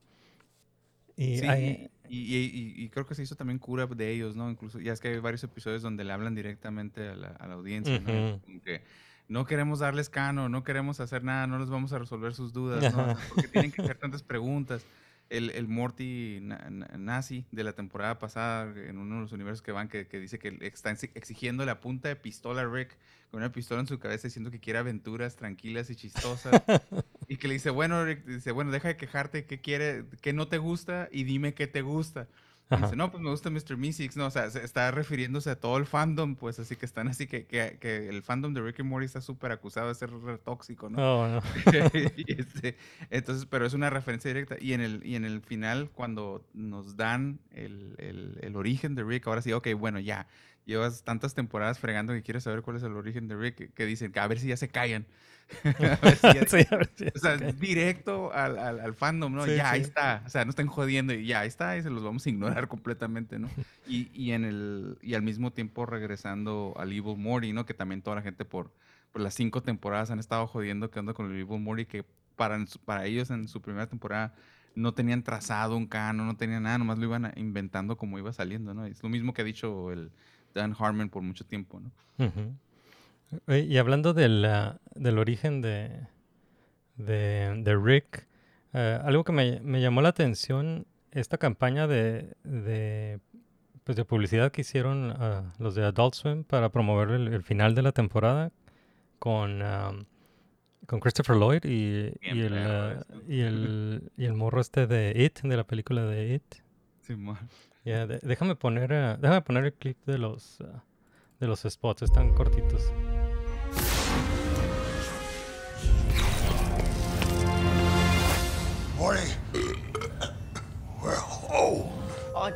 Y 1.15 1.37
Sí, 1.39 1.45
hay- 1.47 1.91
y, 2.09 2.35
y- 2.83 2.89
creo 2.89 3.05
que 3.05 3.15
se 3.15 3.23
hizo 3.23 3.35
también 3.35 3.57
cura 3.57 3.85
de 3.85 4.11
ellos, 4.11 4.35
¿no? 4.35 4.49
Incluso 4.49 4.79
ya 4.79 4.91
es 4.91 4.99
que 4.99 5.09
hay 5.09 5.19
varios 5.19 5.43
episodios 5.45 5.81
donde 5.81 6.03
le 6.03 6.11
hablan 6.11 6.35
directamente 6.35 7.07
a 7.07 7.15
la, 7.15 7.27
a 7.29 7.47
la 7.47 7.53
audiencia, 7.53 7.99
¿no? 7.99 8.41
Como 8.43 8.61
que 8.61 8.81
no 9.29 9.45
queremos 9.45 9.79
darles 9.79 10.09
cano, 10.09 10.49
no 10.49 10.63
queremos 10.65 10.99
hacer 10.99 11.23
nada, 11.23 11.47
no 11.47 11.57
les 11.57 11.69
vamos 11.69 11.93
a 11.93 11.99
resolver 11.99 12.33
sus 12.33 12.51
dudas, 12.51 12.93
¿no? 12.93 13.15
Porque 13.29 13.47
tienen 13.47 13.71
que 13.71 13.81
hacer 13.81 13.97
tantas 13.97 14.23
preguntas. 14.23 14.85
El, 15.31 15.49
el 15.51 15.67
Morty 15.67 16.39
na- 16.41 16.69
na- 16.69 16.89
nazi 16.97 17.45
de 17.51 17.63
la 17.63 17.73
temporada 17.73 18.19
pasada, 18.19 18.71
en 18.87 18.97
uno 18.97 19.15
de 19.15 19.21
los 19.21 19.31
universos 19.31 19.61
que 19.61 19.71
van, 19.71 19.87
que, 19.87 20.07
que 20.07 20.19
dice 20.19 20.37
que 20.39 20.57
está 20.61 20.91
exi- 20.91 21.11
exigiendo 21.15 21.65
la 21.65 21.81
punta 21.81 22.09
de 22.09 22.15
pistola 22.15 22.61
a 22.61 22.67
Rick, 22.67 22.97
con 23.31 23.39
una 23.39 23.51
pistola 23.51 23.81
en 23.81 23.87
su 23.87 23.97
cabeza, 23.99 24.27
diciendo 24.27 24.51
que 24.51 24.59
quiere 24.59 24.79
aventuras 24.79 25.35
tranquilas 25.37 25.89
y 25.89 25.95
chistosas. 25.95 26.61
y 27.27 27.37
que 27.37 27.47
le 27.47 27.55
dice, 27.55 27.69
bueno, 27.69 28.05
Rick, 28.05 28.25
dice, 28.25 28.51
bueno, 28.51 28.71
deja 28.71 28.89
de 28.89 28.97
quejarte, 28.97 29.45
¿qué 29.45 29.61
quiere, 29.61 30.05
qué 30.21 30.33
no 30.33 30.47
te 30.47 30.57
gusta? 30.57 31.07
Y 31.11 31.23
dime 31.23 31.53
qué 31.53 31.67
te 31.67 31.81
gusta. 31.81 32.27
Ajá. 32.75 32.85
dice, 32.85 32.95
no, 32.95 33.11
pues 33.11 33.21
me 33.21 33.29
gusta 33.29 33.49
Mr. 33.49 33.77
Meeseeks, 33.77 34.15
no, 34.17 34.27
o 34.27 34.31
sea, 34.31 34.49
se 34.49 34.63
está 34.63 34.89
refiriéndose 34.91 35.49
a 35.49 35.59
todo 35.59 35.77
el 35.77 35.85
fandom, 35.85 36.35
pues 36.35 36.57
así 36.59 36.75
que 36.75 36.85
están 36.85 37.07
así 37.07 37.27
que, 37.27 37.45
que, 37.45 37.77
que 37.79 38.07
el 38.09 38.23
fandom 38.23 38.53
de 38.53 38.61
Rick 38.61 38.79
and 38.79 38.89
Morty 38.89 39.05
está 39.05 39.21
súper 39.21 39.51
acusado 39.51 39.89
de 39.89 39.95
ser 39.95 40.09
tóxico, 40.43 40.89
¿no? 40.89 40.97
Oh, 41.23 41.27
no. 41.27 41.41
Este, 42.27 42.77
entonces, 43.09 43.45
pero 43.49 43.65
es 43.65 43.73
una 43.73 43.89
referencia 43.89 44.29
directa. 44.29 44.55
Y 44.59 44.73
en 44.73 44.81
el, 44.81 45.05
y 45.05 45.15
en 45.15 45.25
el 45.25 45.41
final, 45.41 45.89
cuando 45.93 46.45
nos 46.53 46.95
dan 46.95 47.39
el, 47.51 47.95
el- 47.97 48.37
el 48.41 48.55
origen 48.55 48.95
de 48.95 49.03
Rick, 49.03 49.27
ahora 49.27 49.41
sí, 49.41 49.51
ok, 49.53 49.67
bueno, 49.77 49.99
ya, 49.99 50.27
llevas 50.65 51.03
tantas 51.03 51.33
temporadas 51.33 51.79
fregando 51.79 52.13
que 52.13 52.21
quieres 52.23 52.43
saber 52.43 52.61
cuál 52.61 52.77
es 52.77 52.83
el 52.83 52.93
origen 52.95 53.27
de 53.27 53.35
Rick, 53.35 53.55
que, 53.55 53.69
que 53.71 53.85
dicen, 53.85 54.11
que 54.11 54.19
a 54.19 54.27
ver 54.27 54.39
si 54.39 54.47
ya 54.47 54.57
se 54.57 54.69
callan. 54.69 55.05
Sí, 56.47 56.65
o 57.13 57.19
sea, 57.19 57.37
directo 57.37 58.33
al, 58.33 58.57
al, 58.57 58.79
al 58.79 58.93
fandom, 58.93 59.33
¿no? 59.33 59.45
Sí, 59.45 59.55
ya, 59.55 59.71
ahí 59.71 59.81
está. 59.81 60.23
O 60.25 60.29
sea, 60.29 60.45
no 60.45 60.49
estén 60.49 60.67
jodiendo 60.67 61.13
y 61.13 61.25
ya, 61.25 61.41
ahí 61.41 61.47
está, 61.47 61.77
y 61.77 61.83
se 61.83 61.89
los 61.89 62.03
vamos 62.03 62.25
a 62.25 62.29
ignorar 62.29 62.67
completamente, 62.69 63.39
¿no? 63.39 63.49
Y, 63.87 64.09
y, 64.13 64.31
en 64.31 64.45
el, 64.45 64.97
y 65.01 65.13
al 65.13 65.21
mismo 65.21 65.51
tiempo 65.51 65.85
regresando 65.85 66.73
al 66.77 66.91
Evil 66.91 67.17
Morty, 67.17 67.53
¿no? 67.53 67.65
Que 67.65 67.73
también 67.73 68.01
toda 68.01 68.17
la 68.17 68.21
gente 68.21 68.45
por, 68.45 68.71
por 69.11 69.21
las 69.21 69.33
cinco 69.33 69.61
temporadas 69.61 70.11
han 70.11 70.19
estado 70.19 70.47
jodiendo 70.47 70.89
que 70.89 70.99
onda 70.99 71.13
con 71.13 71.31
el 71.31 71.39
Evil 71.39 71.59
Morty, 71.59 71.85
que 71.85 72.05
para, 72.35 72.57
para 72.85 73.05
ellos 73.05 73.29
en 73.29 73.47
su 73.47 73.61
primera 73.61 73.87
temporada 73.87 74.33
no 74.75 74.93
tenían 74.93 75.23
trazado 75.23 75.75
un 75.75 75.87
canon, 75.87 76.27
no 76.27 76.37
tenían 76.37 76.63
nada, 76.63 76.77
nomás 76.77 76.97
lo 76.97 77.05
iban 77.05 77.31
inventando 77.35 77.97
como 77.97 78.17
iba 78.17 78.31
saliendo, 78.31 78.73
¿no? 78.73 78.85
Es 78.85 79.03
lo 79.03 79.09
mismo 79.09 79.33
que 79.33 79.41
ha 79.41 79.45
dicho 79.45 79.91
el 79.91 80.11
Dan 80.53 80.75
Harmon 80.77 81.09
por 81.09 81.21
mucho 81.23 81.45
tiempo, 81.45 81.79
¿no? 81.79 81.91
Y 83.47 83.77
hablando 83.77 84.13
del, 84.13 84.43
ah, 84.45 84.79
del 84.95 85.17
origen 85.17 85.61
de, 85.61 86.07
de, 86.97 87.61
de 87.63 87.77
Rick, 87.77 88.27
eh, 88.73 88.99
algo 89.03 89.23
que 89.23 89.31
me, 89.31 89.59
me 89.61 89.81
llamó 89.81 90.01
la 90.01 90.09
atención, 90.09 90.85
esta 91.11 91.37
campaña 91.37 91.87
de, 91.87 92.33
de, 92.43 93.19
pues 93.83 93.95
de 93.95 94.05
publicidad 94.05 94.51
que 94.51 94.61
hicieron 94.61 95.11
ah, 95.17 95.53
los 95.59 95.75
de 95.75 95.83
Adult 95.85 96.13
Swim 96.15 96.43
para 96.43 96.69
promover 96.69 97.09
el, 97.11 97.27
el 97.33 97.43
final 97.43 97.73
de 97.75 97.81
la 97.81 97.91
temporada 97.91 98.51
con, 99.19 99.61
con 100.87 100.99
Christopher 100.99 101.37
Lloyd 101.37 101.63
y, 101.63 102.13
y, 102.21 102.41
el, 102.41 102.57
ah, 102.57 103.05
y, 103.27 103.41
el, 103.41 104.11
y 104.17 104.25
el 104.25 104.33
morro 104.33 104.59
este 104.61 104.87
de 104.87 105.13
It, 105.15 105.39
de 105.41 105.55
la 105.57 105.63
película 105.65 106.05
de 106.05 106.35
It. 106.35 106.55
Ya, 107.85 108.05
de- 108.07 108.19
déjame 108.23 108.55
poner 108.55 108.93
ah, 108.93 109.17
déjame 109.19 109.41
poner 109.41 109.65
el 109.65 109.73
clip 109.73 109.97
de 110.05 110.17
los 110.17 110.59
de 111.39 111.47
los 111.47 111.61
spots, 111.61 112.03
están 112.03 112.33
cortitos. 112.35 112.93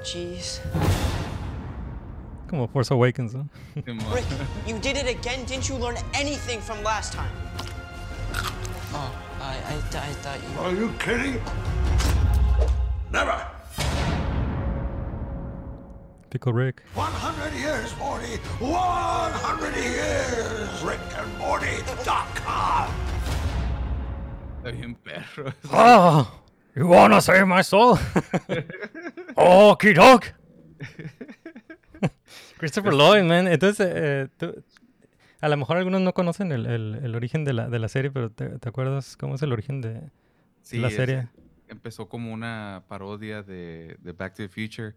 Jeez. 0.03 0.61
Como 2.49 2.67
Force 2.67 2.91
Awakens, 2.91 3.33
¿no? 3.33 3.47
Rick, 3.75 4.25
you 4.67 4.77
did 4.79 4.95
it 4.97 5.07
again. 5.07 5.43
Didn't 5.45 5.67
you 5.67 5.75
learn 5.75 5.97
anything 6.13 6.61
from 6.61 6.81
last 6.83 7.13
time? 7.13 7.31
Oh, 8.93 9.11
I, 9.41 9.57
I, 9.57 9.81
th- 9.91 10.03
I 10.03 10.13
thought 10.21 10.39
you. 10.41 10.59
Are 10.61 10.73
you 10.73 10.91
kidding? 10.99 11.41
Never. 13.11 13.41
Pickle 16.29 16.53
Rick. 16.53 16.83
100 16.93 17.53
years, 17.59 17.95
Morty. 17.97 18.37
100 18.59 19.75
years. 19.75 20.69
RickandMorty.com. 20.83 22.91
Está 24.63 24.71
bien 24.71 24.95
perro. 25.03 25.51
Oh, 25.71 26.27
you 26.75 26.87
wanna 26.87 27.21
save 27.21 27.47
my 27.47 27.61
soul? 27.61 27.97
oh, 29.35 29.77
dog. 29.95 30.23
Christopher 32.57 32.93
Lloyd, 32.93 33.23
man. 33.23 33.47
Entonces, 33.47 33.87
eh, 33.93 34.27
tú- 34.37 34.63
a 35.41 35.49
lo 35.49 35.57
mejor 35.57 35.77
algunos 35.77 36.01
no 36.01 36.13
conocen 36.13 36.51
el, 36.51 36.65
el- 36.65 36.99
el 37.03 37.15
origen 37.15 37.43
de 37.45 37.53
la, 37.53 37.69
de 37.69 37.79
la 37.79 37.87
serie, 37.87 38.11
pero 38.11 38.31
te, 38.31 38.57
te 38.59 38.69
acuerdas 38.69 39.17
cómo 39.17 39.35
es 39.35 39.41
el 39.41 39.51
origen 39.51 39.81
de, 39.81 40.09
Sí, 40.61 40.77
la 40.77 40.87
es- 40.87 40.95
serie? 40.95 41.27
empezó 41.67 42.07
como 42.07 42.31
una 42.31 42.83
parodia 42.87 43.41
de, 43.43 43.97
de 43.99 44.11
Back 44.11 44.35
to 44.35 44.43
the 44.43 44.49
Future. 44.49 44.95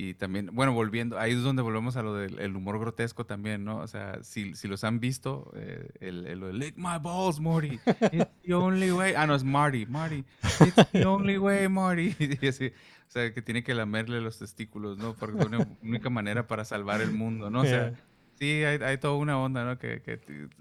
Y 0.00 0.14
también, 0.14 0.50
bueno, 0.52 0.72
volviendo, 0.72 1.18
ahí 1.18 1.32
es 1.32 1.42
donde 1.42 1.60
volvemos 1.60 1.96
a 1.96 2.04
lo 2.04 2.14
del 2.14 2.38
el 2.38 2.54
humor 2.54 2.78
grotesco 2.78 3.26
también, 3.26 3.64
¿no? 3.64 3.78
O 3.78 3.88
sea, 3.88 4.22
si, 4.22 4.54
si 4.54 4.68
los 4.68 4.84
han 4.84 5.00
visto, 5.00 5.50
eh, 5.56 5.90
el, 5.98 6.24
el, 6.28 6.38
lo 6.38 6.46
de, 6.46 6.52
lick 6.52 6.76
my 6.76 6.98
balls, 7.02 7.40
Morty. 7.40 7.80
It's 8.12 8.30
the 8.44 8.54
only 8.54 8.92
way. 8.92 9.14
Ah, 9.16 9.26
no, 9.26 9.34
es 9.34 9.42
Marty, 9.42 9.86
Marty. 9.86 10.24
It's 10.60 10.92
the 10.92 11.04
only 11.04 11.36
way, 11.36 11.68
Marty. 11.68 12.14
Y 12.40 12.46
así, 12.46 12.66
o 12.66 13.10
sea, 13.10 13.34
que 13.34 13.42
tiene 13.42 13.64
que 13.64 13.74
lamerle 13.74 14.20
los 14.20 14.38
testículos, 14.38 14.98
¿no? 14.98 15.14
Porque 15.14 15.42
es 15.42 15.50
la 15.50 15.66
única 15.82 16.10
manera 16.10 16.46
para 16.46 16.64
salvar 16.64 17.00
el 17.00 17.10
mundo, 17.10 17.50
¿no? 17.50 17.62
O 17.62 17.64
sea, 17.64 17.90
Yeah. 17.90 18.00
sí, 18.38 18.62
hay, 18.62 18.78
hay 18.80 18.98
toda 18.98 19.16
una 19.16 19.36
onda, 19.36 19.64
¿no? 19.64 19.80
Que, 19.80 20.00
que 20.00 20.20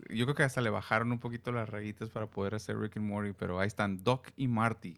yo 0.10 0.26
creo 0.26 0.34
que 0.34 0.42
hasta 0.42 0.62
le 0.62 0.72
bajaron 0.72 1.12
un 1.12 1.20
poquito 1.20 1.52
las 1.52 1.70
rayitas 1.70 2.10
para 2.10 2.26
poder 2.26 2.56
hacer 2.56 2.80
Rick 2.80 2.98
and 2.98 3.06
Morty, 3.06 3.34
pero 3.38 3.60
ahí 3.60 3.68
están 3.68 4.04
Doc 4.04 4.30
y 4.36 4.48
Marty. 4.48 4.98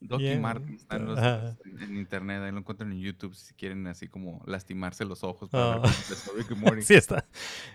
Están 0.00 1.04
los- 1.06 1.18
Ajá. 1.18 1.56
en, 1.80 1.96
internet, 1.96 2.40
ahí 2.42 2.52
lo 2.52 2.58
encuentran 2.58 2.92
en 2.92 3.00
YouTube 3.00 3.34
si 3.34 3.52
quieren 3.54 3.86
así 3.88 4.06
como 4.08 4.42
lastimarse 4.46 5.04
los 5.04 5.24
ojos 5.24 5.48
para 5.50 5.78
ver 5.78 5.90
Oh. 5.90 6.36
Rick 6.36 6.52
and 6.52 6.60
Morty. 6.60 6.82
sí, 6.82 6.94
está, 6.94 7.26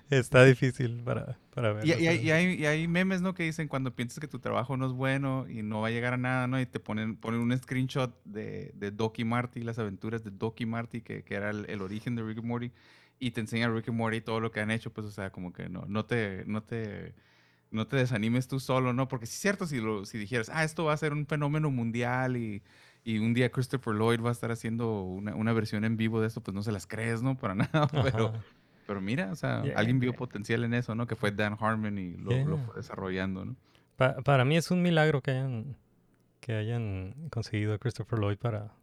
está 0.09 0.43
difícil 0.45 1.01
para, 1.03 1.37
para 1.53 1.73
ver. 1.73 1.85
Y, 1.85 1.89
y 1.91 2.07
hay, 2.07 2.17
y 2.25 2.31
hay- 2.31 2.53
y 2.55 2.65
hay 2.65 2.87
memes, 2.87 3.21
¿no? 3.21 3.33
Que 3.33 3.43
dicen 3.43 3.67
cuando 3.67 3.93
piensas 3.95 4.19
que 4.19 4.27
tu 4.27 4.39
trabajo 4.39 4.77
no 4.77 4.85
es 4.87 4.93
bueno 4.93 5.45
y 5.49 5.63
no 5.63 5.81
va 5.81 5.87
a 5.87 5.91
llegar 5.91 6.13
a 6.13 6.17
nada, 6.17 6.47
¿no? 6.47 6.59
Y 6.61 6.65
te 6.65 6.79
ponen, 6.79 7.17
ponen 7.17 7.41
un 7.41 7.57
screenshot 7.57 8.15
de, 8.23 8.71
de 8.75 8.91
Doc 8.91 9.19
y 9.19 9.25
Marty, 9.25 9.61
las 9.61 9.77
aventuras 9.79 10.23
de 10.23 10.31
Doc 10.31 10.61
y 10.61 10.65
Marty, 10.65 11.01
que, 11.01 11.23
que 11.23 11.35
era 11.35 11.49
el, 11.49 11.65
el 11.69 11.81
origen 11.81 12.15
de 12.15 12.23
Rick 12.23 12.37
and 12.39 12.47
Morty, 12.47 12.71
y 13.19 13.31
te 13.31 13.41
enseña 13.41 13.69
Rick 13.69 13.89
and 13.89 13.97
Morty 13.97 14.21
todo 14.21 14.39
lo 14.39 14.51
que 14.51 14.59
han 14.61 14.71
hecho, 14.71 14.91
pues, 14.93 15.05
o 15.07 15.11
sea, 15.11 15.29
como 15.31 15.51
que 15.53 15.67
no, 15.69 15.85
no 15.87 16.05
te, 16.05 16.43
no 16.45 16.63
te, 16.63 17.13
no 17.73 17.87
te 17.87 17.97
desanimes 17.97 18.47
tú 18.47 18.59
solo, 18.59 18.93
¿no? 18.93 19.07
Porque 19.07 19.25
sí 19.25 19.33
es 19.33 19.39
cierto, 19.41 19.65
si, 19.67 19.81
lo, 19.81 20.05
si 20.05 20.17
dijeras, 20.17 20.49
ah, 20.53 20.63
esto 20.63 20.85
va 20.85 20.93
a 20.93 20.97
ser 20.97 21.11
un 21.13 21.25
fenómeno 21.25 21.69
mundial 21.71 22.37
y, 22.37 22.61
y 23.03 23.17
un 23.19 23.33
día 23.33 23.49
Christopher 23.51 23.93
Lloyd 23.95 24.21
va 24.21 24.29
a 24.29 24.31
estar 24.31 24.51
haciendo 24.51 25.01
una, 25.01 25.35
una 25.35 25.51
versión 25.53 25.83
en 25.83 25.97
vivo 25.97 26.21
de 26.21 26.27
esto, 26.27 26.41
pues 26.41 26.55
no 26.55 26.63
se 26.63 26.71
las 26.71 26.87
crees, 26.87 27.21
¿no? 27.21 27.35
Para 27.37 27.55
nada, 27.55 27.87
pero... 28.03 28.27
Ajá. 28.29 28.39
Pero 28.85 28.99
mira, 28.99 29.31
o 29.31 29.35
sea, 29.35 29.63
Yeah. 29.63 29.79
alguien 29.79 29.99
vio 30.01 30.11
potencial 30.13 30.61
en 30.65 30.73
eso, 30.73 30.93
¿no? 30.93 31.07
Que 31.07 31.15
fue 31.15 31.31
Dan 31.31 31.55
Harmon 31.57 31.97
y 31.97 32.17
lo, 32.17 32.31
lo 32.45 32.57
fue 32.57 32.75
desarrollando, 32.75 33.45
¿no? 33.45 33.55
Pa- 33.95 34.17
para 34.23 34.43
mí 34.43 34.57
es 34.57 34.71
un 34.71 34.81
milagro 34.81 35.21
que 35.21 35.31
hayan, 35.31 35.77
que 36.41 36.51
hayan 36.53 37.15
conseguido 37.31 37.73
a 37.73 37.77
Christopher 37.77 38.19
Lloyd 38.19 38.37
para... 38.37 38.73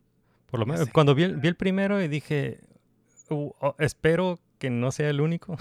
Por 0.51 0.59
lo 0.59 0.65
menos, 0.65 0.89
cuando 0.89 1.15
vi 1.15 1.25
el, 1.25 1.37
vi 1.37 1.49
el 1.49 1.55
primero 1.55 2.03
y 2.03 2.09
dije, 2.09 2.61
"Uh, 3.29 3.53
oh, 3.61 3.75
espero 3.79 4.39
que 4.61 4.71
no 4.71 4.93
sea 4.93 5.09
el 5.11 5.21
único. 5.21 5.57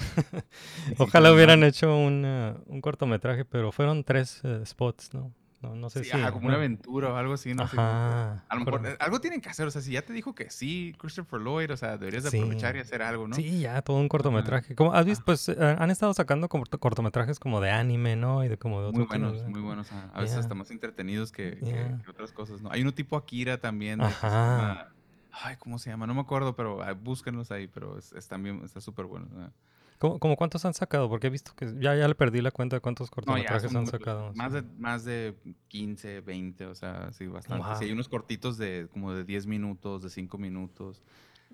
Ojalá 0.99 1.29
sí, 1.29 1.35
hubieran 1.35 1.61
no. 1.61 1.65
hecho 1.65 1.95
un, 1.97 2.23
eh, 2.25 2.53
un 2.67 2.81
cortometraje, 2.81 3.45
pero 3.45 3.71
fueron 3.71 4.03
tres 4.03 4.41
eh, 4.43 4.61
spots, 4.65 5.13
¿no? 5.13 5.33
No, 5.61 5.75
no 5.75 5.89
sé 5.89 6.05
Sí, 6.05 6.11
si... 6.11 6.17
ajá, 6.17 6.31
como 6.31 6.47
una 6.47 6.55
aventura 6.55 7.11
o 7.11 7.17
algo 7.17 7.33
así, 7.33 7.53
no 7.53 7.67
sé. 7.67 7.75
Ajá, 7.77 8.45
A 8.47 8.55
lo 8.55 8.63
mejor 8.63 8.87
eh, 8.87 8.95
algo 9.01 9.19
tienen 9.19 9.41
que 9.41 9.49
hacer, 9.49 9.67
o 9.67 9.71
sea, 9.71 9.81
si 9.81 9.91
ya 9.91 10.01
te 10.03 10.13
dijo 10.13 10.33
que 10.33 10.49
sí, 10.49 10.95
Christopher 10.97 11.41
Lloyd, 11.41 11.71
o 11.71 11.75
sea, 11.75 11.97
deberías 11.97 12.23
de 12.23 12.29
Sí. 12.29 12.37
aprovechar 12.37 12.77
y 12.77 12.79
hacer 12.79 13.01
algo, 13.01 13.27
¿no? 13.27 13.35
Sí, 13.35 13.59
ya, 13.59 13.81
todo 13.81 13.97
un 13.97 14.07
cortometraje. 14.07 14.73
Como, 14.75 14.93
¿Has 14.93 15.05
visto? 15.05 15.25
Pues 15.25 15.49
eh, 15.49 15.55
han 15.59 15.91
estado 15.91 16.13
sacando 16.13 16.47
corto- 16.47 16.79
cortometrajes 16.79 17.39
como 17.41 17.59
de 17.59 17.71
anime, 17.71 18.15
¿no? 18.15 18.45
Y 18.45 18.47
de 18.47 18.57
como 18.57 18.79
de 18.81 18.87
otro 18.87 18.99
Muy 18.99 19.07
tipo 19.07 19.19
buenos, 19.19 19.41
de- 19.43 19.49
muy 19.49 19.59
buenos. 19.61 19.91
A, 19.91 20.03
a 20.13 20.21
veces 20.21 20.35
Yeah. 20.35 20.39
hasta 20.39 20.55
más 20.55 20.71
entretenidos 20.71 21.33
que, 21.33 21.57
que- 21.57 21.65
Yeah. 21.65 22.01
que 22.05 22.11
otras 22.11 22.31
cosas, 22.31 22.61
¿no? 22.61 22.71
Hay 22.71 22.81
uno 22.81 22.93
tipo 22.93 23.17
Akira 23.17 23.57
también. 23.57 23.99
de 23.99 24.05
Ajá. 24.05 24.91
Ay, 25.31 25.55
¿cómo 25.57 25.77
se 25.79 25.89
llama? 25.89 26.07
No 26.07 26.13
me 26.13 26.21
acuerdo, 26.21 26.55
pero 26.55 26.81
ah, 26.81 26.93
búsquenlos 26.93 27.51
ahí, 27.51 27.67
pero 27.67 27.97
es, 27.97 28.11
es 28.13 28.27
también, 28.27 28.61
está 28.63 28.81
súper 28.81 29.05
bueno. 29.05 29.27
ah. 29.37 29.51
¿Cómo, 29.99 30.17
cómo 30.17 30.37
cuántos 30.37 30.63
han 30.63 30.73
sacado? 30.73 31.09
Porque 31.09 31.27
he 31.27 31.29
visto 31.29 31.51
que 31.57 31.65
ya, 31.77 31.93
ya 31.93 32.07
le 32.07 32.15
perdí 32.15 32.41
la 32.41 32.51
cuenta 32.51 32.77
de 32.77 32.79
cuántos 32.79 33.09
No, 33.09 33.15
cortometrajes 33.15 33.69
son 33.71 33.81
han 33.81 33.87
sacado. 33.87 34.31
Más 34.33 34.53
de, 34.53 34.61
más 34.77 35.03
de 35.03 35.35
15, 35.67 36.21
20, 36.21 36.65
o 36.67 36.73
sea, 36.75 37.11
sí, 37.11 37.27
bastante. 37.27 37.67
Wow. 37.67 37.75
Sí, 37.77 37.85
hay 37.85 37.91
unos 37.91 38.07
cortitos 38.07 38.57
de 38.57 38.87
como 38.93 39.13
de 39.13 39.25
10 39.25 39.45
minutos, 39.45 40.01
de 40.01 40.09
5 40.09 40.37
minutos. 40.37 41.03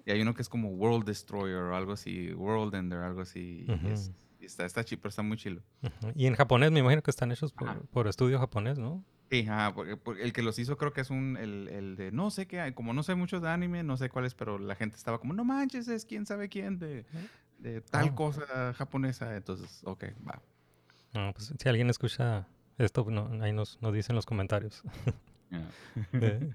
Y 0.06 0.12
hay 0.12 0.22
uno 0.22 0.36
que 0.36 0.44
es 0.44 0.50
como 0.50 0.70
World 0.70 1.06
Destroyer 1.08 1.58
o 1.58 1.76
algo 1.76 1.94
así, 1.94 2.32
World 2.34 2.76
Ender, 2.76 3.00
algo 3.00 3.22
así. 3.22 3.66
y 3.68 3.72
Ujú. 3.72 3.88
es- 3.88 4.12
y 4.40 4.46
está, 4.46 4.66
está 4.66 4.84
chido, 4.84 5.02
pero 5.02 5.10
está 5.10 5.24
muy 5.24 5.38
chilo. 5.38 5.62
Ujú. 5.82 6.12
Y 6.14 6.28
en 6.28 6.36
japonés 6.36 6.72
me 6.72 6.82
imagino 6.82 7.02
que 7.02 7.10
están 7.10 7.32
hechos 7.32 7.52
por, 7.52 7.88
por 7.88 8.08
estudio 8.08 8.38
japonés, 8.38 8.78
¿no? 8.78 9.04
Sí, 9.30 9.46
ajá, 9.48 9.74
porque, 9.74 9.98
porque 9.98 10.24
el 10.24 10.34
que 10.34 10.42
los 10.44 10.60
hizo 10.60 10.78
creo 10.78 10.94
que 10.94 11.02
es 11.02 11.10
un, 11.10 11.36
el, 11.38 11.68
el 11.68 11.96
de, 11.96 12.12
no 12.12 12.30
sé 12.30 12.48
qué, 12.48 12.74
como 12.76 12.94
no 12.94 13.02
sé 13.04 13.16
mucho 13.16 13.40
de 13.40 13.50
anime, 13.50 13.82
no 13.84 13.98
sé 13.98 14.10
cuál 14.10 14.26
es, 14.26 14.36
pero 14.36 14.60
la 14.60 14.76
gente 14.76 14.96
estaba 14.98 15.20
como, 15.20 15.34
no 15.34 15.44
manches, 15.44 15.88
es 15.88 16.06
quién 16.06 16.26
sabe 16.26 16.48
quién 16.48 16.78
de, 16.80 17.06
de 17.58 17.82
tal 17.82 18.10
Oh. 18.12 18.16
cosa 18.16 18.74
japonesa. 18.74 19.36
Entonces, 19.36 19.82
ok, 19.84 20.06
va. 20.28 20.42
No, 21.14 21.34
pues, 21.34 21.54
si 21.58 21.70
alguien 21.70 21.90
escucha 21.90 22.48
esto, 22.78 23.06
no, 23.10 23.30
ahí 23.44 23.52
nos, 23.54 23.82
nos 23.82 23.94
dice 23.94 24.12
en 24.12 24.16
los 24.16 24.26
comentarios. 24.26 24.84
De- 26.12 26.54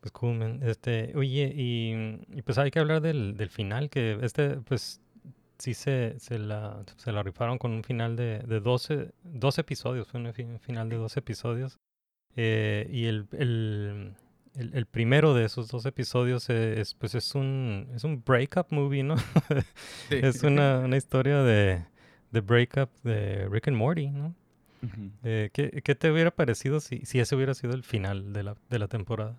Pues 0.00 0.12
cool, 0.12 0.36
man. 0.38 0.60
Este, 0.62 1.12
oye, 1.16 1.52
y, 1.54 1.92
y 2.36 2.42
pues 2.42 2.58
hay 2.58 2.70
que 2.70 2.78
hablar 2.78 3.00
del, 3.02 3.36
del 3.36 3.50
final, 3.50 3.90
que 3.90 4.18
este, 4.22 4.56
pues 4.60 5.00
sí 5.60 5.74
se, 5.74 6.18
se, 6.18 6.38
la, 6.38 6.82
se 6.96 7.12
la 7.12 7.22
rifaron 7.22 7.58
con 7.58 7.70
un 7.72 7.84
final 7.84 8.16
de, 8.16 8.40
de 8.40 8.60
12, 8.60 9.12
12 9.24 9.60
episodios, 9.60 10.08
fue 10.08 10.20
un 10.20 10.32
fi- 10.34 10.42
un 10.44 10.58
final 10.60 10.88
de 10.88 10.96
12 10.96 11.20
episodios. 11.20 11.78
Eh, 12.36 12.88
y 12.90 13.06
el, 13.06 13.26
el, 13.32 14.14
el, 14.54 14.74
el 14.74 14.86
primero 14.86 15.34
de 15.34 15.44
esos 15.44 15.68
dos 15.68 15.84
episodios 15.86 16.48
eh, 16.50 16.80
es, 16.80 16.94
pues 16.94 17.14
es 17.14 17.34
un, 17.34 17.88
es 17.94 18.04
un 18.04 18.22
breakup 18.24 18.66
movie, 18.70 19.02
¿no? 19.02 19.16
Sí. 20.08 20.16
es 20.22 20.42
una, 20.42 20.80
una 20.80 20.96
historia 20.96 21.42
de, 21.42 21.84
de 22.30 22.40
breakup 22.40 22.90
de 23.02 23.48
Rick 23.48 23.68
and 23.68 23.76
Morty, 23.76 24.10
¿no? 24.10 24.34
Ujú. 24.82 25.10
Eh, 25.24 25.50
¿qué, 25.52 25.82
qué 25.84 25.94
te 25.94 26.10
hubiera 26.10 26.30
parecido 26.30 26.80
si, 26.80 27.04
si 27.04 27.20
ese 27.20 27.36
hubiera 27.36 27.52
sido 27.54 27.74
el 27.74 27.82
final 27.82 28.32
de 28.32 28.42
la, 28.44 28.56
de 28.70 28.78
la 28.78 28.88
temporada? 28.88 29.36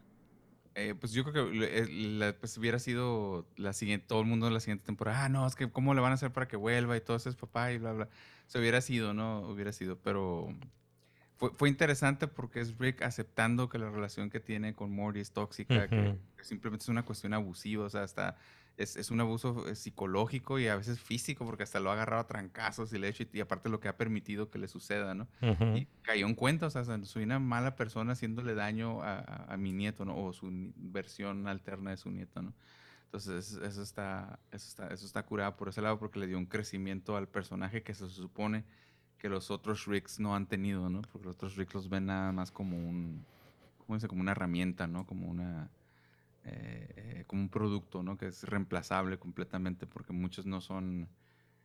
Eh, 0.81 0.95
pues 0.95 1.13
yo 1.13 1.23
creo 1.23 1.49
que 1.51 1.65
eh, 1.65 1.87
la- 1.91 2.33
pues 2.33 2.57
hubiera 2.57 2.79
sido 2.79 3.45
la 3.55 3.73
siguiente, 3.73 4.07
todo 4.07 4.21
el 4.21 4.27
mundo 4.27 4.47
en 4.47 4.53
la 4.53 4.59
siguiente 4.59 4.85
temporada. 4.85 5.25
Ah, 5.25 5.29
no, 5.29 5.45
es 5.45 5.55
que 5.55 5.69
cómo 5.69 5.93
le 5.93 6.01
van 6.01 6.11
a 6.11 6.15
hacer 6.15 6.31
para 6.31 6.47
que 6.47 6.57
vuelva 6.57 6.97
y 6.97 7.01
todo 7.01 7.17
eso 7.17 7.29
es 7.29 7.35
papá 7.35 7.71
y 7.71 7.77
bla, 7.77 7.93
bla. 7.93 8.09
Se 8.47 8.59
hubiera 8.59 8.81
sido, 8.81 9.13
¿no? 9.13 9.41
Hubiera 9.41 9.71
sido, 9.71 9.97
pero 9.99 10.53
fue, 11.37 11.51
fue 11.51 11.69
interesante 11.69 12.27
porque 12.27 12.61
es 12.61 12.77
Rick 12.77 13.01
aceptando 13.03 13.69
que 13.69 13.77
la 13.77 13.89
relación 13.89 14.29
que 14.29 14.39
tiene 14.39 14.73
con 14.73 14.91
Morty 14.91 15.19
es 15.19 15.31
tóxica, 15.31 15.87
que, 15.87 16.15
simplemente 16.41 16.83
es 16.83 16.89
una 16.89 17.03
cuestión 17.03 17.33
abusiva, 17.33 17.85
o 17.85 17.89
sea, 17.89 18.03
hasta 18.03 18.37
es, 18.77 18.95
es 18.95 19.11
un 19.11 19.19
abuso 19.19 19.67
eh, 19.67 19.75
psicológico 19.75 20.57
y 20.59 20.67
a 20.67 20.75
veces 20.75 20.99
físico 20.99 21.45
porque 21.45 21.63
hasta 21.63 21.79
lo 21.79 21.89
ha 21.89 21.93
agarrado 21.93 22.21
a 22.21 22.27
trancazos 22.27 22.91
y 22.93 22.97
le 22.99 23.07
ha 23.07 23.09
hecho, 23.11 23.23
y 23.31 23.39
aparte 23.41 23.69
lo 23.69 23.79
que 23.79 23.87
ha 23.87 23.97
permitido 23.97 24.49
que 24.49 24.57
le 24.59 24.67
suceda, 24.67 25.13
¿no? 25.13 25.27
Ujú. 25.41 25.75
Y 25.77 25.87
cayó 26.01 26.25
en 26.27 26.35
cuenta, 26.35 26.67
o 26.67 26.69
sea, 26.69 26.83
soy 27.03 27.23
una 27.23 27.39
mala 27.39 27.75
persona 27.75 28.13
haciéndole 28.13 28.55
daño 28.55 29.01
a, 29.03 29.19
a- 29.19 29.53
a 29.53 29.57
mi 29.57 29.71
nieto, 29.73 30.05
¿no? 30.05 30.17
O 30.17 30.33
su 30.33 30.49
versión 30.75 31.47
alterna 31.47 31.91
de 31.91 31.97
su 31.97 32.09
nieto, 32.09 32.41
¿no? 32.41 32.53
Entonces, 33.05 33.59
eso 33.61 33.83
está, 33.83 34.39
eso 34.51 34.67
está, 34.67 34.87
eso 34.87 35.05
está 35.05 35.23
curado 35.23 35.57
por 35.57 35.67
ese 35.67 35.81
lado 35.81 35.99
porque 35.99 36.17
le 36.19 36.27
dio 36.27 36.37
un 36.37 36.45
crecimiento 36.45 37.17
al 37.17 37.27
personaje 37.27 37.83
que 37.83 37.93
se 37.93 38.09
supone 38.09 38.63
que 39.17 39.27
los 39.27 39.51
otros 39.51 39.85
Ricks 39.85 40.19
no 40.19 40.33
han 40.33 40.47
tenido, 40.47 40.89
¿no? 40.89 41.01
Porque 41.11 41.27
los 41.27 41.35
otros 41.35 41.57
Ricks 41.57 41.73
los 41.73 41.89
ven 41.89 42.05
nada 42.05 42.31
más 42.31 42.51
como 42.51 42.77
un, 42.77 43.25
¿cómo 43.79 43.95
dice? 43.97 44.07
Como 44.07 44.21
una 44.21 44.31
herramienta, 44.31 44.87
¿no? 44.87 45.05
Como 45.05 45.27
una, 45.27 45.69
eh, 46.43 46.87
eh, 46.95 47.23
como 47.27 47.41
un 47.43 47.49
producto, 47.49 48.03
¿no? 48.03 48.17
Que 48.17 48.27
es 48.27 48.43
reemplazable 48.43 49.17
completamente 49.19 49.85
porque 49.87 50.13
muchos 50.13 50.45
no 50.45 50.59
son 50.61 51.07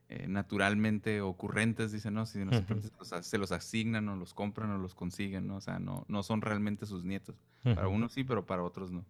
eh, 0.09 0.27
naturalmente 0.29 1.21
ocurrentes, 1.21 1.91
dicen, 1.93 2.15
¿no? 2.15 2.27
Sino 2.27 2.47
Ujú. 2.51 2.57
simplemente 2.59 2.89
se 2.91 2.97
los, 2.99 3.13
a- 3.13 3.23
se 3.23 3.39
los 3.39 3.53
asignan 3.53 4.09
o 4.09 4.17
los 4.17 4.35
compran 4.35 4.71
o 4.71 4.79
los 4.79 4.95
consiguen, 4.95 5.47
¿no? 5.47 5.57
O 5.57 5.61
sea, 5.61 5.79
no, 5.79 6.05
no 6.09 6.23
son 6.23 6.43
realmente 6.43 6.87
sus 6.87 7.05
nietos. 7.05 7.37
Para 7.65 7.89
unos 7.89 8.13
sí, 8.13 8.23
pero 8.23 8.47
para 8.47 8.63
otros 8.63 8.93
no. 8.93 9.05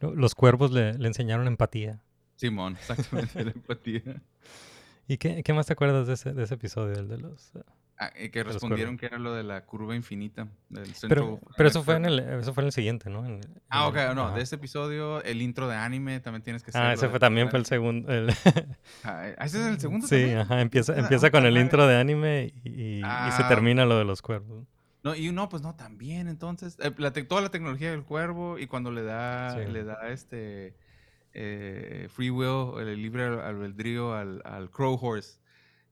Lo- 0.00 0.14
Los 0.14 0.34
cuervos 0.36 0.70
le, 0.70 0.94
le 0.96 1.08
enseñaron 1.08 1.46
empatía. 1.48 2.00
Simón, 2.36 2.74
exactamente, 2.74 3.44
la 3.44 3.50
empatía. 3.56 4.22
¿Y 5.08 5.16
qué, 5.16 5.42
qué 5.42 5.52
más 5.52 5.66
te 5.66 5.72
acuerdas 5.72 6.06
de 6.06 6.12
ese, 6.14 6.32
de 6.34 6.44
ese 6.44 6.54
episodio, 6.54 6.92
el 7.00 7.08
de 7.08 7.18
los... 7.18 7.52
eh, 8.00 8.04
Ah, 8.04 8.12
y 8.16 8.28
que 8.28 8.44
respondieron 8.44 8.96
que 8.96 9.06
era 9.06 9.18
lo 9.18 9.32
de 9.34 9.42
la 9.42 9.64
curva 9.64 9.96
infinita. 9.96 10.46
Del 10.68 10.84
Pero, 10.84 10.94
centro 10.94 11.40
pero 11.56 11.68
eso 11.68 11.82
fue 11.82 11.96
en 11.96 12.04
el, 12.04 12.18
eso 12.20 12.54
fue 12.54 12.62
en 12.62 12.66
el 12.66 12.72
siguiente, 12.72 13.10
¿no? 13.10 13.26
En- 13.26 13.40
Ah, 13.68 13.88
ok, 13.88 13.96
el- 13.96 14.14
no, 14.14 14.26
ajá. 14.26 14.36
de 14.36 14.42
ese 14.42 14.54
episodio, 14.54 15.22
el 15.24 15.42
intro 15.42 15.66
de 15.68 15.74
anime 15.76 16.20
también 16.20 16.42
tienes 16.42 16.62
que 16.62 16.70
Ah, 16.74 16.92
ese 16.92 17.08
fue, 17.08 17.18
también 17.18 17.50
fue 17.50 17.58
el 17.58 17.66
segundo. 17.66 18.12
el- 18.12 18.28
Ah, 19.04 19.28
¿Ese 19.40 19.60
es 19.60 19.66
el 19.66 19.80
segundo 19.80 20.06
Sí, 20.06 20.14
también? 20.16 20.38
ajá, 20.38 20.60
empieza, 20.60 20.92
Ah, 20.92 20.98
empieza 21.00 21.30
con 21.30 21.44
el 21.44 21.56
intro 21.58 21.86
de 21.88 21.96
anime 21.96 22.52
y, 22.64 23.00
se 23.00 23.02
Ah. 23.04 23.46
termina 23.48 23.84
lo 23.84 23.98
de 23.98 24.04
los 24.04 24.22
cuervos. 24.22 24.64
No, 25.02 25.14
y 25.14 25.30
no, 25.32 25.48
pues 25.48 25.62
no, 25.62 25.74
también, 25.74 26.28
entonces, 26.28 26.76
eh, 26.80 26.92
la 26.98 27.12
toda 27.12 27.40
la 27.40 27.50
tecnología 27.50 27.90
del 27.90 28.04
cuervo 28.04 28.58
y 28.58 28.66
cuando 28.66 28.90
le 28.92 29.02
da, 29.02 29.54
Sí. 29.56 29.70
le 29.72 29.84
da 29.84 30.08
este 30.08 30.74
eh, 31.34 32.08
free 32.10 32.30
will, 32.30 32.80
el 32.80 33.00
libre 33.00 33.24
al- 33.24 33.40
albedrío 33.40 34.14
al, 34.14 34.42
al 34.44 34.70
Crow 34.70 34.98
Horse, 35.00 35.37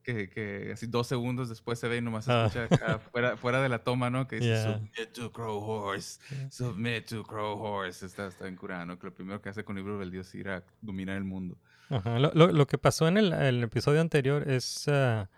que, 0.06 0.30
que 0.30 0.70
así 0.72 0.86
dos 0.86 1.06
segundos 1.08 1.48
después 1.48 1.78
se 1.80 1.88
ve 1.88 1.96
y 1.96 2.00
nomás 2.00 2.24
se 2.26 2.32
Ah. 2.32 2.46
escucha 2.46 2.74
acá 2.74 2.98
fuera, 3.12 3.36
fuera 3.36 3.60
de 3.60 3.68
la 3.68 3.80
toma, 3.80 4.08
¿no? 4.08 4.26
Que 4.28 4.36
dice, 4.36 4.48
Yeah. 4.48 4.74
submit 4.74 5.12
to 5.12 5.32
Crow 5.32 5.58
Horse, 5.58 6.20
submit 6.50 7.06
to 7.08 7.24
Crow 7.24 7.58
Horse, 7.60 8.06
está, 8.06 8.28
está 8.28 8.44
bien 8.44 8.56
curado, 8.56 8.86
¿no? 8.86 8.98
Que 8.98 9.08
lo 9.08 9.14
primero 9.14 9.42
que 9.42 9.48
hace 9.48 9.64
con 9.64 9.74
libre 9.76 9.92
albedrío 9.94 10.20
es 10.20 10.34
ir 10.34 10.48
a 10.48 10.62
dominar 10.80 11.16
el 11.16 11.24
mundo. 11.24 11.58
Ajá, 11.90 12.18
Lo, 12.18 12.30
lo- 12.34 12.52
lo 12.52 12.66
que 12.66 12.78
pasó 12.78 13.08
en 13.08 13.18
el, 13.18 13.32
el 13.32 13.62
episodio 13.64 14.00
anterior 14.00 14.48
es 14.48 14.86
ah, 14.88 15.28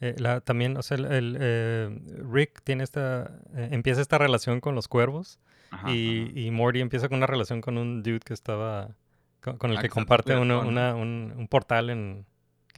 eh, 0.00 0.14
la, 0.18 0.40
también, 0.40 0.76
o 0.76 0.82
sea, 0.82 0.96
el, 0.96 1.04
el, 1.06 1.36
eh, 1.40 2.00
Rick 2.30 2.62
tiene 2.64 2.84
esta, 2.84 3.40
eh, 3.54 3.68
empieza 3.72 4.00
esta 4.00 4.18
relación 4.18 4.60
con 4.60 4.74
los 4.74 4.86
cuervos 4.88 5.38
Ajá, 5.70 5.90
y, 5.92 6.30
y 6.34 6.50
Morty 6.50 6.80
empieza 6.80 7.08
con 7.08 7.16
una 7.18 7.26
relación 7.26 7.60
con 7.60 7.78
un 7.78 8.02
dude 8.02 8.20
que 8.20 8.32
estaba, 8.34 8.94
con, 9.40 9.58
con 9.58 9.70
el 9.72 9.78
Ah, 9.78 9.82
que 9.82 9.88
comparte 9.88 10.36
uno- 10.36 10.60
una, 10.60 10.94
un, 10.94 11.34
un 11.36 11.48
portal 11.48 11.90
en, 11.90 12.26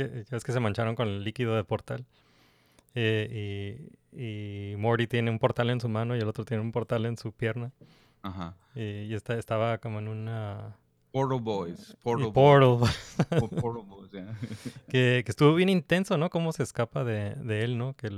que 0.09 0.25
ya 0.25 0.31
ves 0.37 0.45
que 0.45 0.53
se 0.53 0.61
mancharon 0.61 0.95
con 0.95 1.09
el 1.09 1.25
líquido 1.25 1.55
de 1.57 1.65
portal. 1.65 2.07
Eh, 2.95 3.79
y, 4.13 4.73
y 4.73 4.77
Morty 4.77 5.07
tiene 5.07 5.31
un 5.31 5.39
portal 5.39 5.71
en 5.71 5.81
su 5.81 5.89
mano 5.89 6.17
y 6.17 6.21
el 6.21 6.29
otro 6.29 6.45
tiene 6.45 6.63
un 6.63 6.73
portal 6.73 7.07
en 7.07 7.17
su 7.17 7.33
pierna. 7.33 7.73
Ajá. 8.23 8.57
Y, 8.75 8.81
y 9.05 9.15
está, 9.15 9.39
estaba 9.39 9.79
como 9.79 9.99
en 9.99 10.09
una... 10.09 10.77
Portal 11.13 11.41
Boys. 11.41 11.97
Portal 12.03 12.33
Portal. 12.33 12.69
Boys. 12.79 13.61
Portal 13.61 13.83
Boys, 13.85 14.11
ya. 14.13 14.27
que, 14.89 15.23
que 15.25 15.31
estuvo 15.31 15.55
bien 15.55 15.69
intenso, 15.69 16.17
¿no? 16.19 16.31
Cómo 16.31 16.53
se 16.53 16.63
escapa 16.63 17.03
de, 17.05 17.35
de 17.35 17.63
él, 17.65 17.79
¿no? 17.79 17.95
Que 17.95 18.09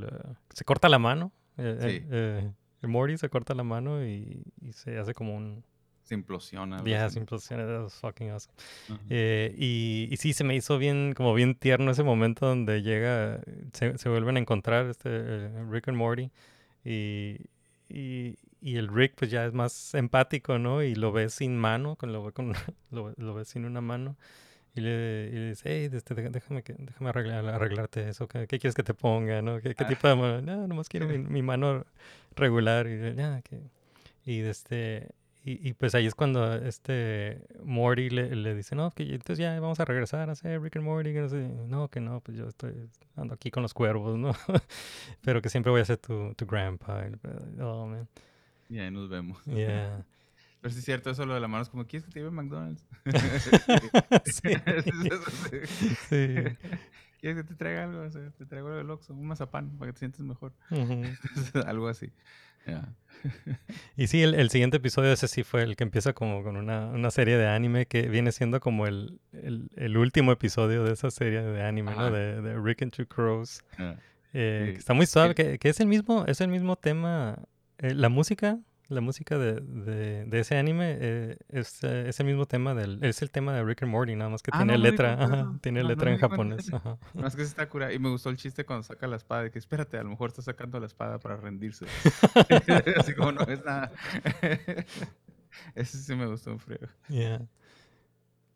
se 0.54 0.64
corta 0.64 0.88
la 0.88 0.98
mano. 0.98 1.32
eh, 1.56 1.78
Sí. 1.80 1.86
eh, 1.88 2.04
eh, 2.10 2.52
el 2.82 2.88
Morty 2.88 3.16
se 3.16 3.28
corta 3.28 3.54
la 3.54 3.62
mano 3.62 4.04
y, 4.04 4.42
y 4.60 4.72
se 4.72 4.98
hace 4.98 5.14
como 5.14 5.36
un... 5.36 5.64
Se 6.12 6.14
implosiona. 6.14 6.76
algo 6.76 6.86
Yeah, 6.86 7.06
así. 7.06 7.14
se 7.14 7.20
implosiona. 7.20 7.64
That 7.66 7.82
was 7.84 7.94
fucking 7.94 8.30
awesome. 8.30 8.54
Ajá. 8.90 9.00
Eh, 9.08 9.54
y, 9.56 10.08
y 10.10 10.16
sí, 10.18 10.34
se 10.34 10.44
me 10.44 10.54
hizo 10.54 10.76
bien, 10.76 11.14
como 11.16 11.32
bien 11.32 11.54
tierno 11.54 11.90
ese 11.90 12.02
momento 12.02 12.46
donde 12.46 12.82
llega, 12.82 13.40
se, 13.72 13.96
se 13.96 14.08
vuelven 14.08 14.36
a 14.36 14.40
encontrar 14.40 14.86
este 14.86 15.08
eh, 15.10 15.50
Rick 15.70 15.88
and 15.88 15.96
Morty 15.96 16.30
y, 16.84 17.38
y, 17.88 18.36
y 18.60 18.76
el 18.76 18.88
Rick 18.88 19.14
pues 19.16 19.30
ya 19.30 19.46
es 19.46 19.52
más 19.54 19.94
empático, 19.94 20.58
¿no? 20.58 20.82
Y 20.82 20.94
lo 20.94 21.12
ve 21.12 21.30
sin 21.30 21.56
mano, 21.56 21.96
con, 21.96 22.12
lo, 22.12 22.24
ve 22.24 22.32
con, 22.32 22.52
lo, 22.90 23.14
lo 23.16 23.34
ve 23.34 23.44
sin 23.44 23.64
una 23.64 23.80
mano 23.80 24.16
y 24.74 24.80
le, 24.80 25.28
y 25.30 25.34
le 25.34 25.48
dice, 25.50 25.62
hey, 25.70 25.90
este, 25.92 26.14
déjame, 26.14 26.62
que, 26.62 26.74
déjame 26.78 27.10
arreglar- 27.10 27.46
arreglarte 27.48 28.08
eso, 28.08 28.26
¿qué, 28.28 28.46
qué 28.46 28.58
quieres 28.58 28.74
que 28.74 28.82
te 28.82 28.94
ponga, 28.94 29.42
no? 29.42 29.60
¿Qué, 29.60 29.74
qué 29.74 29.84
Ah. 29.84 29.88
tipo 29.88 30.08
de 30.08 30.14
mano? 30.16 30.40
No, 30.42 30.66
nomás 30.66 30.88
quiero 30.90 31.06
mi, 31.08 31.18
mi 31.18 31.42
mano 31.42 31.84
regular 32.36 32.86
y, 32.86 33.14
ya, 33.14 33.42
que... 33.42 33.60
y 34.24 34.40
este... 34.40 35.10
Y, 35.45 35.68
y 35.68 35.72
pues 35.72 35.95
ahí 35.97 36.07
es 36.07 36.14
cuando 36.14 36.55
este 36.55 37.45
Morty 37.64 38.11
le, 38.11 38.36
le 38.36 38.55
dice, 38.55 38.76
no, 38.76 38.93
que 38.93 39.03
entonces 39.03 39.38
ya 39.38 39.59
vamos 39.59 39.80
a 39.80 39.84
regresar 39.84 40.28
a 40.28 40.32
hacer 40.32 40.61
Rick 40.62 40.76
and 40.76 40.84
Morty. 40.84 41.12
Que 41.12 41.20
no, 41.20 41.28
sé. 41.28 41.49
no, 41.66 41.88
que 41.88 42.01
no, 42.01 42.20
pues 42.20 42.38
yo 42.38 42.47
estoy 42.47 42.88
ando 43.16 43.34
aquí 43.34 43.51
con 43.51 43.62
los 43.62 43.74
cuervos, 43.74 44.16
¿no? 44.18 44.32
Pero 45.22 45.43
que 45.43 45.49
siempre 45.49 45.72
voy 45.72 45.80
a 45.80 45.84
ser 45.84 45.99
tu, 45.99 46.32
tu 46.34 46.47
grandpa. 46.47 47.05
Y, 47.09 47.61
Oh, 47.61 47.86
man. 47.86 48.09
Y 48.68 48.78
ahí 48.78 48.90
nos 48.90 49.09
vemos. 49.09 49.43
Yeah. 49.47 50.05
Pero 50.61 50.72
sí 50.72 50.78
es 50.78 50.84
cierto 50.84 51.11
eso 51.11 51.26
lo 51.26 51.34
de 51.34 51.40
la 51.40 51.49
mano, 51.49 51.64
es 51.64 51.68
como, 51.68 51.84
¿quieres 51.86 52.07
que 52.07 52.12
te 52.12 52.20
lleve 52.20 52.28
a 52.28 52.32
McDonald's? 52.32 52.86
Sí. 54.24 54.55
Sí. 56.09 56.34
¿Quieres 57.20 57.43
que 57.43 57.45
te 57.45 57.55
traiga 57.57 57.84
algo? 57.84 58.01
O 58.03 58.11
sea, 58.11 58.30
te 58.30 58.47
traigo 58.47 58.68
algo 58.68 58.78
del 58.78 58.90
Oxxo, 58.90 59.12
un 59.12 59.26
mazapán, 59.26 59.70
para 59.76 59.90
que 59.90 59.95
te 59.95 59.99
sientes 59.99 60.20
mejor. 60.20 60.53
Ujú. 60.70 61.03
algo 61.66 61.88
así. 61.88 62.12
Y 63.96 64.08
sí, 64.08 64.22
el, 64.22 64.34
el 64.34 64.50
siguiente 64.50 64.78
episodio 64.78 65.12
ese 65.12 65.28
sí 65.28 65.44
fue 65.44 65.62
el 65.62 65.76
que 65.76 65.84
empieza 65.84 66.12
como 66.12 66.42
con 66.42 66.56
una, 66.56 66.86
una 66.88 67.10
serie 67.10 67.36
de 67.36 67.46
anime 67.46 67.86
que 67.86 68.08
viene 68.08 68.32
siendo 68.32 68.58
como 68.60 68.86
el, 68.86 69.20
el, 69.32 69.68
el 69.76 69.96
último 69.96 70.32
episodio 70.32 70.82
de 70.84 70.92
esa 70.92 71.10
serie 71.10 71.40
de 71.42 71.62
anime, 71.62 71.92
¿no? 71.92 72.00
Ajá. 72.06 72.10
De, 72.10 72.40
de 72.42 72.60
Rick 72.60 72.82
and 72.82 72.92
Two 72.92 73.06
Crows. 73.06 73.62
Ah, 73.78 73.94
Eh, 74.34 74.64
sí. 74.66 74.72
que 74.72 74.78
está 74.78 74.94
muy 74.94 75.06
suave, 75.06 75.30
Sí. 75.30 75.34
que, 75.36 75.58
que 75.58 75.68
es 75.68 75.78
el 75.80 75.86
mismo, 75.86 76.24
es 76.26 76.40
el 76.40 76.48
mismo 76.48 76.76
tema. 76.76 77.38
eh, 77.78 77.94
la 77.94 78.08
música, 78.08 78.58
la 78.93 79.01
música 79.01 79.38
de, 79.38 79.55
de, 79.61 80.24
de 80.26 80.38
ese 80.40 80.57
anime 80.57 80.97
eh, 81.01 81.36
es, 81.49 81.82
eh, 81.82 82.09
es 82.09 82.20
el 82.20 82.26
mismo 82.26 82.47
tema 82.47 82.74
del, 82.74 83.03
es 83.03 83.22
el 83.22 83.30
tema 83.30 83.53
de 83.55 83.64
Rick 83.64 83.82
and 83.82 83.90
Morty, 83.93 84.14
nada 84.14 84.30
más 84.30 84.43
que 84.43 84.51
Ah, 84.53 84.59
tiene 84.59 84.72
no 84.74 84.78
letra, 84.78 85.14
ajá, 85.14 85.53
tiene 85.61 85.82
No, 85.82 85.88
letra 85.88 86.12
en 86.12 86.18
japonés, 86.18 86.72
ajá. 86.72 86.99
Es 87.26 87.34
que 87.36 87.43
sí 87.43 87.49
está 87.49 87.68
cura. 87.68 87.93
Y 87.93 87.99
me 87.99 88.09
gustó 88.11 88.30
el 88.30 88.36
chiste 88.36 88.64
cuando 88.64 88.84
saca 88.84 89.07
la 89.07 89.16
espada, 89.16 89.43
de 89.45 89.51
que 89.51 89.59
espérate, 89.59 89.99
a 89.99 90.03
lo 90.03 90.11
mejor 90.11 90.30
está 90.30 90.43
sacando 90.43 90.78
la 90.78 90.86
espada 90.86 91.18
para 91.18 91.36
rendirse. 91.36 91.86
Así 92.99 93.14
como 93.14 93.32
no 93.32 93.43
es 93.43 93.64
nada. 93.64 93.90
Ese 95.74 95.99
sí 95.99 96.14
me 96.14 96.26
gustó 96.26 96.53
un 96.53 96.59
frío. 96.59 96.78
Yeah. 97.09 97.43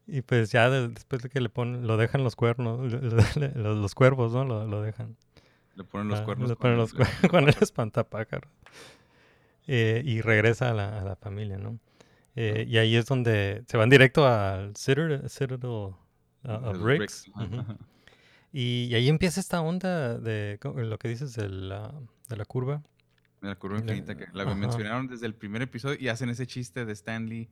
Y 0.07 0.23
pues 0.23 0.51
ya 0.53 0.71
de- 0.71 0.89
después 0.89 1.23
de 1.23 1.29
que 1.29 1.41
le 1.41 1.49
ponen, 1.49 1.87
lo 1.87 1.97
dejan 1.97 2.23
los 2.23 2.37
cuernos, 2.37 2.93
le- 2.93 3.01
le- 3.01 3.53
le- 3.55 3.75
los, 3.75 3.95
cuervos, 3.95 4.33
¿no? 4.33 4.45
Lo, 4.45 4.67
lo 4.67 4.81
dejan. 4.83 5.17
Le 5.75 5.85
ponen 5.85 6.09
los 6.09 6.21
Ah, 6.21 6.25
cuernos. 6.25 6.49
Le 6.49 6.57
ponen 6.57 6.77
los 6.79 6.95
cuernos 6.95 7.31
con 7.31 7.49
el 7.49 7.55
espantapájaro. 7.61 8.49
Eh, 9.69 10.03
y 10.05 10.21
regresa 10.21 10.71
a 10.71 10.75
la, 10.75 11.01
a 11.01 11.05
la 11.05 11.17
familia, 11.17 11.59
¿no? 11.59 11.81
Eh, 12.37 12.67
y 12.69 12.79
ahí 12.79 12.95
es 12.95 13.07
donde 13.07 13.65
se 13.67 13.77
van 13.77 13.91
directo 13.91 14.27
al 14.27 14.77
Citadel, 14.77 15.29
Citadel 15.29 15.65
uh, 15.65 15.95
of. 16.45 16.77
Y, 18.53 18.85
y 18.85 18.95
ahí 18.95 19.09
empieza 19.09 19.41
esta 19.41 19.61
onda 19.61 20.19
de 20.19 20.59
lo 20.63 20.99
que 20.99 21.09
dices 21.09 21.35
de 21.35 21.49
la, 21.49 21.93
de 22.29 22.37
la 22.37 22.45
curva. 22.45 22.83
De 23.41 23.49
la 23.49 23.57
curva 23.57 23.79
infinita 23.79 24.17
que 24.17 24.27
la 24.33 24.55
mencionaron 24.55 25.09
desde 25.09 25.27
el 25.27 25.35
primer 25.35 25.63
episodio 25.63 25.97
y 25.99 26.09
hacen 26.09 26.29
ese 26.31 26.47
chiste 26.47 26.85
de 26.85 26.93
Stanley 26.93 27.49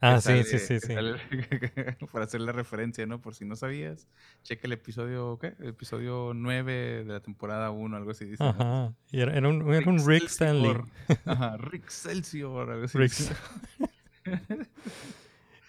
Ah, 0.00 0.20
sí, 0.20 0.28
sale- 0.28 0.44
sí, 0.44 0.58
sí, 0.58 0.80
sí. 0.80 0.94
para 2.12 2.24
hacer 2.26 2.40
la 2.42 2.52
referencia, 2.52 3.06
¿no? 3.06 3.20
Por 3.20 3.34
si 3.34 3.44
no 3.46 3.56
sabías, 3.56 4.06
cheque 4.42 4.66
el 4.66 4.72
episodio, 4.74 5.38
¿qué? 5.40 5.54
El 5.60 5.68
episodio 5.68 6.32
9 6.34 7.04
de 7.04 7.12
la 7.12 7.20
temporada 7.20 7.70
1, 7.70 7.96
algo 7.96 8.10
así 8.10 8.24
dice. 8.26 8.42
¿no? 8.44 8.50
Ajá. 8.50 8.92
Y 9.10 9.20
era, 9.20 9.34
era 9.34 9.48
un, 9.48 9.72
era 9.72 9.88
un 9.90 10.06
Rick 10.06 10.24
Stanley. 10.24 10.76
Ajá, 11.24 11.56
Rick 11.56 11.88
Celsior, 11.88 12.70
algo 12.70 12.84
así. 12.84 12.98
Rick. 12.98 13.12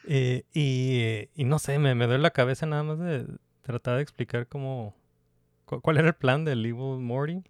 Eh, 0.08 0.44
y, 0.54 1.30
y 1.42 1.46
no 1.46 1.58
sé, 1.58 1.80
me, 1.80 1.96
me 1.96 2.06
duele 2.06 2.22
la 2.22 2.30
cabeza 2.30 2.66
nada 2.68 2.84
más 2.84 3.00
de 3.00 3.26
tratar 3.64 3.96
de 3.96 4.04
explicar 4.04 4.48
cómo, 4.48 4.96
cu- 5.66 5.82
cuál 5.82 5.98
era 5.98 6.10
el 6.10 6.14
plan 6.14 6.46
del 6.46 6.64
Evil 6.64 7.00
Morty. 7.00 7.42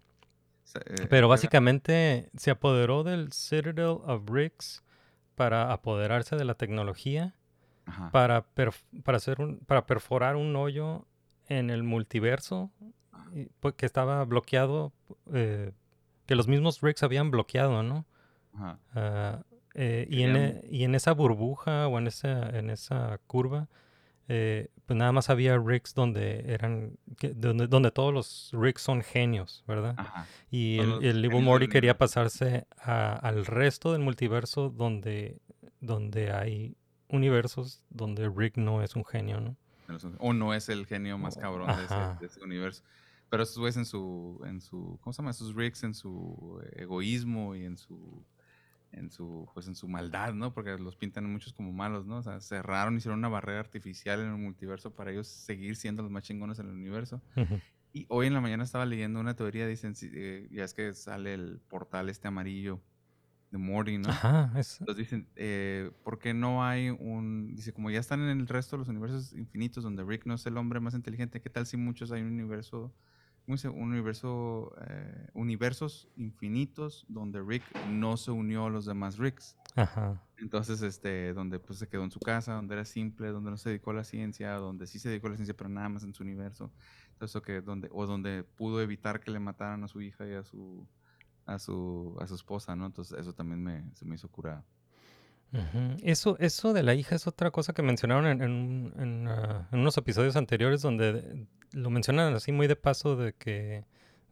eh, 0.74 1.06
Pero 1.10 1.28
básicamente 1.28 2.30
se 2.36 2.50
apoderó 2.50 3.04
del 3.04 3.30
Citadel 3.32 3.98
of 4.06 4.24
Bricks 4.24 4.82
para 5.36 5.72
apoderarse 5.72 6.34
de 6.34 6.44
la 6.44 6.54
tecnología 6.54 7.34
Ajá. 7.84 8.10
para, 8.10 8.44
perf- 8.54 8.82
para, 9.04 9.16
hacer 9.18 9.40
un, 9.40 9.58
para 9.60 9.86
perforar 9.86 10.34
un 10.34 10.56
hoyo 10.56 11.04
en 11.48 11.70
el 11.70 11.84
multiverso 11.84 12.70
y, 13.32 13.44
pues, 13.60 13.74
que 13.74 13.86
estaba 13.86 14.24
bloqueado, 14.24 14.92
eh, 15.32 15.70
que 16.26 16.34
los 16.34 16.48
mismos 16.48 16.80
Bricks 16.80 17.02
habían 17.04 17.30
bloqueado, 17.30 17.82
¿no? 17.84 18.04
Ajá. 18.54 18.78
Ah, 18.94 19.42
eh, 19.74 20.06
y, 20.10 20.22
en, 20.22 20.36
e- 20.36 20.64
y 20.70 20.84
en 20.84 20.94
esa 20.94 21.12
burbuja 21.12 21.86
o 21.86 21.98
en 21.98 22.06
esa, 22.06 22.48
en 22.58 22.70
esa 22.70 23.20
curva, 23.26 23.68
eh, 24.28 24.68
pues 24.86 24.96
nada 24.96 25.12
más 25.12 25.30
había 25.30 25.56
rigs 25.58 25.94
donde 25.94 26.52
eran, 26.52 26.96
que- 27.18 27.34
donde, 27.34 27.66
donde 27.66 27.90
todos 27.90 28.12
los 28.12 28.50
rigs 28.52 28.82
son 28.82 29.02
genios, 29.02 29.64
¿verdad? 29.66 29.94
Ajá. 29.96 30.26
Y 30.50 30.78
el, 30.78 31.04
el 31.04 31.30
Morty 31.42 31.68
quería 31.68 31.96
pasarse 31.98 32.66
a- 32.78 33.14
al 33.14 33.46
resto 33.46 33.92
del 33.92 34.02
multiverso 34.02 34.70
donde, 34.70 35.40
donde 35.80 36.32
hay 36.32 36.76
universos 37.08 37.82
donde 37.90 38.28
Rick 38.28 38.56
no 38.56 38.82
es 38.82 38.96
un 38.96 39.04
genio, 39.04 39.40
¿no? 39.40 39.56
O 40.18 40.32
no 40.32 40.52
es 40.54 40.68
el 40.68 40.86
genio 40.86 41.16
más 41.18 41.36
cabrón 41.36 41.68
de 41.68 41.84
ese, 41.84 41.94
Ajá. 41.94 42.18
de 42.20 42.26
ese 42.26 42.42
universo. 42.42 42.82
Pero 43.28 43.42
esos 43.44 43.58
güeyes 43.58 43.76
en 43.76 43.84
su, 43.84 44.40
en 44.44 44.60
su, 44.60 44.98
¿cómo 45.00 45.12
se 45.12 45.18
llama? 45.18 45.30
Esos 45.30 45.54
Ricks 45.54 45.82
en 45.84 45.94
su 45.94 46.60
egoísmo 46.74 47.54
y 47.54 47.64
en 47.64 47.76
su, 47.76 48.24
en 48.96 49.10
su, 49.10 49.48
pues 49.54 49.68
en 49.68 49.76
su 49.76 49.88
maldad, 49.88 50.34
¿no? 50.34 50.52
Porque 50.54 50.76
los 50.78 50.96
pintan 50.96 51.30
muchos 51.30 51.52
como 51.52 51.72
malos, 51.72 52.06
¿no? 52.06 52.18
O 52.18 52.22
sea, 52.22 52.40
cerraron, 52.40 52.96
hicieron 52.96 53.20
una 53.20 53.28
barrera 53.28 53.60
artificial 53.60 54.20
en 54.20 54.28
el 54.28 54.36
multiverso 54.38 54.94
para 54.94 55.12
ellos 55.12 55.28
seguir 55.28 55.76
siendo 55.76 56.02
los 56.02 56.10
más 56.10 56.24
chingones 56.24 56.58
en 56.58 56.66
el 56.68 56.74
universo. 56.74 57.22
Y 57.92 58.06
hoy 58.10 58.26
en 58.26 58.34
la 58.34 58.40
mañana 58.40 58.64
estaba 58.64 58.86
leyendo 58.86 59.20
una 59.20 59.36
teoría, 59.36 59.66
dicen, 59.66 59.94
eh, 60.02 60.48
ya 60.50 60.64
es 60.64 60.74
que 60.74 60.92
sale 60.94 61.34
el 61.34 61.60
portal 61.68 62.08
este 62.10 62.28
amarillo 62.28 62.82
de 63.50 63.58
Morty, 63.58 63.98
¿no? 63.98 64.08
Ajá, 64.10 64.52
es- 64.58 64.80
Entonces 64.80 65.04
dicen, 65.04 65.30
eh, 65.36 65.92
¿por 66.04 66.18
qué 66.18 66.34
no 66.34 66.64
hay 66.64 66.90
un... 66.90 67.54
Dice, 67.56 67.72
como 67.72 67.90
ya 67.90 68.00
están 68.00 68.20
en 68.22 68.40
el 68.40 68.46
resto 68.48 68.76
de 68.76 68.80
los 68.80 68.88
universos 68.88 69.32
infinitos 69.34 69.84
donde 69.84 70.04
Rick 70.04 70.26
no 70.26 70.34
es 70.34 70.46
el 70.46 70.56
hombre 70.58 70.80
más 70.80 70.94
inteligente, 70.94 71.40
¿qué 71.40 71.50
tal 71.50 71.66
si 71.66 71.76
muchos 71.76 72.12
hay 72.12 72.22
un 72.22 72.28
universo. 72.32 72.94
Un 73.46 73.58
universo, 73.92 74.74
eh, 74.88 75.28
universos 75.34 76.08
infinitos 76.16 77.04
donde 77.08 77.40
Rick 77.40 77.62
no 77.88 78.16
se 78.16 78.32
unió 78.32 78.66
a 78.66 78.70
los 78.70 78.86
demás 78.86 79.18
Ricks? 79.18 79.56
Ajá. 79.76 80.20
Entonces, 80.38 80.82
este, 80.82 81.32
donde 81.32 81.60
pues 81.60 81.78
se 81.78 81.88
quedó 81.88 82.02
en 82.02 82.10
su 82.10 82.18
casa, 82.18 82.54
donde 82.54 82.74
era 82.74 82.84
simple, 82.84 83.28
donde 83.28 83.50
no 83.50 83.56
se 83.56 83.70
dedicó 83.70 83.92
a 83.92 83.94
la 83.94 84.04
ciencia, 84.04 84.54
donde 84.54 84.86
sí 84.86 84.98
se 84.98 85.08
dedicó 85.08 85.28
a 85.28 85.30
la 85.30 85.36
ciencia, 85.36 85.56
pero 85.56 85.70
nada 85.70 85.88
más 85.88 86.02
en 86.02 86.12
su 86.12 86.24
universo. 86.24 86.72
Entonces, 87.12 87.40
que 87.42 87.60
donde, 87.60 87.88
o 87.92 88.06
donde 88.06 88.42
pudo 88.42 88.82
evitar 88.82 89.20
que 89.20 89.30
le 89.30 89.38
mataran 89.38 89.84
a 89.84 89.88
su 89.88 90.00
hija 90.00 90.26
y 90.26 90.34
a 90.34 90.42
su, 90.42 90.86
a 91.46 91.58
su, 91.58 92.16
a 92.20 92.26
su 92.26 92.34
esposa, 92.34 92.74
¿no? 92.74 92.86
Entonces, 92.86 93.18
eso 93.18 93.32
también 93.32 93.62
me, 93.62 93.94
se 93.94 94.04
me 94.04 94.16
hizo 94.16 94.28
curado. 94.28 94.64
Eso, 96.02 96.36
eso 96.38 96.72
de 96.72 96.82
la 96.82 96.94
hija 96.94 97.14
es 97.14 97.26
otra 97.26 97.50
cosa 97.50 97.72
que 97.72 97.82
mencionaron 97.82 98.26
en, 98.26 98.42
en 98.42 98.92
en, 98.98 99.28
ah, 99.28 99.68
en 99.72 99.78
unos 99.80 99.96
episodios 99.96 100.36
anteriores 100.36 100.82
donde 100.82 101.46
lo 101.72 101.90
mencionan 101.90 102.34
así 102.34 102.52
muy 102.52 102.66
de 102.66 102.76
paso 102.76 103.16
de 103.16 103.32
que, 103.34 103.84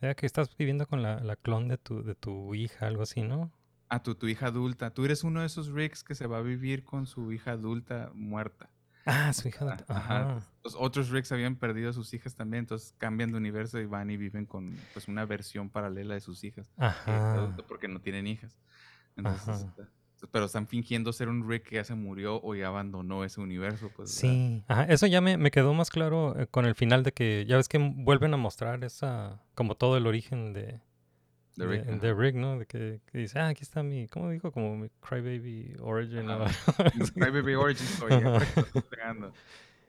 ya 0.02 0.14
que 0.14 0.26
estás 0.26 0.54
viviendo 0.56 0.86
con 0.86 1.02
la, 1.02 1.20
la 1.20 1.36
clon 1.36 1.68
de 1.68 1.78
tu, 1.78 2.02
de 2.02 2.14
tu 2.14 2.54
hija, 2.54 2.86
algo 2.86 3.02
así, 3.02 3.22
¿no? 3.22 3.52
A 3.88 4.02
tu, 4.02 4.14
tu 4.14 4.26
hija 4.28 4.46
adulta. 4.46 4.90
Tú 4.90 5.04
eres 5.04 5.24
uno 5.24 5.40
de 5.40 5.46
esos 5.46 5.68
Ricks 5.68 6.02
que 6.04 6.14
se 6.14 6.26
va 6.26 6.38
a 6.38 6.42
vivir 6.42 6.84
con 6.84 7.06
su 7.06 7.32
hija 7.32 7.52
adulta 7.52 8.10
muerta. 8.14 8.70
Ah, 9.06 9.32
su 9.34 9.48
hija 9.48 9.64
adulta, 9.66 9.84
ajá. 9.88 10.38
Los 10.62 10.74
otros 10.78 11.10
Ricks 11.10 11.30
habían 11.30 11.56
perdido 11.56 11.90
a 11.90 11.92
sus 11.92 12.12
hijas 12.14 12.34
también, 12.34 12.60
entonces 12.60 12.94
cambian 12.96 13.30
de 13.30 13.36
universo 13.36 13.78
y 13.78 13.84
van 13.84 14.10
y 14.10 14.16
viven 14.16 14.46
con 14.46 14.76
pues 14.94 15.08
una 15.08 15.26
versión 15.26 15.68
paralela 15.68 16.14
de 16.14 16.20
sus 16.20 16.42
hijas. 16.42 16.72
Ajá. 16.78 17.54
porque 17.68 17.88
no 17.88 18.00
tienen 18.00 18.26
hijas. 18.26 18.58
Entonces, 19.16 19.48
Ajá. 19.48 19.88
Pero 20.30 20.46
están 20.46 20.66
fingiendo 20.66 21.12
ser 21.12 21.28
un 21.28 21.48
Rick 21.48 21.68
que 21.68 21.76
ya 21.76 21.84
se 21.84 21.94
murió 21.94 22.40
o 22.42 22.54
ya 22.54 22.68
abandonó 22.68 23.24
ese 23.24 23.40
universo. 23.40 23.90
Pues. 23.94 24.10
Sí, 24.10 24.64
ajá, 24.68 24.84
eso 24.84 25.06
ya 25.06 25.20
me, 25.20 25.36
me 25.36 25.50
quedó 25.50 25.74
más 25.74 25.90
claro 25.90 26.38
eh, 26.38 26.46
con 26.46 26.66
el 26.66 26.74
final 26.74 27.02
de 27.02 27.12
que 27.12 27.44
ya 27.46 27.56
ves 27.56 27.68
que 27.68 27.78
vuelven 27.78 28.34
a 28.34 28.36
mostrar 28.36 28.84
esa, 28.84 29.42
como 29.54 29.74
todo 29.76 29.96
el 29.96 30.06
origen 30.06 30.52
de, 30.52 30.80
De 31.56 31.66
Rick, 31.66 31.84
de, 31.84 31.92
ajá. 31.92 32.00
de 32.00 32.14
Rick, 32.14 32.34
¿no? 32.36 32.58
De 32.58 32.66
que, 32.66 33.00
que 33.10 33.18
dice, 33.18 33.38
ah, 33.38 33.48
aquí 33.48 33.62
está 33.62 33.82
mi, 33.82 34.08
¿cómo 34.08 34.30
dijo? 34.30 34.52
Como 34.52 34.76
mi 34.76 34.88
Crybaby 35.00 35.76
Origin. 35.80 36.26
Crybaby 37.14 37.54
Origin 37.54 37.86
estoy 37.86 38.82
pegando. 38.90 39.32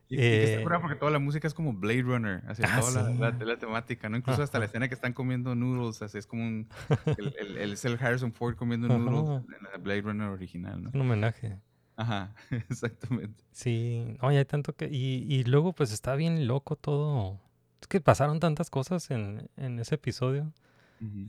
Y, 0.07 0.15
y 0.15 0.17
que 0.17 0.43
está 0.43 0.59
Eh, 0.59 0.63
curada 0.63 0.81
porque 0.81 0.95
toda 0.97 1.11
la 1.11 1.19
música 1.19 1.47
es 1.47 1.53
como 1.53 1.73
Blade 1.73 2.03
Runner, 2.03 2.43
así 2.47 2.61
Ah, 2.65 2.79
toda 2.79 2.91
la, 2.91 3.11
sí. 3.11 3.17
la- 3.19 3.31
la 3.45 3.57
temática, 3.57 4.07
¿no? 4.09 4.17
Incluso 4.17 4.43
hasta 4.43 4.59
la 4.59 4.65
escena 4.65 4.87
que 4.87 4.93
están 4.93 5.13
comiendo 5.13 5.55
noodles, 5.55 6.01
así 6.01 6.17
es 6.19 6.27
como 6.27 6.43
un, 6.43 6.67
el, 7.19 7.33
el- 7.39 7.57
el- 7.57 7.73
es 7.73 7.85
el 7.85 7.97
Harrison 7.99 8.31
Ford 8.33 8.55
comiendo 8.55 8.87
noodles 8.87 9.43
en 9.57 9.63
la 9.71 9.77
Blade 9.79 10.01
Runner 10.01 10.27
original, 10.29 10.83
¿no? 10.83 10.91
Un 10.93 11.01
homenaje. 11.01 11.57
Ajá, 11.97 12.35
exactamente. 12.69 13.43
Sí, 13.51 14.17
y 14.21 14.25
hay 14.25 14.45
tanto 14.45 14.73
que... 14.75 14.89
Y, 14.91 15.25
y 15.33 15.43
luego 15.45 15.73
pues 15.73 15.91
está 15.91 16.15
bien 16.15 16.45
loco 16.45 16.75
todo. 16.75 17.39
Es 17.81 17.87
que 17.87 18.01
pasaron 18.01 18.39
tantas 18.39 18.69
cosas 18.69 19.09
en, 19.11 19.49
en 19.57 19.79
ese 19.79 19.95
episodio. 19.95 20.51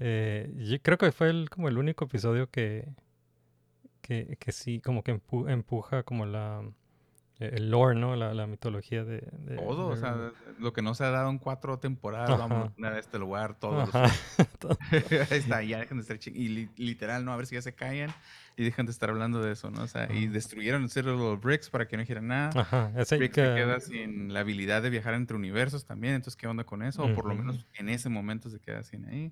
Eh, 0.01 0.53
yo 0.68 0.81
creo 0.83 0.97
que 0.99 1.12
fue 1.12 1.29
el, 1.31 1.51
como 1.51 1.68
el 1.68 1.77
único 1.79 2.07
episodio 2.07 2.51
que, 2.51 2.89
que, 4.01 4.37
que 4.39 4.53
sí, 4.53 4.81
como 4.81 5.03
que 5.03 5.14
empu- 5.20 5.51
empuja 5.51 6.03
como 6.03 6.27
la... 6.27 6.62
El 7.39 7.70
lore, 7.70 7.95
¿no? 7.99 8.16
La, 8.16 8.32
la 8.32 8.47
mitología 8.47 9.05
de... 9.05 9.22
de- 9.41 9.57
Todo, 9.57 9.89
o 9.89 9.95
de- 9.95 10.01
sea, 10.01 10.32
lo 10.59 10.72
que 10.72 10.80
no 10.80 10.95
se 10.95 11.05
ha 11.05 11.11
dado 11.11 11.28
en 11.28 11.39
cuatro 11.39 11.78
temporadas, 11.78 12.30
Ajá. 12.30 12.47
vamos 12.47 12.68
a 12.68 12.70
poner 12.74 12.93
a 12.95 12.99
este 12.99 13.18
lugar 13.18 13.59
todos. 13.59 13.95
Ajá. 13.95 14.11
los- 14.62 14.78
Ahí 15.30 15.39
está, 15.39 15.62
ya 15.62 15.78
dejan 15.80 15.99
de 15.99 16.03
estar 16.03 16.18
ching- 16.18 16.34
Y 16.34 16.49
li- 16.49 16.70
literal, 16.76 17.24
¿no? 17.26 17.32
A 17.32 17.37
ver 17.37 17.47
si 17.47 17.55
ya 17.57 17.62
se 17.62 17.74
callan 17.74 18.11
y 18.57 18.64
dejan 18.64 18.87
de 18.87 18.93
estar 18.93 19.11
hablando 19.11 19.43
de 19.43 19.53
eso, 19.53 19.70
¿no? 19.70 19.82
O 19.82 19.87
sea, 19.87 20.11
y 20.11 20.28
destruyeron 20.28 20.84
el 20.84 20.89
Citadel 20.89 21.20
of 21.20 21.43
Bricks 21.45 21.68
para 21.68 21.87
que 21.87 21.97
no 21.99 22.01
dijeran 22.05 22.26
nada. 22.28 22.59
Ajá, 22.59 22.91
ese 22.97 23.18
Rick 23.18 23.32
que- 23.34 23.45
se 23.47 23.55
queda 23.55 23.80
sin 23.80 24.32
la 24.32 24.41
habilidad 24.41 24.80
de 24.82 24.89
viajar 24.89 25.12
entre 25.12 25.37
universos 25.37 25.84
también, 25.84 26.14
entonces, 26.14 26.37
¿qué 26.37 26.47
onda 26.47 26.64
con 26.64 26.82
eso? 26.82 27.05
O 27.05 27.14
por 27.14 27.26
lo 27.26 27.34
menos 27.34 27.66
en 27.74 27.91
ese 27.91 28.09
momento 28.09 28.49
se 28.49 28.59
queda 28.61 28.82
sin 28.82 29.05
ahí. 29.07 29.30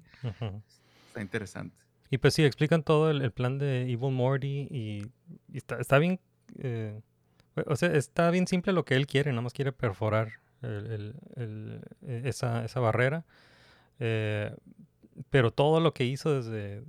Está 1.09 1.23
interesante. 1.23 1.75
Y 2.11 2.19
pues 2.19 2.35
sí, 2.35 2.45
explican 2.45 2.83
todo 2.83 3.11
el, 3.11 3.23
el 3.23 3.31
plan 3.33 3.57
de 3.59 3.91
Evil 3.91 4.13
Morty 4.13 4.69
y, 4.71 5.07
y 5.51 5.57
está, 5.57 5.79
está 5.81 5.99
bien, 5.99 6.21
eh, 6.59 7.01
o 7.67 7.77
sea, 7.77 7.93
está 7.93 8.31
bien 8.31 8.47
simple 8.47 8.73
lo 8.73 8.85
que 8.85 8.95
él 8.97 9.07
quiere, 9.07 9.31
nada 9.31 9.43
más 9.43 9.53
quiere 9.53 9.73
perforar 9.73 10.33
el- 10.63 10.87
el- 10.87 11.15
el- 11.37 11.81
eh, 12.03 12.23
esa, 12.27 12.65
esa 12.65 12.81
barrera. 12.81 13.25
eh, 14.01 14.55
pero 15.31 15.53
todo 15.53 15.79
lo 15.81 15.95
que 15.95 16.05
hizo 16.05 16.35
desde, 16.35 16.83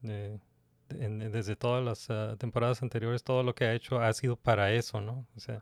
de- 0.00 0.40
de- 0.88 1.04
en- 1.04 1.30
desde 1.32 1.54
todas 1.56 1.84
las 1.84 2.08
ah, 2.10 2.36
temporadas 2.38 2.82
anteriores, 2.82 3.22
todo 3.24 3.42
lo 3.42 3.54
que 3.54 3.66
ha 3.66 3.74
hecho 3.74 4.00
ha 4.00 4.10
sido 4.14 4.36
para 4.36 4.72
eso, 4.72 5.00
¿no? 5.02 5.26
O 5.36 5.40
sea, 5.40 5.60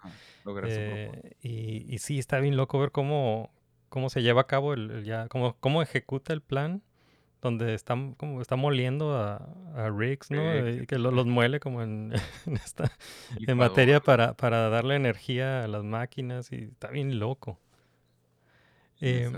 eh, 0.79 1.11
y, 1.43 1.93
y 1.93 1.99
sí, 1.99 2.19
está 2.21 2.39
bien 2.39 2.57
loco 2.57 2.79
ver 2.79 2.93
cómo, 2.93 3.51
cómo 3.89 4.09
se 4.11 4.23
lleva 4.23 4.43
a 4.43 4.47
cabo 4.47 4.75
el, 4.75 4.91
el 4.93 5.05
ya, 5.05 5.27
cómo, 5.29 5.57
cómo 5.59 5.83
ejecuta 5.83 6.33
el 6.33 6.43
plan 6.43 6.83
donde 7.43 7.75
está, 7.75 7.93
m- 7.95 8.15
como 8.17 8.41
está 8.43 8.57
moliendo 8.57 9.15
a, 9.17 9.37
a 9.75 9.91
Riggs, 9.91 10.31
¿no? 10.31 10.39
Y 10.69 10.87
que 10.87 10.99
lo- 10.99 11.11
los 11.11 11.27
muele 11.27 11.61
como 11.61 11.83
en, 11.83 12.13
en 12.47 12.57
esta 12.57 12.91
en 13.39 13.57
materia 13.57 14.01
para, 14.01 14.35
para 14.35 14.69
darle 14.69 14.97
energía 14.97 15.63
a 15.65 15.69
las 15.69 15.85
máquinas 15.85 16.51
y 16.53 16.57
está 16.65 16.89
bien 16.89 17.19
loco. 17.19 17.59
Eh. 19.01 19.31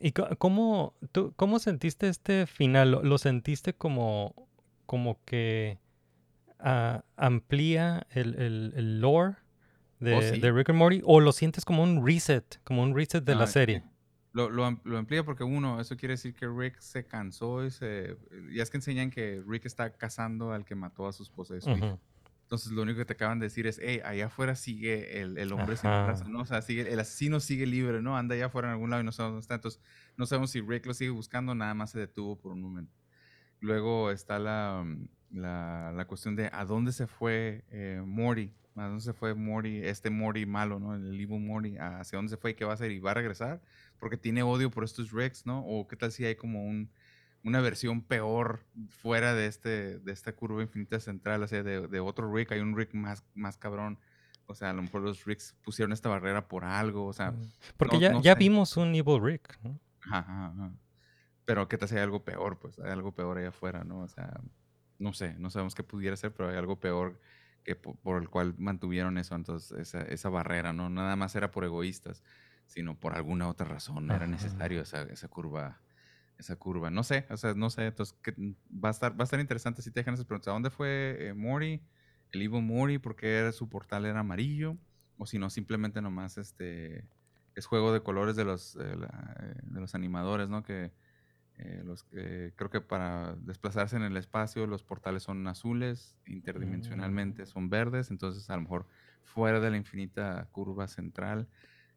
¿Y 0.00 0.12
cómo, 0.12 0.94
tú, 1.12 1.32
cómo 1.36 1.58
sentiste 1.58 2.08
este 2.08 2.46
final? 2.46 2.90
¿Lo, 2.90 3.02
lo 3.02 3.16
sentiste 3.18 3.72
como, 3.72 4.34
como 4.84 5.18
que 5.24 5.78
ah, 6.58 7.02
amplía 7.16 8.06
el, 8.10 8.34
el, 8.34 8.72
el 8.76 9.00
lore 9.00 9.36
de, 10.00 10.14
Oh, 10.16 10.20
sí. 10.22 10.38
de 10.38 10.52
Rick 10.52 10.68
and 10.70 10.78
Morty? 10.78 11.00
¿O 11.04 11.20
lo 11.20 11.32
sientes 11.32 11.64
como 11.64 11.82
un 11.82 12.06
reset, 12.06 12.60
como 12.64 12.82
un 12.82 12.94
reset 12.94 13.24
de 13.24 13.34
la 13.34 13.44
Ah, 13.44 13.46
serie? 13.46 13.82
Lo, 14.36 14.50
lo, 14.50 14.78
lo 14.84 14.98
amplía 14.98 15.24
porque 15.24 15.44
uno, 15.44 15.80
eso 15.80 15.96
quiere 15.96 16.12
decir 16.12 16.34
que 16.34 16.46
Rick 16.46 16.78
se 16.78 17.06
cansó 17.06 17.64
y 17.64 17.70
se... 17.70 18.18
Ya 18.52 18.62
es 18.62 18.68
que 18.68 18.76
enseñan 18.76 19.10
que 19.10 19.42
Rick 19.46 19.64
está 19.64 19.94
cazando 19.96 20.52
al 20.52 20.66
que 20.66 20.74
mató 20.74 21.08
a 21.08 21.14
su 21.14 21.22
esposa 21.22 21.56
y 21.56 21.62
su 21.62 21.70
hija. 21.70 21.86
Ujú. 21.86 22.00
Entonces 22.42 22.70
lo 22.72 22.82
único 22.82 22.98
que 22.98 23.06
te 23.06 23.14
acaban 23.14 23.38
de 23.38 23.46
decir 23.46 23.66
es, 23.66 23.80
hey, 23.82 24.02
allá 24.04 24.26
afuera 24.26 24.54
sigue 24.54 25.22
el, 25.22 25.38
el 25.38 25.52
hombre 25.52 25.78
sin 25.78 25.88
Ajá. 25.88 26.08
raza, 26.08 26.28
¿no? 26.28 26.40
O 26.40 26.44
sea, 26.44 26.60
sigue, 26.60 26.82
el 26.92 27.00
asesino 27.00 27.40
sigue 27.40 27.64
libre, 27.64 28.02
¿no? 28.02 28.18
Anda 28.18 28.34
allá 28.34 28.46
afuera 28.46 28.68
en 28.68 28.72
algún 28.74 28.90
lado 28.90 29.00
y 29.00 29.06
no 29.06 29.12
sabemos 29.12 29.36
dónde 29.36 29.44
está. 29.44 29.54
Entonces 29.54 29.80
no 30.18 30.26
sabemos 30.26 30.50
si 30.50 30.60
Rick 30.60 30.84
lo 30.84 30.92
sigue 30.92 31.12
buscando, 31.12 31.54
nada 31.54 31.72
más 31.72 31.92
se 31.92 31.98
detuvo 31.98 32.36
por 32.36 32.52
un 32.52 32.60
momento. 32.60 32.92
Luego 33.60 34.10
está 34.10 34.38
la, 34.38 34.84
mm, 34.84 35.08
la, 35.30 35.92
la 35.96 36.04
cuestión 36.06 36.36
de 36.36 36.50
a 36.52 36.66
dónde 36.66 36.92
se 36.92 37.06
fue 37.06 37.64
eh, 37.70 38.02
Morty. 38.04 38.52
¿A 38.76 38.84
dónde 38.88 39.00
se 39.02 39.12
fue 39.14 39.34
Morty, 39.34 39.78
este 39.84 40.10
Morty 40.10 40.44
malo, 40.46 40.78
¿no? 40.78 40.94
El 40.94 41.14
Evil 41.18 41.40
Morty, 41.40 41.76
hacia 41.78 42.16
dónde 42.18 42.30
se 42.30 42.36
fue 42.36 42.50
y 42.50 42.54
qué 42.54 42.64
va 42.64 42.72
a 42.72 42.74
hacer 42.74 42.90
y 42.90 42.98
va 43.00 43.12
a 43.12 43.14
regresar 43.14 43.60
porque 43.98 44.16
tiene 44.18 44.42
odio 44.42 44.70
por 44.70 44.84
estos 44.84 45.12
Ricks, 45.12 45.46
¿no? 45.46 45.60
O 45.66 45.88
qué 45.88 45.96
tal 45.96 46.12
si 46.12 46.24
hay 46.26 46.34
como 46.36 46.62
un, 46.64 46.90
una 47.42 47.60
versión 47.60 48.02
peor 48.02 48.60
fuera 48.88 49.34
de, 49.34 49.46
este, 49.46 49.98
de 49.98 50.12
esta 50.12 50.34
curva 50.34 50.62
infinita 50.62 51.00
central, 51.00 51.42
o 51.42 51.46
sea, 51.48 51.62
de, 51.62 51.88
de 51.88 52.00
otro 52.00 52.30
Rick, 52.32 52.52
hay 52.52 52.60
un 52.60 52.76
Rick 52.76 52.92
más, 52.94 53.24
más 53.34 53.56
cabrón. 53.56 53.98
O 54.48 54.54
sea, 54.54 54.70
a 54.70 54.72
lo 54.74 54.82
mejor 54.82 55.00
los 55.00 55.24
Ricks 55.24 55.56
pusieron 55.64 55.92
esta 55.92 56.08
barrera 56.08 56.46
por 56.46 56.64
algo, 56.64 57.06
o 57.06 57.12
sea... 57.12 57.34
Porque 57.76 57.96
no- 57.96 58.00
ya, 58.02 58.12
no 58.12 58.20
ya 58.22 58.34
sé. 58.34 58.38
vimos 58.38 58.76
un 58.76 58.94
Evil 58.94 59.20
Rick. 59.22 59.58
¿no? 59.62 59.80
Ajá, 60.02 60.18
ajá, 60.18 60.46
ajá. 60.48 60.72
Pero 61.46 61.68
qué 61.68 61.78
tal 61.78 61.88
si 61.88 61.96
hay 61.96 62.02
algo 62.02 62.22
peor, 62.24 62.58
pues 62.58 62.78
hay 62.78 62.90
algo 62.90 63.12
peor 63.12 63.38
allá 63.38 63.48
afuera, 63.48 63.82
¿no? 63.84 64.00
O 64.00 64.08
sea, 64.08 64.38
no 64.98 65.12
sé, 65.14 65.34
no 65.38 65.48
sabemos 65.50 65.74
qué 65.74 65.82
pudiera 65.82 66.16
ser, 66.16 66.32
pero 66.34 66.50
hay 66.50 66.56
algo 66.56 66.78
peor 66.78 67.18
que 67.66 67.76
po- 67.76 67.96
por, 67.96 68.22
el 68.22 68.30
cual 68.30 68.54
mantuvieron 68.58 69.18
eso, 69.18 69.34
entonces 69.34 69.76
esa, 69.78 70.02
esa 70.02 70.30
barrera, 70.30 70.72
¿no? 70.72 70.88
Nada 70.88 71.16
más 71.16 71.34
era 71.36 71.50
por 71.50 71.64
egoístas, 71.64 72.22
sino 72.66 72.98
por 72.98 73.14
alguna 73.16 73.48
otra 73.48 73.66
razón, 73.66 74.10
era 74.12 74.28
necesario 74.28 74.82
esa, 74.82 75.02
esa 75.02 75.28
curva, 75.28 75.82
esa 76.38 76.56
curva. 76.56 76.90
No 76.90 77.02
sé, 77.02 77.26
o 77.30 77.36
sea, 77.36 77.54
no 77.54 77.70
sé, 77.70 77.86
entonces 77.88 78.16
va 78.72 78.88
a 78.90 78.92
estar, 78.92 79.12
va 79.18 79.22
a 79.22 79.24
estar 79.24 79.40
interesante 79.40 79.82
si 79.82 79.90
te 79.90 80.00
dejan 80.00 80.14
esas 80.14 80.26
preguntas. 80.26 80.48
¿A 80.48 80.52
dónde 80.54 80.70
fue 80.70 81.16
eh, 81.28 81.34
Mori? 81.34 81.82
El 82.32 82.42
Evil 82.42 82.62
Mori, 82.62 82.98
¿por 82.98 83.16
qué 83.16 83.38
era, 83.38 83.52
su 83.52 83.68
portal 83.68 84.06
era 84.06 84.20
amarillo? 84.20 84.76
O 85.18 85.26
si 85.26 85.38
no, 85.38 85.50
simplemente 85.50 86.00
nomás 86.02 86.38
este 86.38 87.08
es 87.56 87.66
juego 87.66 87.92
de 87.92 88.02
colores 88.02 88.36
de 88.36 88.44
los, 88.44 88.76
eh, 88.76 88.96
la- 88.96 89.36
eh, 89.40 89.54
de 89.62 89.80
los 89.80 89.94
animadores, 89.96 90.48
¿no? 90.48 90.62
Que 90.62 90.92
eh, 91.58 91.82
los 91.84 92.02
que 92.04 92.52
creo 92.56 92.68
que 92.70 92.80
para 92.80 93.34
desplazarse 93.36 93.96
en 93.96 94.02
el 94.02 94.16
espacio 94.16 94.66
los 94.66 94.82
portales 94.82 95.22
son 95.22 95.46
azules, 95.48 96.16
interdimensionalmente 96.26 97.46
son 97.46 97.68
verdes, 97.70 98.10
entonces 98.10 98.48
a 98.50 98.56
lo 98.56 98.62
mejor 98.62 98.86
fuera 99.24 99.60
de 99.60 99.70
la 99.70 99.76
infinita 99.76 100.48
curva 100.52 100.86
central, 100.88 101.48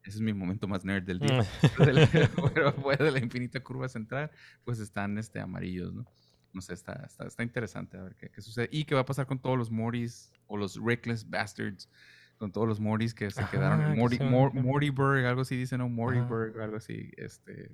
ese 0.02 0.16
es 0.16 0.20
mi 0.22 0.32
momento 0.32 0.66
más 0.66 0.84
nerd 0.84 1.04
del 1.04 1.18
día, 1.18 1.42
fuera 1.76 1.86
de 1.86 1.92
la- 1.92 2.06
fuera- 2.54 2.72
fuera 2.72 3.04
de 3.04 3.10
la 3.10 3.18
infinita 3.18 3.60
curva 3.60 3.88
central, 3.88 4.30
pues 4.64 4.78
están 4.78 5.18
este, 5.18 5.40
amarillos, 5.40 5.92
¿no? 5.94 6.04
No 6.52 6.60
sé, 6.62 6.74
está, 6.74 6.94
está, 7.06 7.26
está 7.26 7.42
interesante 7.44 7.96
a 7.96 8.02
ver 8.02 8.16
qué, 8.16 8.28
qué 8.30 8.40
sucede. 8.42 8.68
Y 8.72 8.84
qué 8.84 8.96
va 8.96 9.02
a 9.02 9.06
pasar 9.06 9.26
con 9.26 9.38
todos 9.40 9.56
los 9.56 9.70
Mortys 9.70 10.32
o 10.48 10.56
los 10.56 10.74
Reckless 10.82 11.28
Bastards, 11.30 11.88
con 12.38 12.50
todos 12.50 12.66
los 12.66 12.80
Mortys 12.80 13.14
que 13.14 13.30
se 13.30 13.44
quedaron. 13.52 13.80
Ajá, 13.82 13.90
en 13.90 13.94
que 13.94 14.00
Morty, 14.00 14.16
se- 14.16 14.24
Mor- 14.24 14.52
Mortyburg, 14.54 15.24
algo 15.26 15.42
así 15.42 15.56
dicen, 15.56 15.78
¿no? 15.78 15.88
Mortyburg, 15.88 16.60
algo 16.60 16.78
así, 16.78 17.12
este 17.18 17.70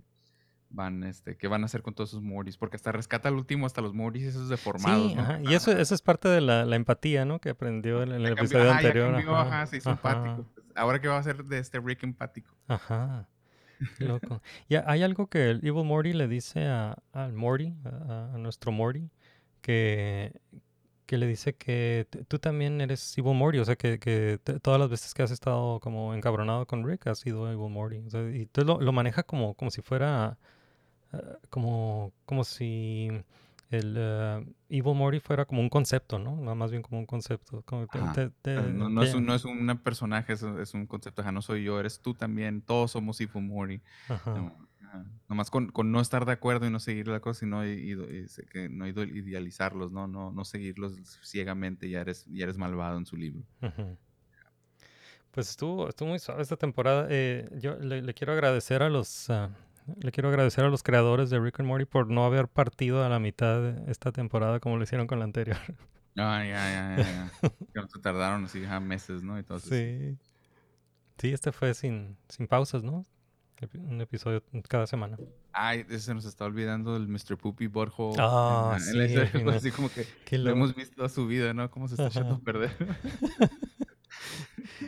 van, 0.70 1.04
este, 1.04 1.36
¿qué 1.36 1.48
van 1.48 1.62
a 1.62 1.66
hacer 1.66 1.82
con 1.82 1.94
todos 1.94 2.10
esos 2.10 2.22
Mortys? 2.22 2.56
Porque 2.56 2.76
hasta 2.76 2.92
rescata 2.92 3.28
al 3.28 3.34
último 3.36 3.66
hasta 3.66 3.80
los 3.80 3.94
Mortys 3.94 4.24
esos 4.24 4.48
deformados, 4.48 5.08
Sí, 5.10 5.14
¿no? 5.14 5.22
ajá, 5.22 5.40
y 5.42 5.54
eso, 5.54 5.72
eso 5.72 5.94
es 5.94 6.02
parte 6.02 6.28
de 6.28 6.40
la, 6.40 6.64
la 6.64 6.76
empatía, 6.76 7.24
¿no? 7.24 7.40
Que 7.40 7.50
aprendió 7.50 8.02
en, 8.02 8.10
en 8.12 8.22
el 8.26 8.34
cambió- 8.34 8.38
episodio 8.44 8.70
ajá, 8.70 8.78
anterior. 8.78 9.12
cambió, 9.12 9.36
ajá, 9.36 9.48
ajá, 9.56 9.66
se 9.66 9.76
hizo 9.78 9.90
ajá, 9.90 10.10
empático. 10.12 10.48
pues. 10.54 10.66
Ahora 10.76 11.00
qué 11.00 11.08
va 11.08 11.16
a 11.16 11.20
hacer 11.20 11.44
de 11.44 11.58
este 11.58 11.80
Rick 11.80 12.02
empático. 12.02 12.54
Ajá. 12.68 13.28
Qué 13.98 14.04
loco. 14.06 14.42
Y 14.68 14.74
ha- 14.76 14.84
hay 14.86 15.02
algo 15.02 15.26
que 15.28 15.50
el 15.50 15.58
Evil 15.66 15.84
Morty 15.84 16.12
le 16.12 16.28
dice 16.28 16.66
a, 16.66 16.96
al 17.12 17.32
Morty, 17.32 17.74
a, 17.84 18.32
a 18.34 18.38
nuestro 18.38 18.72
Morty, 18.72 19.10
que, 19.60 20.32
que 21.06 21.18
le 21.18 21.26
dice 21.26 21.54
que 21.54 22.06
tú 22.28 22.38
también 22.38 22.80
eres 22.80 23.16
Evil 23.18 23.34
Morty. 23.34 23.58
O 23.58 23.64
sea, 23.64 23.76
que, 23.76 23.98
que 23.98 24.38
todas 24.62 24.80
las 24.80 24.88
veces 24.90 25.14
que 25.14 25.22
has 25.22 25.30
estado 25.30 25.80
como 25.80 26.14
encabronado 26.14 26.66
con 26.66 26.86
Rick 26.86 27.06
has 27.06 27.18
sido 27.20 27.50
Evil 27.50 27.70
Morty. 27.70 27.98
O 28.06 28.10
sea, 28.10 28.22
y 28.30 28.42
entonces 28.42 28.66
lo, 28.66 28.80
lo 28.80 28.92
maneja 28.92 29.22
como, 29.22 29.54
como 29.54 29.70
si 29.70 29.82
fuera, 29.82 30.38
como, 31.50 32.12
como 32.24 32.44
si 32.44 33.08
el 33.70 33.94
eh, 33.98 34.46
Evil 34.68 34.94
Morty 34.94 35.18
fuera 35.20 35.44
como 35.44 35.60
un 35.60 35.68
concepto, 35.68 36.18
¿no? 36.18 36.36
No, 36.36 36.54
Más 36.54 36.70
bien 36.70 36.82
como 36.82 36.98
un 37.00 37.06
concepto. 37.06 37.62
Como 37.62 37.86
te- 37.88 37.98
Ajá. 37.98 38.12
te- 38.12 38.30
te- 38.42 38.56
O 38.58 38.62
sea, 38.62 38.70
no, 38.72 38.88
no 38.88 39.02
es 39.02 39.14
un, 39.14 39.26
no 39.26 39.34
es 39.34 39.44
un 39.44 39.66
personaje, 39.82 40.32
es, 40.34 40.42
un- 40.42 40.60
es 40.60 40.72
un 40.74 40.86
concepto. 40.86 41.22
Ajá, 41.22 41.32
no 41.32 41.42
soy 41.42 41.64
yo, 41.64 41.78
eres 41.80 42.00
tú 42.00 42.14
también. 42.14 42.62
Todos 42.62 42.92
somos 42.92 43.20
Evil 43.20 43.42
Morty. 43.42 43.80
Ajá. 44.08 44.34
No, 44.34 44.56
ajá. 44.84 45.04
Nomás 45.28 45.50
con, 45.50 45.72
con 45.72 45.90
no 45.90 46.00
estar 46.00 46.24
de 46.26 46.32
acuerdo 46.32 46.66
y 46.66 46.70
no 46.70 46.78
seguir 46.78 47.08
la 47.08 47.18
cosa, 47.20 47.40
sino 47.40 47.66
y 47.66 48.28
se- 48.28 48.46
que 48.46 48.68
no 48.68 48.86
idealizarlos, 48.86 49.90
¿no? 49.90 50.06
No, 50.06 50.30
no 50.30 50.44
seguirlos 50.44 50.94
ciegamente, 51.24 51.90
ya 51.90 52.00
eres, 52.02 52.24
ya 52.26 52.44
eres 52.44 52.56
malvado 52.58 52.98
en 52.98 53.06
su 53.06 53.16
libro. 53.16 53.42
Pues 55.32 55.50
estuvo, 55.50 55.88
estuvo 55.88 56.08
muy 56.10 56.18
suave 56.18 56.40
esta 56.42 56.56
temporada. 56.56 57.08
Eh, 57.10 57.48
yo 57.60 57.74
le, 57.76 58.00
le 58.00 58.14
quiero 58.14 58.32
agradecer 58.32 58.82
a 58.82 58.88
los 58.88 59.28
ah, 59.28 59.50
le 60.00 60.12
quiero 60.12 60.28
agradecer 60.28 60.64
a 60.64 60.68
los 60.68 60.82
creadores 60.82 61.30
de 61.30 61.38
Rick 61.40 61.60
and 61.60 61.68
Morty 61.68 61.84
por 61.84 62.08
no 62.08 62.24
haber 62.24 62.48
partido 62.48 63.04
a 63.04 63.08
la 63.08 63.18
mitad 63.18 63.60
de 63.62 63.90
esta 63.90 64.12
temporada 64.12 64.60
como 64.60 64.76
lo 64.76 64.82
hicieron 64.84 65.06
con 65.06 65.18
la 65.18 65.24
anterior. 65.24 65.58
Ah, 66.18 66.42
ya, 66.42 66.96
ya, 66.96 66.96
ya, 66.96 67.30
ya. 67.74 67.86
se 67.92 68.00
tardaron 68.00 68.46
así 68.46 68.64
ajá, 68.64 68.80
meses, 68.80 69.22
¿no? 69.22 69.36
Entonces, 69.36 69.68
Sí. 69.68 70.18
Sí, 71.18 71.30
este 71.34 71.52
fue 71.52 71.74
sin, 71.74 72.16
sin 72.30 72.46
pausas, 72.46 72.82
¿no? 72.82 73.04
Un 73.74 74.00
episodio 74.00 74.42
cada 74.66 74.86
semana. 74.86 75.18
Ay, 75.52 75.84
se 75.98 76.14
nos 76.14 76.24
está 76.24 76.46
olvidando 76.46 76.96
el 76.96 77.06
Mr. 77.06 77.36
Poopy 77.36 77.66
Butthole. 77.66 78.16
Ah, 78.18 78.78
en 78.78 78.98
la- 78.98 79.04
en 79.04 79.08
sí, 79.10 79.14
la 79.14 79.24
historia, 79.24 79.56
así 79.56 79.70
como 79.72 79.90
que 79.90 80.06
Qué 80.24 80.38
lo 80.38 80.48
hemos 80.50 80.74
visto 80.74 81.04
a 81.04 81.10
su 81.10 81.26
vida, 81.26 81.52
¿no? 81.52 81.70
Cómo 81.70 81.86
se 81.86 81.94
está 81.96 82.06
echando 82.06 82.36
a 82.36 82.38
perder. 82.38 82.70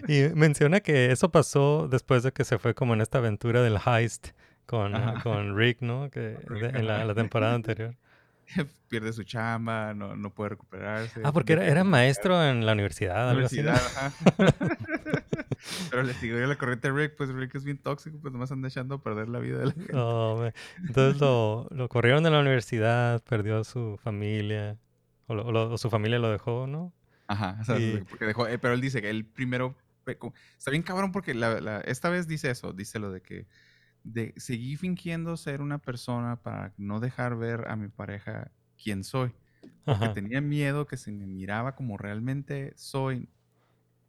Y 0.08 0.22
menciona 0.34 0.80
que 0.80 1.12
eso 1.12 1.30
pasó 1.30 1.88
después 1.88 2.22
de 2.22 2.32
que 2.32 2.44
se 2.44 2.58
fue 2.58 2.74
como 2.74 2.94
en 2.94 3.00
esta 3.00 3.18
aventura 3.18 3.62
del 3.62 3.78
heist 3.84 4.28
con, 4.68 4.94
Ajá. 4.94 5.14
con 5.24 5.56
Rick, 5.56 5.80
¿no? 5.80 6.10
Que 6.10 6.20
de- 6.20 6.72
en 6.74 6.86
la, 6.86 7.04
la 7.04 7.14
temporada 7.14 7.54
anterior. 7.54 7.96
Pierde 8.88 9.12
su 9.12 9.24
chamba, 9.24 9.92
no, 9.94 10.14
no 10.16 10.30
puede 10.30 10.50
recuperarse. 10.50 11.20
Ah, 11.24 11.32
porque 11.32 11.54
era, 11.54 11.66
era 11.66 11.84
maestro 11.84 12.42
en 12.44 12.64
la 12.64 12.72
universidad, 12.72 13.30
algo 13.30 13.46
así. 13.46 13.62
¿no? 13.62 13.70
Universidad, 13.70 14.06
ajá. 14.06 14.54
Pero 15.90 16.02
le 16.02 16.14
siguió 16.14 16.46
la 16.46 16.56
corriente 16.56 16.88
a 16.88 16.92
Rick, 16.92 17.16
pues 17.16 17.30
Rick 17.30 17.54
es 17.56 17.64
bien 17.64 17.78
tóxico, 17.78 18.18
pues 18.20 18.32
nomás 18.32 18.52
anda 18.52 18.68
echando 18.68 18.94
a 18.96 19.02
perder 19.02 19.28
la 19.28 19.38
vida 19.40 19.58
de 19.58 19.66
la 19.66 19.72
gente. 19.72 19.92
Oh, 19.96 20.48
Entonces 20.86 21.20
lo, 21.20 21.66
lo 21.70 21.88
corrieron 21.88 22.22
de 22.22 22.30
la 22.30 22.38
universidad, 22.40 23.22
perdió 23.24 23.58
a 23.58 23.64
su 23.64 23.98
familia, 24.02 24.76
o, 25.26 25.34
lo- 25.34 25.46
o 25.46 25.52
lo- 25.52 25.70
o 25.72 25.78
su 25.78 25.90
familia 25.90 26.18
lo 26.18 26.30
dejó, 26.30 26.66
¿no? 26.66 26.92
Ajá, 27.26 27.58
o 27.60 27.64
sea, 27.64 27.78
Y- 27.78 28.02
porque 28.08 28.24
dejó, 28.24 28.46
eh, 28.46 28.58
pero 28.58 28.72
él 28.74 28.80
dice 28.80 29.02
que 29.02 29.10
él 29.10 29.26
primero, 29.26 29.74
está 30.56 30.70
bien 30.70 30.82
cabrón 30.82 31.10
porque 31.12 31.34
la- 31.34 31.60
la- 31.60 31.80
esta 31.80 32.08
vez 32.08 32.26
dice 32.28 32.50
eso, 32.50 32.72
dice 32.72 32.98
lo 32.98 33.10
de 33.10 33.20
que 33.20 33.46
de 34.12 34.34
seguí 34.36 34.76
fingiendo 34.76 35.36
ser 35.36 35.60
una 35.60 35.78
persona 35.78 36.36
para 36.42 36.72
no 36.78 37.00
dejar 37.00 37.36
ver 37.36 37.68
a 37.68 37.76
mi 37.76 37.88
pareja 37.88 38.50
quién 38.82 39.04
soy, 39.04 39.32
porque 39.86 40.08
Ajá. 40.08 40.14
tenía 40.14 40.40
miedo 40.40 40.86
que 40.86 40.96
si 40.96 41.12
me 41.12 41.26
miraba 41.26 41.74
como 41.76 41.98
realmente 41.98 42.72
soy 42.76 43.28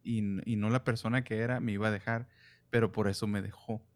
y, 0.02 0.22
y 0.50 0.56
no 0.56 0.70
la 0.70 0.84
persona 0.84 1.24
que 1.24 1.38
era, 1.38 1.60
me 1.60 1.72
iba 1.72 1.88
a 1.88 1.90
dejar, 1.90 2.28
pero 2.70 2.92
por 2.92 3.08
eso 3.08 3.26
me 3.26 3.42
dejó. 3.42 3.82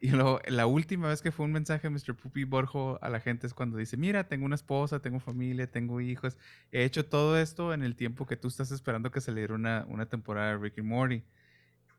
Y 0.00 0.10
luego, 0.10 0.40
la 0.46 0.66
última 0.66 1.08
vez 1.08 1.22
que 1.22 1.32
fue 1.32 1.46
un 1.46 1.52
mensaje 1.52 1.88
de 1.88 1.90
Mr. 1.90 2.14
Puppy 2.14 2.44
Borjo 2.44 2.98
a 3.02 3.08
la 3.08 3.20
gente 3.20 3.46
es 3.48 3.54
cuando 3.54 3.78
dice, 3.78 3.96
mira, 3.96 4.28
tengo 4.28 4.46
una 4.46 4.54
esposa, 4.54 5.00
tengo 5.02 5.18
familia, 5.20 5.70
tengo 5.70 6.00
hijos, 6.00 6.38
he 6.70 6.84
hecho 6.84 7.06
todo 7.06 7.36
esto 7.38 7.74
en 7.74 7.82
el 7.82 7.96
tiempo 7.96 8.26
que 8.26 8.36
tú 8.36 8.46
estás 8.48 8.70
esperando 8.70 9.10
que 9.10 9.20
saliera 9.20 9.54
una, 9.54 9.84
una 9.88 10.06
temporada 10.06 10.52
de 10.52 10.58
Rick 10.58 10.78
and 10.78 10.88
Morty. 10.88 11.24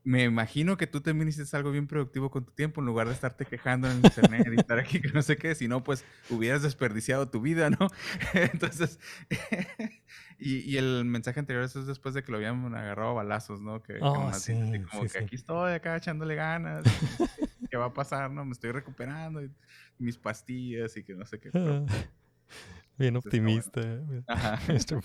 Me 0.05 0.23
imagino 0.23 0.77
que 0.77 0.87
tú 0.87 1.01
también 1.01 1.27
hiciste 1.27 1.55
algo 1.57 1.71
bien 1.71 1.85
productivo 1.85 2.31
con 2.31 2.45
tu 2.45 2.51
tiempo 2.53 2.79
en 2.81 2.87
lugar 2.87 3.07
de 3.07 3.13
estarte 3.13 3.45
quejando 3.45 3.87
en 3.91 3.97
el 3.97 4.05
internet 4.05 4.47
y 4.55 4.59
estar 4.59 4.79
aquí 4.79 5.01
que 5.01 5.09
no 5.09 5.21
sé 5.21 5.35
qué, 5.37 5.53
si 5.55 5.67
no, 5.67 5.83
pues 5.83 6.05
hubieras 6.29 6.61
desperdiciado 6.63 7.29
tu 7.29 7.41
vida, 7.41 7.69
¿no? 7.69 7.89
Entonces, 8.33 8.97
y, 10.39 10.59
y 10.59 10.77
el 10.77 11.03
mensaje 11.05 11.39
anterior 11.41 11.63
eso 11.65 11.81
es 11.81 11.85
después 11.85 12.13
de 12.15 12.23
que 12.23 12.31
lo 12.31 12.37
habían 12.37 12.73
agarrado 12.73 13.09
a 13.09 13.13
balazos, 13.13 13.61
¿no? 13.61 13.83
Que, 13.83 13.99
Oh, 14.01 14.29
así 14.29 14.53
como 14.89 15.03
sí, 15.03 15.13
que 15.13 15.19
sí. 15.19 15.25
aquí 15.25 15.35
estoy 15.35 15.73
acá 15.73 15.97
echándole 15.97 16.35
ganas, 16.35 16.85
¿qué 17.69 17.77
va 17.77 17.85
a 17.85 17.93
pasar? 17.93 18.31
No, 18.31 18.45
me 18.45 18.53
estoy 18.53 18.71
recuperando, 18.71 19.43
y 19.43 19.51
mis 19.97 20.17
pastillas 20.17 20.95
y 20.95 21.03
que 21.03 21.13
no 21.13 21.25
sé 21.25 21.39
qué. 21.39 21.49
pero- 21.51 21.85
Bien 22.99 23.13
bueno. 23.13 23.19
optimista, 23.19 23.81
eh, 23.81 24.21
Ajá. 24.27 24.59
Mr. 24.67 25.01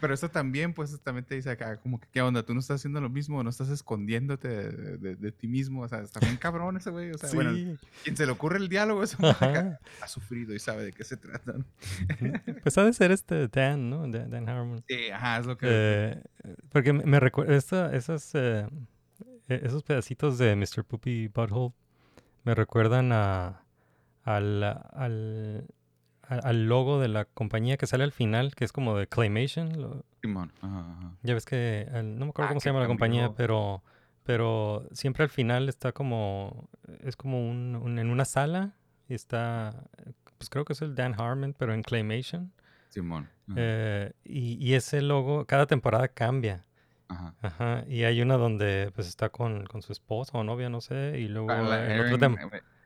Pero 0.00 0.14
eso 0.14 0.28
también, 0.30 0.72
pues, 0.74 0.98
también 1.02 1.24
te 1.24 1.34
dice 1.34 1.50
acá, 1.50 1.76
como 1.78 2.00
que, 2.00 2.08
¿qué 2.10 2.20
onda? 2.22 2.42
Tú 2.44 2.54
no 2.54 2.60
estás 2.60 2.76
haciendo 2.80 3.00
lo 3.00 3.08
mismo, 3.10 3.42
no 3.44 3.50
estás 3.50 3.68
escondiéndote 3.68 4.48
de, 4.48 4.96
de- 4.98 5.16
de 5.16 5.32
ti 5.32 5.46
mismo, 5.48 5.82
o 5.82 5.88
sea, 5.88 6.00
está 6.00 6.18
bien 6.20 6.36
cabrón 6.36 6.76
ese 6.76 6.90
güey, 6.90 7.10
o 7.12 7.18
sea, 7.18 7.30
bueno, 7.34 7.54
Sí. 7.54 7.76
quien 8.04 8.16
se 8.16 8.24
le 8.26 8.32
ocurre 8.32 8.58
el 8.58 8.68
diálogo, 8.68 9.02
es 9.02 9.14
un 9.14 9.20
güey 9.20 9.32
acá, 9.32 9.78
ha 10.00 10.08
sufrido 10.08 10.54
y 10.54 10.58
sabe 10.58 10.84
de 10.84 10.92
qué 10.92 11.04
se 11.04 11.16
trata. 11.16 11.54
Pues 12.62 12.78
ha 12.78 12.84
de 12.84 12.92
ser 12.92 13.10
este 13.12 13.46
Dan, 13.48 13.90
¿no? 13.90 14.08
Dan, 14.08 14.30
Dan 14.30 14.48
Harmon. 14.48 14.84
Sí, 14.88 15.10
ajá, 15.12 15.38
es 15.38 15.46
lo 15.46 15.56
que... 15.58 15.66
Eh, 15.70 16.22
porque 16.70 16.92
me, 16.92 17.04
me 17.04 17.20
recuerda, 17.20 17.54
esas, 17.56 18.30
eh, 18.34 18.66
e- 19.48 19.60
esos 19.64 19.82
pedacitos 19.82 20.38
de 20.38 20.54
Mr. 20.56 20.84
Poopy 20.84 21.28
Butthole 21.28 21.72
me 22.44 22.54
recuerdan 22.54 23.10
a, 23.12 23.62
al, 24.24 24.62
al, 24.64 25.66
al- 26.28 26.66
logo 26.68 27.00
de 27.00 27.08
la 27.08 27.24
compañía 27.24 27.76
que 27.76 27.86
sale 27.86 28.04
al 28.04 28.12
final, 28.12 28.54
que 28.54 28.64
es 28.64 28.72
como 28.72 28.96
de 28.96 29.06
Claymation. 29.06 29.80
lo- 29.80 30.04
Simón, 30.22 30.52
ajá, 30.60 30.80
ajá. 30.80 31.12
ya 31.22 31.34
ves 31.34 31.44
que, 31.44 31.82
el- 31.92 32.18
no 32.18 32.26
me 32.26 32.30
acuerdo 32.30 32.46
Ah, 32.46 32.48
cómo 32.50 32.60
se 32.60 32.68
llama 32.68 32.80
la 32.80 32.86
compañía, 32.86 33.32
pero, 33.36 33.82
pero 34.24 34.86
siempre 34.92 35.22
al 35.24 35.30
final 35.30 35.68
está 35.68 35.92
como, 35.92 36.68
es 37.04 37.16
como 37.16 37.48
un, 37.48 37.76
un- 37.76 37.98
en 37.98 38.10
una 38.10 38.24
sala 38.24 38.72
y 39.08 39.14
está, 39.14 39.84
pues 40.36 40.50
creo 40.50 40.64
que 40.64 40.72
es 40.74 40.82
el 40.82 40.94
Dan 40.94 41.14
Harmon, 41.18 41.54
pero 41.58 41.72
en 41.74 41.82
Claymation. 41.82 42.52
Simón. 42.90 43.28
Eh, 43.56 44.12
y, 44.24 44.56
y 44.64 44.74
ese 44.74 45.00
logo, 45.02 45.44
cada 45.46 45.66
temporada 45.66 46.08
cambia. 46.08 46.64
Ajá. 47.08 47.34
Ajá. 47.40 47.84
Y 47.88 48.04
hay 48.04 48.20
una 48.20 48.36
donde 48.36 48.90
pues 48.94 49.08
está 49.08 49.30
con, 49.30 49.64
con 49.66 49.80
su 49.82 49.92
esposa 49.92 50.36
o 50.36 50.44
novia, 50.44 50.68
no 50.68 50.80
sé. 50.82 51.18
Y 51.18 51.28
luego 51.28 51.50
Ah, 51.50 51.62
la 51.62 51.94
en 51.94 52.30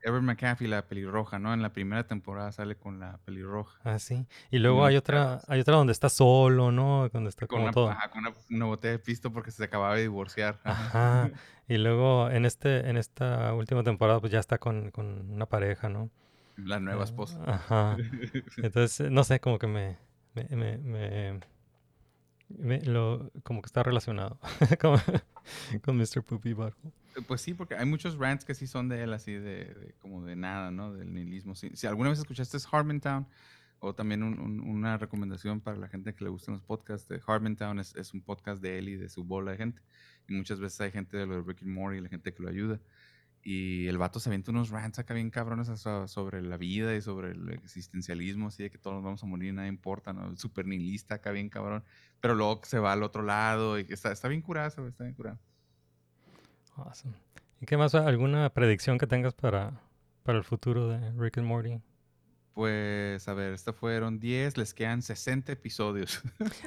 eh, 0.03 0.09
Erin 0.09 0.25
McCaffrey, 0.25 0.69
la 0.69 0.87
pelirroja, 0.89 1.39
¿no? 1.39 1.53
En 1.55 1.63
la 1.63 1.73
primera 1.73 2.07
temporada 2.07 2.53
sale 2.53 2.77
con 2.77 3.01
la 3.01 3.19
pelirroja. 3.25 3.79
Ah, 3.85 3.99
sí. 3.99 4.27
Y 4.51 4.59
luego 4.59 4.85
hay 4.85 4.97
otra, 4.97 5.41
hay 5.49 5.61
otra 5.61 5.77
donde 5.77 5.93
está 5.93 6.09
solo, 6.09 6.71
¿no? 6.73 7.09
Donde 7.09 7.31
está 7.31 7.47
Con 7.47 7.57
como 7.57 7.65
una, 7.65 7.73
todo. 7.73 7.91
ajá, 7.91 8.11
con 8.11 8.21
una, 8.21 8.33
una 8.51 8.65
botella 8.67 8.93
de 8.93 8.99
pisto 8.99 9.33
porque 9.33 9.51
se 9.51 9.65
acababa 9.65 9.95
de 9.97 10.03
divorciar. 10.03 10.61
Ajá. 10.65 11.31
Y 11.69 11.79
luego 11.79 12.29
en 12.31 12.45
este, 12.45 12.91
en 12.91 12.97
esta 12.99 13.55
última 13.55 13.83
temporada, 13.83 14.21
pues 14.21 14.33
ya 14.33 14.41
está 14.41 14.59
con, 14.59 14.91
con 14.91 15.31
una 15.31 15.47
pareja, 15.47 15.89
¿no? 15.89 16.11
La 16.57 16.81
nueva 16.81 17.03
Ah, 17.03 17.05
esposa. 17.05 17.41
Ajá. 17.47 17.97
Entonces, 18.63 19.11
no 19.11 19.25
sé, 19.25 19.41
como 19.41 19.59
que 19.59 19.67
me, 19.69 19.99
me, 20.35 20.45
me, 20.57 20.79
me- 20.79 21.41
me- 22.49 22.81
lo, 22.83 23.31
como 23.45 23.63
que 23.63 23.67
está 23.67 23.83
relacionado 23.83 24.39
con, 24.81 25.01
con 25.83 25.97
Mr. 25.97 26.23
Poopy 26.23 26.53
Butthole. 26.53 26.93
Eh, 27.17 27.21
Pues 27.27 27.41
sí, 27.41 27.55
porque 27.55 27.75
hay 27.75 27.87
muchos 27.87 28.17
rants 28.17 28.45
que 28.45 28.55
sí 28.55 28.67
son 28.67 28.89
de 28.89 29.03
él, 29.03 29.13
así 29.13 29.33
de, 29.33 29.95
como 30.01 30.25
de 30.25 30.37
nada, 30.37 30.71
¿no? 30.71 30.93
Del 30.93 31.13
nihilismo. 31.13 31.55
Si, 31.55 31.87
alguna 31.87 32.11
vez 32.11 32.19
escuchaste 32.19 32.59
Harmontown, 32.71 33.27
o 33.81 33.95
también 33.95 34.23
un- 34.23 34.39
un- 34.39 34.61
una 34.61 34.97
recomendación 34.97 35.61
para 35.61 35.77
la 35.77 35.89
gente 35.89 36.15
que 36.15 36.23
le 36.25 36.31
gustan 36.31 36.55
los 36.55 36.63
podcasts 36.63 37.09
de 37.09 37.21
Harmontown, 37.27 37.81
es, 37.81 37.95
es 37.97 38.15
un 38.15 38.23
podcast 38.23 38.63
de 38.63 38.79
él 38.79 38.89
y 38.89 38.97
de 38.97 39.09
su 39.09 39.25
bola 39.25 39.51
de 39.51 39.57
gente. 39.57 39.83
Y 40.29 40.35
muchas 40.35 40.61
veces 40.61 40.81
hay 40.81 40.93
gente 40.93 41.17
de 41.17 41.27
lo 41.27 41.35
de 41.37 41.43
Rick 41.43 41.63
and 41.63 41.71
Morty, 41.73 42.01
la 42.01 42.09
gente 42.09 42.33
que 42.33 42.43
lo 42.43 42.49
ayuda. 42.49 42.81
Y 43.45 43.89
el 43.89 43.99
vato 43.99 44.21
se 44.21 44.29
avienta 44.29 44.53
unos 44.53 44.71
rants 44.71 45.01
acá 45.01 45.15
bien 45.15 45.29
cabrones 45.31 45.67
so- 45.81 46.07
sobre 46.07 46.43
la 46.43 46.57
vida 46.57 46.95
y 46.95 47.01
sobre 47.01 47.33
el 47.33 47.49
existencialismo, 47.51 48.49
así 48.49 48.63
de 48.63 48.71
que 48.71 48.79
todos 48.79 48.95
nos 48.95 49.05
vamos 49.05 49.23
a 49.23 49.27
morir, 49.27 49.53
nada 49.53 49.67
importa, 49.67 50.13
¿no? 50.13 50.37
Súper 50.37 50.65
nihilista 50.67 51.17
acá 51.17 51.33
bien 51.33 51.49
cabrón. 51.49 51.83
Pero 52.21 52.35
luego 52.37 52.61
se 52.65 52.79
va 52.79 52.93
al 52.93 53.03
otro 53.03 53.23
lado 53.23 53.81
y 53.81 53.87
está, 53.89 54.13
está 54.13 54.29
bien 54.29 54.43
curado, 54.43 54.87
está 54.87 55.03
bien 55.05 55.15
curado. 55.15 55.39
Awesome. 56.77 57.15
¿Y 57.61 57.67
qué 57.67 57.77
más? 57.77 57.95
¿Alguna 57.95 58.49
predicción 58.51 58.99
que 58.99 59.07
tengas 59.07 59.35
para, 59.35 59.81
para 60.23 60.39
el 60.39 60.45
futuro 60.45 60.89
de 60.89 61.11
Rick 61.13 61.39
and 61.39 61.47
Morty? 61.47 61.81
Pues, 62.55 63.27
a 63.29 63.35
ver, 63.35 63.55
estos 63.55 63.75
fueron 63.75 64.21
10, 64.21 64.57
les 64.57 64.75
quedan 64.75 65.03
60 65.03 65.53
episodios. 65.53 66.23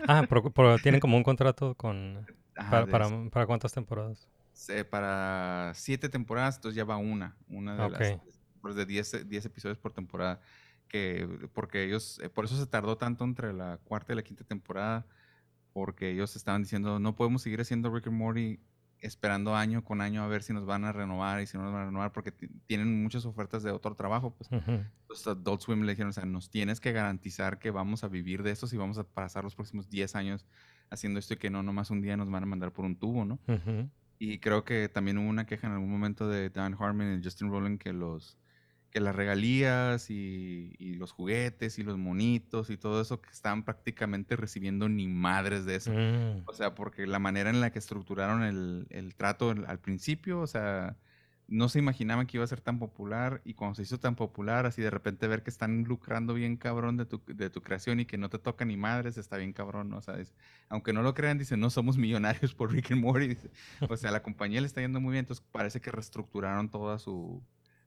Ah, 0.07 0.25
pero, 0.27 0.49
pero 0.51 0.77
tienen 0.79 0.99
como 1.01 1.15
un 1.15 1.23
contrato 1.23 1.75
con... 1.75 2.25
Para, 2.55 2.85
para, 2.85 3.05
eso. 3.05 3.29
¿Para 3.29 3.45
cuántas 3.45 3.73
temporadas? 3.73 4.27
Se- 4.55 4.85
para 4.85 5.71
7 5.75 6.09
temporadas, 6.09 6.55
entonces 6.55 6.75
ya 6.75 6.85
va 6.85 6.97
una. 6.97 7.35
Una 7.49 7.75
de 7.75 7.83
Ok. 7.83 7.91
las 8.63 8.75
de 8.75 8.85
10, 8.85 9.13
eh, 9.13 9.23
10 9.25 9.45
episodios 9.45 9.77
por 9.77 9.91
temporada. 9.93 10.39
Que, 10.87 11.49
porque 11.53 11.83
ellos, 11.83 12.19
eh, 12.23 12.29
por 12.29 12.45
eso 12.45 12.57
se 12.57 12.65
tardó 12.65 12.97
tanto 12.97 13.23
entre 13.25 13.53
la 13.53 13.77
cuarta 13.83 14.13
y 14.13 14.15
la 14.15 14.23
quinta 14.23 14.43
temporada. 14.43 15.05
Porque 15.73 16.09
ellos 16.11 16.35
estaban 16.35 16.63
diciendo, 16.63 16.99
no 16.99 17.15
podemos 17.15 17.41
seguir 17.41 17.59
haciendo 17.61 17.93
Rick 17.93 18.07
and 18.07 18.17
Morty 18.17 18.59
esperando 18.99 19.55
año 19.55 19.83
con 19.83 19.99
año 20.01 20.23
a 20.23 20.27
ver 20.27 20.41
si 20.41 20.53
nos 20.53 20.65
van 20.65 20.85
a 20.85 20.91
renovar 20.93 21.41
y 21.41 21.47
si 21.47 21.57
no 21.57 21.63
nos 21.65 21.73
van 21.73 21.81
a 21.83 21.85
renovar, 21.87 22.11
porque 22.13 22.31
ti- 22.31 22.47
tienen 22.65 23.03
muchas 23.03 23.25
ofertas 23.25 23.61
de 23.61 23.71
otro 23.71 23.93
trabajo. 23.93 24.33
Pues. 24.33 24.49
Ujú. 24.51 24.71
Entonces 25.01 25.27
Adult 25.27 25.61
Swim 25.61 25.81
le 25.83 25.91
dijeron, 25.91 26.09
o 26.09 26.13
sea, 26.13 26.25
nos 26.25 26.49
tienes 26.49 26.79
que 26.79 26.91
garantizar 26.93 27.59
que 27.59 27.69
vamos 27.71 28.03
a 28.03 28.07
vivir 28.07 28.41
de 28.41 28.51
esto 28.51 28.65
si 28.67 28.77
vamos 28.77 28.97
a 28.97 29.03
pasar 29.03 29.43
los 29.43 29.53
próximos 29.53 29.89
10 29.89 30.15
años 30.15 30.45
haciendo 30.89 31.19
esto 31.19 31.33
y 31.33 31.37
que 31.37 31.49
no 31.49 31.61
nomás 31.61 31.91
un 31.91 32.01
día 32.01 32.15
nos 32.17 32.31
van 32.31 32.43
a 32.43 32.45
mandar 32.45 32.71
por 32.71 32.85
un 32.85 32.95
tubo, 32.95 33.25
¿no? 33.25 33.37
Ujú. 33.47 33.89
Y 34.17 34.39
creo 34.39 34.63
que 34.63 34.89
también 34.89 35.17
hubo 35.17 35.29
una 35.29 35.45
queja 35.45 35.67
en 35.67 35.73
algún 35.73 35.91
momento 35.91 36.27
de 36.27 36.49
Dan 36.49 36.75
Harmon 36.79 37.19
y 37.19 37.23
Justin 37.23 37.49
Roiland 37.49 37.79
que 37.79 37.93
los 37.93 38.37
que 38.91 39.01
las 39.01 39.13
regalías 39.13 40.09
y, 40.09 40.73
y 40.79 40.93
los 40.93 41.11
juguetes 41.11 41.79
y 41.79 41.83
los 41.83 41.97
monitos 41.97 42.69
y 42.69 42.77
todo 42.77 43.01
eso 43.01 43.21
que 43.21 43.29
estaban 43.29 43.63
prácticamente 43.65 44.37
recibiendo 44.37 44.87
ni 44.87 45.05
madres 45.05 45.65
de 45.65 45.75
eso. 45.75 45.91
Mm. 45.91 46.43
O 46.45 46.53
sea, 46.53 46.75
porque 46.75 47.05
la 47.05 47.19
manera 47.19 47.49
en 47.49 47.59
la 47.59 47.71
que 47.71 47.79
estructuraron 47.79 48.41
el, 48.43 48.87
el 48.89 49.13
trato 49.15 49.49
al 49.49 49.65
al 49.65 49.79
principio, 49.79 50.39
o 50.39 50.47
sea, 50.47 50.95
no 51.47 51.69
se 51.69 51.77
imaginaban 51.79 52.25
que 52.25 52.37
iba 52.37 52.43
a 52.43 52.47
ser 52.47 52.61
tan 52.61 52.79
popular 52.79 53.41
y 53.45 53.53
cuando 53.53 53.75
se 53.75 53.83
hizo 53.83 53.99
tan 53.99 54.15
popular, 54.15 54.65
así 54.65 54.81
de 54.81 54.89
repente 54.89 55.27
ver 55.27 55.43
que 55.43 55.51
están 55.51 55.83
lucrando 55.83 56.33
bien 56.33 56.57
cabrón 56.57 56.97
de 56.97 57.05
tu, 57.05 57.21
de 57.27 57.49
tu 57.51 57.61
creación 57.61 57.99
y 57.99 58.05
que 58.05 58.17
no 58.17 58.29
te 58.29 58.39
toca 58.39 58.65
ni 58.65 58.77
madres, 58.77 59.17
está 59.17 59.37
bien 59.37 59.53
cabrón, 59.53 59.89
¿no? 59.89 59.97
O 59.97 60.01
sea, 60.01 60.15
es- 60.19 60.33
aunque 60.69 60.91
no 60.91 61.03
lo 61.03 61.13
crean, 61.13 61.37
dicen, 61.37 61.59
no 61.59 61.69
somos 61.69 61.97
millonarios 61.97 62.53
por 62.55 62.71
Rick 62.71 62.91
and 62.91 63.01
Morty. 63.01 63.27
dice. 63.27 63.51
O 63.87 63.95
sea, 63.95 64.09
la 64.11 64.23
compañía 64.23 64.59
le 64.61 64.67
está 64.67 64.81
yendo 64.81 64.99
muy 64.99 65.11
bien, 65.11 65.23
entonces 65.23 65.45
parece 65.51 65.79
que 65.81 65.91
reestructuraron 65.91 66.69
toda 66.69 66.97
su, 66.97 67.43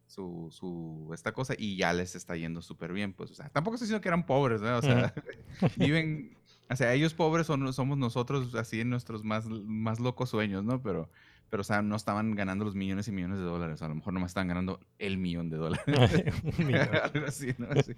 su, 0.06 0.48
su, 0.52 1.10
esta 1.12 1.32
cosa 1.32 1.54
y 1.58 1.76
ya 1.76 1.92
les 1.92 2.14
está 2.14 2.36
yendo 2.36 2.62
súper 2.62 2.92
bien, 2.92 3.12
pues, 3.12 3.30
o 3.30 3.34
sea, 3.34 3.48
tampoco 3.48 3.74
estoy 3.74 3.86
diciendo 3.86 4.00
que 4.02 4.08
eran 4.08 4.24
pobres, 4.24 4.60
¿no? 4.60 4.76
O 4.78 4.82
sea, 4.82 5.12
viven, 5.76 6.36
o 6.70 6.76
sea, 6.76 6.94
ellos 6.94 7.12
pobres 7.12 7.46
son, 7.46 7.72
somos 7.72 7.98
nosotros 7.98 8.54
así 8.54 8.80
en 8.80 8.90
nuestros 8.90 9.24
más, 9.24 9.46
más 9.48 9.98
locos 10.00 10.30
sueños, 10.30 10.64
¿no? 10.64 10.80
Pero, 10.82 11.10
pero, 11.50 11.62
o 11.62 11.64
sea, 11.64 11.82
no 11.82 11.96
estaban 11.96 12.34
ganando 12.34 12.64
los 12.64 12.74
millones 12.74 13.08
y 13.08 13.12
millones 13.12 13.38
de 13.38 13.44
dólares, 13.44 13.80
a 13.82 13.88
lo 13.88 13.94
mejor 13.94 14.12
nomás 14.12 14.30
estaban 14.30 14.48
ganando 14.48 14.80
el 14.98 15.18
millón 15.18 15.48
de 15.50 15.56
dólares. 15.56 15.86
Un 16.58 16.66
millón. 16.66 16.88
Algo 17.14 17.26
así, 17.26 17.54
¿no? 17.58 17.68
Así. 17.70 17.94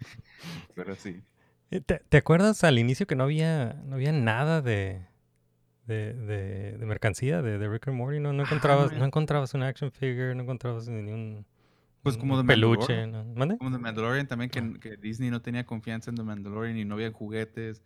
Pero 0.75 0.95
sí. 0.95 1.21
Eh, 1.71 1.81
¿Te, 1.81 2.01
te 2.09 2.17
acuerdas 2.17 2.65
al 2.65 2.79
inicio 2.79 3.07
que 3.07 3.17
no 3.17 3.25
había, 3.25 3.81
no 3.85 3.95
había 3.97 4.13
nada 4.13 4.61
de, 4.61 5.07
de, 5.87 6.15
de, 6.15 6.79
de 6.79 6.87
mercancía 6.87 7.43
de, 7.43 7.59
de 7.59 7.69
Rick 7.69 7.89
and 7.89 7.97
Morty? 7.97 8.21
No, 8.21 8.33
no, 8.33 8.43
encontrabas, 8.43 8.93
no. 8.93 8.99
no 8.99 9.05
encontrabas 9.05 9.55
un 9.55 9.63
action 9.63 9.91
figure, 9.91 10.35
no 10.35 10.43
encontrabas 10.43 10.89
ni 10.89 11.13
un, 11.13 11.47
Pues 12.03 12.17
un 12.17 12.21
como 12.23 12.39
de 12.39 12.45
peluche. 12.45 13.11
Como 13.59 13.71
The 13.71 13.79
Mandalorian 13.79 14.27
también, 14.27 14.51
que, 14.51 14.81
que 14.81 14.97
Disney 14.97 15.31
no 15.31 15.43
tenía 15.43 15.65
confianza 15.65 16.11
en 16.11 16.17
The 16.17 16.23
Mandalorian 16.23 16.77
y 16.77 16.85
no 16.85 16.95
había 16.95 17.13
juguetes, 17.13 17.83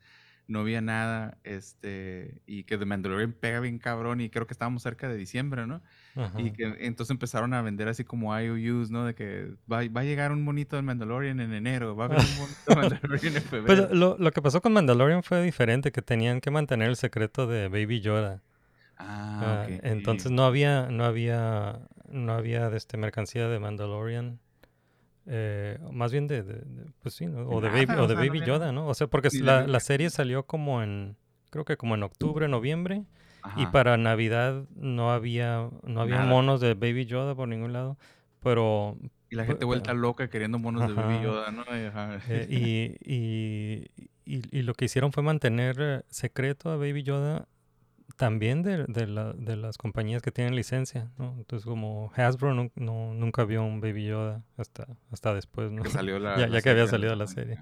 no 0.47 0.61
había 0.61 0.81
nada, 0.81 1.39
este, 1.43 2.43
y 2.47 2.65
que 2.65 2.77
The 2.77 2.85
Mandalorian 2.85 3.33
pega 3.33 3.61
bien 3.61 3.79
cabrón 3.79 4.21
y 4.21 4.29
creo 4.29 4.47
que 4.47 4.53
estábamos 4.53 4.83
cerca 4.83 5.09
de 5.09 5.17
diciembre, 5.17 5.67
¿no? 5.67 5.81
Ajá. 6.17 6.41
Y 6.41 6.53
que 6.53 6.77
entonces 6.81 7.11
empezaron 7.11 7.55
a 7.55 7.63
vender 7.63 7.89
así 7.89 8.05
como 8.05 8.39
IOUs, 8.39 8.91
¿no? 8.91 9.05
De 9.07 9.15
que 9.15 9.55
va, 9.71 9.83
va 9.89 10.03
a 10.03 10.05
llegar 10.05 10.33
un 10.33 10.43
monito 10.43 10.77
de 10.77 10.83
Mandalorian 10.83 11.41
en 11.41 11.53
enero, 11.55 11.97
va 11.97 12.05
a 12.05 12.07
haber 12.09 12.19
un 12.19 12.25
monito 12.39 12.61
de 12.67 12.77
Mandalorian 12.77 13.37
en 13.37 13.43
febrero. 13.43 13.87
Pues 13.89 13.99
lo, 13.99 14.17
lo 14.19 14.31
que 14.33 14.43
pasó 14.43 14.61
con 14.61 14.73
Mandalorian 14.73 15.23
fue 15.23 15.43
diferente, 15.43 15.93
que 15.93 16.03
tenían 16.03 16.41
que 16.41 16.51
mantener 16.51 16.89
el 16.89 16.97
secreto 16.97 17.47
de 17.47 17.69
Baby 17.69 18.01
Yoda. 18.01 18.43
Ah, 18.97 19.67
Ah. 19.67 19.67
Entonces 19.83 20.31
no 20.31 20.45
había, 20.45 20.89
no 20.91 21.05
había, 21.05 21.81
no 22.09 22.33
había 22.33 22.71
de 22.71 22.77
este 22.77 22.97
mercancía 22.97 23.49
de 23.49 23.59
Mandalorian. 23.59 24.39
Eh, 25.27 25.79
más 25.93 26.13
bien 26.13 26.27
de, 26.27 26.43
de- 26.43 26.55
de- 26.61 26.87
pues 27.01 27.15
sí, 27.15 27.27
¿no? 27.27 27.49
o 27.49 27.61
de 27.61 27.69
Baby, 27.69 27.95
o 27.99 28.07
de 28.07 28.15
Baby 28.15 28.43
Yoda. 28.45 28.73
¿no? 28.73 28.87
O 28.89 28.95
sea, 28.95 29.07
porque 29.07 29.29
la, 29.41 29.67
la 29.67 29.81
serie 29.81 30.11
salió 30.11 30.45
como 30.47 30.83
en, 30.83 31.17
creo 31.51 31.65
que 31.65 31.77
como 31.77 31.95
en 31.95 32.03
octubre, 32.03 32.49
noviembre, 32.49 33.05
y 33.57 33.67
para 33.67 33.97
Navidad 33.99 34.65
no 34.75 35.13
había, 35.13 35.69
no 35.83 36.01
había 36.01 36.17
Nada. 36.17 36.29
monos 36.31 36.61
de 36.63 36.73
Baby 36.75 37.05
Yoda 37.07 37.35
por 37.35 37.47
ningún 37.49 37.73
lado, 37.75 37.99
pero... 38.41 38.97
Y 39.31 39.37
la 39.37 39.45
gente 39.45 39.65
vuelta 39.65 39.93
loca 39.95 40.29
queriendo 40.31 40.59
monos 40.59 40.87
de 40.89 40.95
Baby. 40.95 41.23
Yoda, 41.25 41.51
¿no? 41.51 41.65
Eh, 41.71 42.47
y, 42.49 43.13
y, 43.13 43.91
y- 44.25 44.59
y 44.59 44.63
lo 44.63 44.75
que 44.75 44.85
hicieron 44.87 45.13
fue 45.13 45.23
mantener 45.23 45.77
eh, 45.81 46.03
secreto 46.09 46.71
a 46.71 46.77
Baby 46.77 47.03
Yoda 47.03 47.47
también 48.17 48.63
de, 48.63 48.85
de, 48.87 49.07
la- 49.07 49.33
de 49.33 49.57
las 49.57 49.77
compañías 49.79 50.23
que 50.23 50.31
tienen 50.31 50.55
licencia, 50.55 51.11
¿no? 51.19 51.35
Entonces 51.39 51.65
como 51.67 52.13
Hasbro 52.15 52.55
no, 52.55 52.71
no- 52.77 53.13
nunca 53.15 53.45
vio 53.45 53.65
un 53.65 53.81
Baby 53.81 54.07
Yoda 54.07 54.43
hasta, 54.57 54.87
hasta 55.11 55.35
después, 55.35 55.71
¿no? 55.73 55.83
Que 55.83 55.91
salió 55.91 56.19
la- 56.19 56.37
ya, 56.39 56.47
la 56.47 56.55
ya 56.59 56.63
que 56.63 56.71
había 56.71 56.87
salido 56.87 57.15
la 57.17 57.27
serie. 57.27 57.59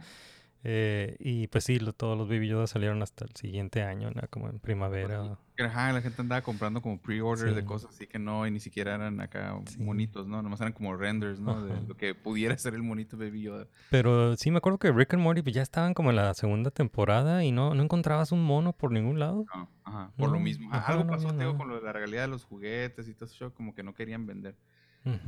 Eh, 0.64 1.16
y 1.18 1.48
pues 1.48 1.64
sí, 1.64 1.80
lo- 1.80 1.92
todos 1.92 2.16
los 2.16 2.28
Baby 2.28 2.48
Yoda 2.48 2.66
salieron 2.68 3.02
hasta 3.02 3.24
el 3.24 3.34
siguiente 3.34 3.82
año, 3.82 4.10
¿no? 4.12 4.22
Como 4.30 4.48
en 4.48 4.60
primavera. 4.60 5.38
Ajá, 5.58 5.92
la 5.92 6.00
gente 6.00 6.20
andaba 6.22 6.40
comprando 6.42 6.80
como 6.82 7.00
pre-order 7.00 7.54
de 7.54 7.64
cosas 7.64 7.90
así 7.90 8.06
que 8.06 8.18
no, 8.18 8.46
y 8.46 8.50
ni 8.50 8.58
siquiera 8.58 8.94
eran 8.94 9.20
acá 9.20 9.56
monitos, 9.78 10.26
¿no? 10.26 10.40
Nomás 10.42 10.60
eran 10.60 10.72
como 10.72 10.96
renders, 10.96 11.40
¿no? 11.40 11.62
De 11.64 11.80
lo 11.86 11.96
que 11.96 12.14
pudiera 12.14 12.56
ser 12.58 12.74
el 12.74 12.82
monito 12.82 13.16
Baby 13.16 13.42
Yoda. 13.42 13.66
Pero 13.90 14.36
sí 14.36 14.50
me 14.50 14.58
acuerdo 14.58 14.78
que 14.78 14.90
Rick 14.92 15.14
and 15.14 15.22
Morty 15.22 15.42
pues, 15.42 15.54
ya 15.54 15.62
estaban 15.62 15.94
como 15.94 16.10
en 16.10 16.16
la 16.16 16.32
segunda 16.34 16.70
temporada 16.70 17.44
y 17.44 17.52
no, 17.52 17.74
no 17.74 17.82
encontrabas 17.82 18.32
un 18.32 18.44
mono 18.44 18.72
por 18.72 18.90
ningún 18.92 19.18
lado. 19.18 19.44
No, 19.54 19.68
ajá, 19.84 20.12
por 20.16 20.30
lo 20.30 20.38
mismo. 20.40 20.68
Algo 20.72 21.06
pasó, 21.06 21.28
había 21.28 21.38
te 21.38 21.44
digo, 21.44 21.52
nada. 21.52 21.58
con 21.58 21.68
lo 21.68 21.74
de 21.76 21.82
la 21.82 21.92
regalía 21.92 22.22
de 22.22 22.28
los 22.28 22.44
juguetes 22.44 23.08
y 23.08 23.14
todo 23.14 23.26
eso, 23.26 23.52
como 23.54 23.74
que 23.74 23.82
no 23.82 23.94
querían 23.94 24.26
vender. 24.26 24.56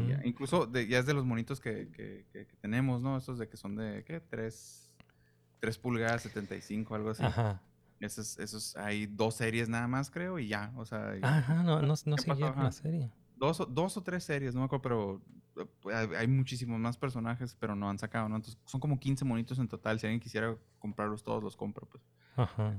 Ya, 0.09 0.21
Incluso 0.25 0.67
de- 0.67 0.87
ya 0.87 1.01
es 1.01 1.07
de 1.07 1.15
los 1.15 1.25
monitos 1.25 1.61
que, 1.61 1.89
que, 1.91 2.27
que- 2.33 2.47
que 2.47 2.57
tenemos, 2.61 3.03
¿no? 3.03 3.17
Estos 3.17 3.39
de 3.39 3.49
que 3.49 3.57
son 3.57 3.75
de, 3.75 4.05
¿qué? 4.07 4.21
3, 5.65 5.79
pulgadas, 5.79 6.23
75, 6.23 6.95
algo 6.95 7.11
así. 7.11 7.25
Ajá. 7.25 7.63
Esos, 8.01 8.39
esos, 8.39 8.77
hay 8.77 9.07
dos 9.07 9.37
series 9.37 9.69
nada 9.69 9.89
más, 9.89 10.11
creo, 10.11 10.39
y 10.39 10.49
ya, 10.49 10.73
o 10.77 10.85
sea... 10.85 11.15
Ajá, 11.23 11.63
no, 11.63 11.81
no, 11.81 11.95
no 12.05 12.19
siguieron 12.19 12.63
la 12.63 12.71
serie. 12.73 13.11
Dos, 13.37 13.61
o- 13.61 13.67
dos 13.67 13.97
o 13.97 14.03
tres 14.03 14.25
series, 14.25 14.55
no 14.55 14.61
me 14.61 14.67
acuerdo, 14.67 14.83
pero 14.83 15.23
eh, 15.91 16.17
hay, 16.19 16.27
muchísimos 16.29 16.79
más 16.79 16.99
personajes, 16.99 17.57
pero 17.59 17.75
no 17.75 17.89
han 17.89 17.99
sacado, 17.99 18.29
¿no? 18.29 18.37
Entonces 18.37 18.61
son 18.67 18.81
como 18.81 18.99
15 18.99 19.25
monitos 19.25 19.59
en 19.59 19.69
total. 19.69 19.99
Si 19.99 20.07
alguien 20.07 20.21
quisiera 20.21 20.55
comprarlos 20.79 21.23
todos, 21.23 21.43
los 21.43 21.57
compra, 21.57 21.87
pues. 21.91 22.03
Ajá. 22.37 22.75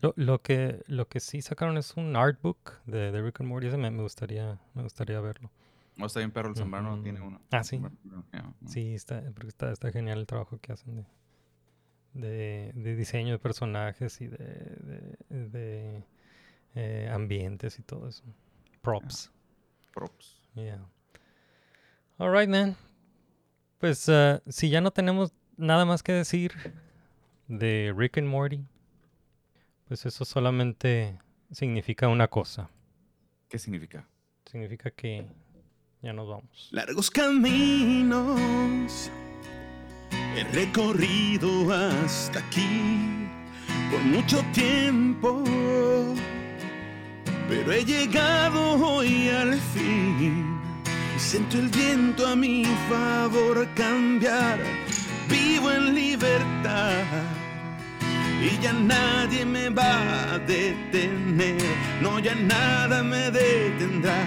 Lo, 0.00 0.14
lo 0.16 0.40
que 0.40 0.84
lo 0.86 1.08
que 1.08 1.18
sí 1.18 1.42
sacaron 1.42 1.76
es 1.76 1.96
un 1.96 2.14
artbook 2.14 2.80
de, 2.86 3.10
de 3.10 3.22
Rick 3.22 3.40
and 3.40 3.48
Morty. 3.48 3.66
Ese 3.66 3.76
me, 3.76 3.90
me 3.90 4.02
gustaría 4.02 4.60
me 4.74 4.84
gustaría 4.84 5.20
verlo. 5.20 5.50
O 5.98 6.06
está 6.06 6.20
bien, 6.20 6.30
perro, 6.30 6.50
el 6.50 6.56
Zambrano 6.56 6.94
Ujú. 6.94 7.02
tiene 7.02 7.20
uno. 7.20 7.40
Ah, 7.50 7.64
sí. 7.64 7.80
Sí, 8.66 8.94
está, 8.94 9.22
porque 9.34 9.48
está, 9.48 9.72
está 9.72 9.90
genial 9.90 10.18
el 10.20 10.26
trabajo 10.26 10.58
que 10.58 10.72
hacen 10.72 10.96
de, 10.96 11.06
de, 12.12 12.72
de 12.74 12.96
diseño 12.96 13.32
de 13.32 13.38
personajes 13.38 14.20
y 14.20 14.26
de, 14.26 14.36
de, 14.38 15.48
de, 15.48 16.04
eh, 16.74 17.10
ambientes 17.12 17.78
y 17.78 17.82
todo 17.82 18.08
eso. 18.08 18.24
Props. 18.82 19.30
Props. 19.92 20.40
Yeah. 20.54 20.86
All 22.18 22.32
right, 22.32 22.48
man. 22.48 22.76
Pues 23.78 24.08
uh, 24.08 24.40
si 24.48 24.68
ya 24.68 24.80
no 24.80 24.90
tenemos 24.90 25.32
nada 25.56 25.84
más 25.84 26.02
que 26.02 26.12
decir 26.12 26.52
de 27.48 27.94
Rick 27.96 28.18
and 28.18 28.28
Morty, 28.28 28.64
pues 29.88 30.04
eso 30.06 30.24
solamente 30.24 31.18
significa 31.50 32.08
una 32.08 32.28
cosa. 32.28 32.70
¿Qué 33.48 33.58
significa? 33.58 34.06
Significa 34.44 34.90
que 34.90 35.26
ya 36.02 36.12
nos 36.12 36.28
vamos. 36.28 36.68
Largos 36.72 37.10
caminos 37.10 38.40
he 40.36 40.44
recorrido 40.52 41.72
hasta 41.72 42.38
aquí 42.38 43.28
por 43.90 44.00
mucho 44.02 44.42
tiempo, 44.52 45.42
pero 47.48 47.72
he 47.72 47.84
llegado 47.84 48.74
hoy 48.74 49.28
al 49.28 49.58
fin. 49.74 50.60
Y 51.16 51.18
siento 51.18 51.58
el 51.58 51.68
viento 51.68 52.26
a 52.26 52.36
mi 52.36 52.64
favor 52.88 53.66
cambiar, 53.74 54.58
vivo 55.28 55.70
en 55.72 55.94
libertad. 55.94 57.04
Y 58.40 58.62
ya 58.62 58.72
nadie 58.72 59.44
me 59.44 59.68
va 59.68 60.34
a 60.34 60.38
detener, 60.38 61.60
no 62.00 62.18
ya 62.20 62.34
nada 62.34 63.02
me 63.02 63.30
detendrá, 63.30 64.22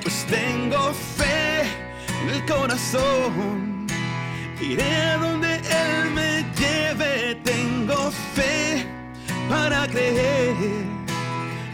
pues 0.00 0.24
tengo 0.26 0.94
fe 0.94 1.62
en 2.22 2.30
el 2.30 2.44
corazón. 2.46 3.81
Iré 4.62 4.94
a 4.94 5.18
donde 5.18 5.56
Él 5.56 6.10
me 6.14 6.44
lleve, 6.56 7.34
tengo 7.42 8.12
fe 8.32 8.86
para 9.48 9.88
creer 9.88 10.54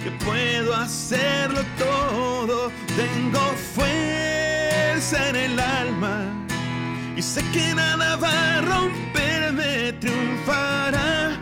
que 0.02 0.10
puedo 0.24 0.74
hacerlo 0.74 1.60
todo. 1.78 2.72
Tengo 2.96 3.40
fuerza 3.74 5.28
en 5.28 5.36
el 5.36 5.60
alma 5.60 6.24
y 7.14 7.20
sé 7.20 7.44
que 7.52 7.74
nada 7.74 8.16
va 8.16 8.56
a 8.56 8.60
romperme, 8.62 9.92
triunfará 10.00 11.36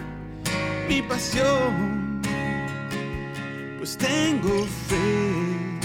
mi 0.88 1.00
pasión, 1.00 2.20
pues 3.78 3.96
tengo 3.96 4.66
fe, 4.88 5.78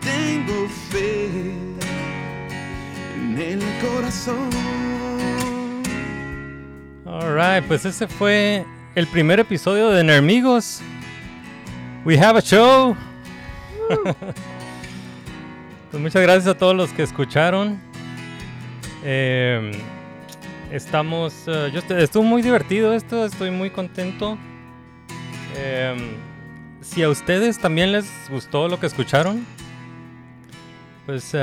tengo 0.00 0.68
fe 0.90 1.69
en 3.30 3.38
el 3.40 3.60
corazón. 3.80 4.50
Alright, 7.06 7.64
pues 7.66 7.84
ese 7.84 8.06
fue 8.08 8.64
el 8.94 9.06
primer 9.06 9.40
episodio 9.40 9.90
de 9.90 10.02
Nermigos. 10.04 10.80
We 12.04 12.18
have 12.18 12.38
a 12.38 12.42
show. 12.42 12.96
pues 15.90 16.02
muchas 16.02 16.22
gracias 16.22 16.46
a 16.46 16.56
todos 16.56 16.74
los 16.74 16.90
que 16.92 17.02
escucharon. 17.02 17.78
Eh, 19.04 19.72
estamos. 20.70 21.34
eh, 21.46 21.70
yo 21.72 21.80
estu- 21.82 21.98
estuvo 21.98 22.22
muy 22.22 22.42
divertido 22.42 22.92
esto, 22.94 23.24
estoy 23.24 23.50
muy 23.50 23.70
contento. 23.70 24.38
Eh, 25.56 26.16
si 26.80 27.02
a 27.02 27.08
ustedes 27.08 27.58
también 27.58 27.92
les 27.92 28.06
gustó 28.30 28.68
lo 28.68 28.78
que 28.80 28.86
escucharon, 28.86 29.44
pues 31.06 31.34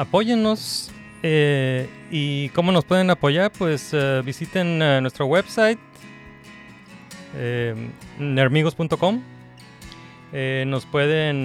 apóyennos. 0.00 0.90
eh, 1.22 1.88
¿Y 2.10 2.48
cómo 2.50 2.72
nos 2.72 2.84
pueden 2.84 3.10
apoyar? 3.10 3.52
Pues 3.52 3.90
eh, 3.92 4.22
visiten 4.24 4.80
eh, 4.82 5.00
nuestro 5.00 5.26
website, 5.26 5.78
eh, 7.36 7.74
nermigos.com. 8.18 9.22
Nos 10.66 10.86
pueden, 10.86 11.44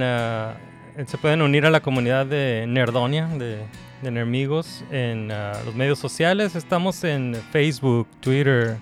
se 1.08 1.18
pueden 1.18 1.42
unir 1.42 1.66
a 1.66 1.72
la 1.72 1.80
comunidad 1.82 2.28
de 2.28 2.66
Nerdonia, 2.68 3.26
de, 3.26 3.58
de 4.04 4.12
Nermigos, 4.12 4.84
en 4.92 5.30
los 5.30 5.74
medios 5.74 5.98
sociales. 5.98 6.56
Estamos 6.56 7.04
en 7.04 7.36
Facebook, 7.52 8.08
Twitter, 8.20 8.78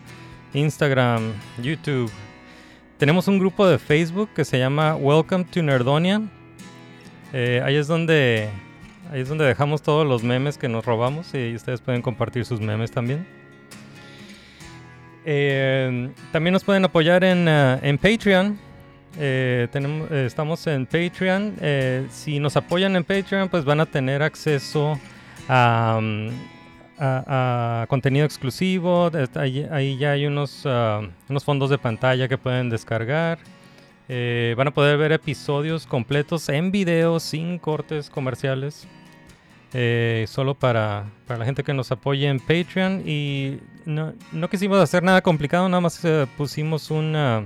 Instagram, 0.53 1.31
YouTube. 1.61 2.11
Tenemos 2.97 3.29
un 3.29 3.39
grupo 3.39 3.65
de 3.65 3.79
Facebook 3.79 4.29
que 4.35 4.43
se 4.43 4.59
llama 4.59 4.97
Welcome 4.97 5.45
to 5.45 5.63
Nerdonia. 5.63 6.21
Ahí 7.31 7.75
es 7.77 7.87
donde 7.87 8.49
ahí 9.11 9.21
es 9.21 9.29
donde 9.29 9.45
dejamos 9.45 9.81
todos 9.81 10.05
los 10.07 10.23
memes 10.23 10.57
que 10.57 10.67
nos 10.67 10.85
robamos 10.85 11.33
y 11.33 11.53
ustedes 11.55 11.81
pueden 11.81 12.01
compartir 12.01 12.45
sus 12.45 12.59
memes 12.59 12.91
también. 12.91 13.25
Eh, 15.25 16.09
también 16.31 16.53
nos 16.53 16.63
pueden 16.63 16.83
apoyar 16.85 17.23
en, 17.23 17.47
ah, 17.47 17.79
en 17.81 17.97
Patreon. 17.97 18.57
Eh, 19.19 19.67
tenemos, 19.71 20.11
eh, 20.11 20.25
estamos 20.25 20.65
en 20.67 20.85
Patreon. 20.85 21.55
Eh, 21.61 22.07
si 22.09 22.39
nos 22.39 22.57
apoyan 22.57 22.95
en 22.95 23.03
Patreon, 23.03 23.47
pues 23.49 23.63
van 23.63 23.79
a 23.79 23.85
tener 23.85 24.21
acceso 24.23 24.99
a, 25.47 25.99
mm, 26.01 26.29
a- 26.99 27.85
contenido 27.89 28.25
exclusivo. 28.25 29.11
Ahí 29.35 29.97
ya 29.97 30.11
hay 30.11 30.25
unos, 30.25 30.63
ah, 30.65 31.01
unos 31.29 31.43
fondos 31.43 31.69
de 31.69 31.77
pantalla 31.77 32.27
que 32.27 32.37
pueden 32.37 32.69
descargar. 32.69 33.39
Eh, 34.09 34.53
van 34.57 34.67
a 34.67 34.71
poder 34.73 34.97
ver 34.97 35.11
episodios 35.13 35.87
completos 35.87 36.49
en 36.49 36.71
video 36.71 37.19
sin 37.19 37.57
cortes 37.59 38.09
comerciales. 38.09 38.87
eh, 39.75 40.25
solo 40.27 40.53
para, 40.53 41.05
para 41.25 41.39
la 41.39 41.45
gente 41.45 41.63
que 41.63 41.73
nos 41.73 41.91
apoye 41.91 42.27
en 42.27 42.39
Patreon. 42.39 43.03
Y 43.07 43.59
no, 43.85 44.13
no 44.31 44.49
quisimos 44.49 44.79
hacer 44.79 45.01
nada 45.03 45.21
complicado, 45.21 45.67
nada 45.69 45.81
más 45.81 46.03
eh, 46.05 46.27
pusimos 46.37 46.91
una... 46.91 47.43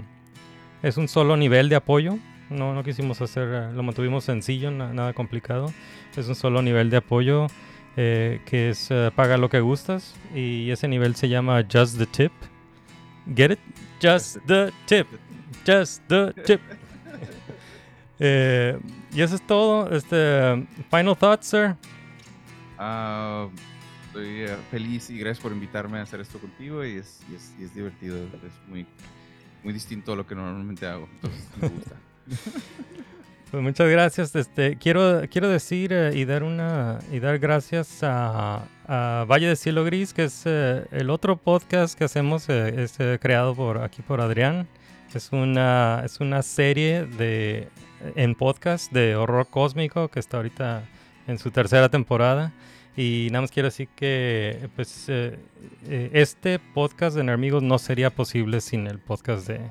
Es 0.83 0.97
un 0.97 1.07
solo 1.07 1.37
nivel 1.37 1.69
de 1.69 1.75
apoyo. 1.77 2.17
No, 2.49 2.73
no 2.73 2.83
quisimos 2.83 3.21
hacer, 3.21 3.47
eh, 3.51 3.73
lo 3.73 3.81
mantuvimos 3.83 4.23
sencillo, 4.25 4.71
na- 4.71 4.93
nada 4.93 5.13
complicado. 5.13 5.71
Es 6.15 6.27
un 6.27 6.35
solo 6.35 6.61
nivel 6.61 6.89
de 6.89 6.97
apoyo 6.97 7.47
eh, 7.95 8.41
que 8.45 8.69
es 8.69 8.87
eh, 8.91 9.09
paga 9.15 9.37
lo 9.37 9.49
que 9.49 9.59
gustas. 9.61 10.13
Y 10.35 10.69
ese 10.71 10.87
nivel 10.87 11.15
se 11.15 11.29
llama 11.29 11.63
Just 11.71 11.97
the 11.97 12.05
Tip. 12.05 12.31
Get 13.35 13.51
it? 13.51 13.59
Just 14.01 14.37
the 14.47 14.71
tip. 14.85 15.07
Just 15.65 16.01
the 16.07 16.33
tip. 16.45 16.61
Eh, 18.19 18.79
y 19.11 19.21
eso 19.21 19.35
es 19.35 19.45
todo. 19.45 19.95
Este, 19.95 20.65
final 20.89 21.15
thoughts, 21.15 21.45
sir. 21.45 21.75
Ah, 22.79 23.47
estoy 24.07 24.41
eh, 24.41 24.57
feliz 24.71 25.11
y 25.11 25.19
gracias 25.19 25.39
por 25.39 25.51
invitarme 25.51 25.99
a 25.99 26.01
hacer 26.01 26.21
esto 26.21 26.39
contigo 26.39 26.83
y 26.83 26.95
es, 26.95 27.19
y 27.31 27.35
es, 27.35 27.53
y 27.59 27.65
es 27.65 27.75
divertido, 27.75 28.17
es 28.17 28.67
muy, 28.67 28.87
muy 29.63 29.71
distinto 29.71 30.13
a 30.13 30.15
lo 30.15 30.25
que 30.25 30.33
normalmente 30.33 30.87
hago, 30.87 31.07
entonces 31.21 31.47
me 31.61 31.67
gusta. 31.67 31.95
Pues 33.51 33.63
muchas 33.63 33.89
gracias. 33.89 34.35
Este, 34.35 34.75
quiero, 34.75 35.21
quiero 35.29 35.47
decir 35.47 35.93
eh, 35.93 36.11
y 36.13 36.25
dar 36.25 36.43
una 36.43 36.99
y 37.13 37.19
dar 37.19 37.39
gracias 37.39 38.03
a, 38.03 38.63
a 38.87 39.25
Valle 39.25 39.47
de 39.47 39.55
Cielo 39.55 39.85
Gris, 39.85 40.13
que 40.13 40.25
es 40.25 40.41
eh, 40.45 40.85
el 40.91 41.09
otro 41.09 41.37
podcast 41.37 41.97
que 41.97 42.03
hacemos, 42.03 42.49
eh, 42.49 42.83
es 42.83 42.99
eh, 42.99 43.17
creado 43.21 43.55
por 43.55 43.77
aquí 43.77 44.01
por 44.01 44.19
Adrián. 44.19 44.67
Es 45.13 45.31
una, 45.31 46.03
es 46.05 46.19
una 46.19 46.41
serie 46.41 47.05
de 47.05 47.69
en 48.15 48.35
podcast 48.35 48.91
de 48.91 49.15
horror 49.15 49.47
cósmico 49.47 50.09
que 50.09 50.19
está 50.19 50.37
ahorita 50.37 50.83
en 51.27 51.39
su 51.39 51.49
tercera 51.49 51.89
temporada. 51.89 52.53
Y 52.95 53.29
nada 53.31 53.41
más 53.41 53.51
quiero 53.51 53.67
decir 53.67 53.87
que 53.95 54.69
pues 54.75 55.05
eh, 55.07 55.37
eh, 55.87 56.09
este 56.13 56.59
podcast 56.59 57.15
de 57.15 57.23
Nermigos 57.23 57.63
no 57.63 57.77
sería 57.79 58.09
posible 58.09 58.59
sin 58.59 58.87
el 58.87 58.99
podcast 58.99 59.47
de 59.47 59.61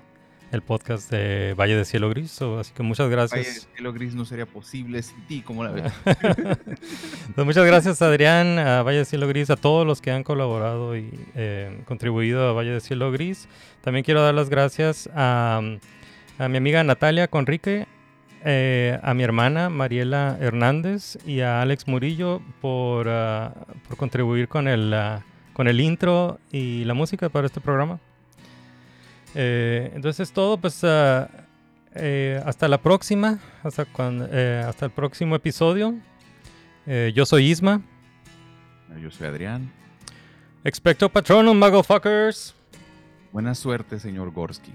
el 0.52 0.62
podcast 0.62 1.10
de 1.10 1.54
Valle 1.54 1.76
de 1.76 1.84
Cielo 1.84 2.08
Gris. 2.08 2.30
So, 2.30 2.58
así 2.58 2.72
que 2.72 2.82
muchas 2.82 3.10
gracias. 3.10 3.40
Valle 3.40 3.52
de 3.52 3.74
cielo 3.74 3.92
gris 3.92 4.14
no 4.14 4.24
sería 4.24 4.46
posible 4.46 5.02
sin 5.02 5.20
ti, 5.26 5.42
como 5.42 5.64
la 5.64 5.70
ves? 5.70 5.92
Pues 7.34 7.44
muchas 7.44 7.66
gracias 7.66 8.00
Adrián, 8.00 8.58
a 8.58 8.82
Valle 8.82 8.98
de 8.98 9.04
Cielo 9.04 9.28
Gris, 9.28 9.50
a 9.50 9.56
todos 9.56 9.86
los 9.86 10.00
que 10.00 10.10
han 10.10 10.22
colaborado 10.22 10.96
y 10.96 11.10
eh, 11.34 11.82
contribuido 11.84 12.48
a 12.48 12.52
Valle 12.52 12.70
de 12.70 12.80
Cielo 12.80 13.10
Gris. 13.12 13.48
También 13.86 14.02
quiero 14.02 14.20
dar 14.20 14.34
las 14.34 14.50
gracias 14.50 15.08
a, 15.14 15.60
a 16.40 16.48
mi 16.48 16.56
amiga 16.56 16.82
Natalia 16.82 17.28
Conrique, 17.28 17.86
eh, 18.44 18.98
a 19.00 19.14
mi 19.14 19.22
hermana 19.22 19.70
Mariela 19.70 20.36
Hernández 20.40 21.16
y 21.24 21.38
a 21.38 21.62
Alex 21.62 21.86
Murillo 21.86 22.42
por, 22.60 23.06
ah, 23.08 23.54
por 23.86 23.96
contribuir 23.96 24.48
con 24.48 24.66
el, 24.66 24.92
ah, 24.92 25.24
con 25.52 25.68
el 25.68 25.80
intro 25.80 26.40
y 26.50 26.82
la 26.82 26.94
música 26.94 27.28
para 27.28 27.46
este 27.46 27.60
programa. 27.60 28.00
Eh, 29.36 29.92
entonces 29.94 30.30
es 30.30 30.34
todo, 30.34 30.58
pues 30.58 30.82
ah, 30.82 31.30
eh, 31.94 32.42
hasta 32.44 32.66
la 32.66 32.78
próxima, 32.78 33.38
hasta, 33.62 33.84
cuando, 33.84 34.26
eh, 34.32 34.64
hasta 34.66 34.86
el 34.86 34.90
próximo 34.90 35.36
episodio. 35.36 35.94
Yo 37.14 37.24
soy 37.24 37.52
Isma. 37.52 37.82
Yo 39.00 39.12
soy 39.12 39.28
Adrián. 39.28 39.70
Expecto 40.64 41.08
Patronum, 41.08 41.56
motherfuckers. 41.56 42.55
Buena 43.32 43.54
suerte, 43.54 43.98
señor 43.98 44.32
Gorsky. 44.32 44.72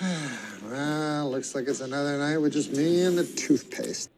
Well, 0.70 1.30
looks 1.30 1.54
like 1.54 1.66
it's 1.66 1.80
another 1.80 2.18
night 2.18 2.36
with 2.38 2.52
just 2.52 2.72
me 2.72 3.02
and 3.02 3.16
the 3.16 3.24
toothpaste. 3.24 4.10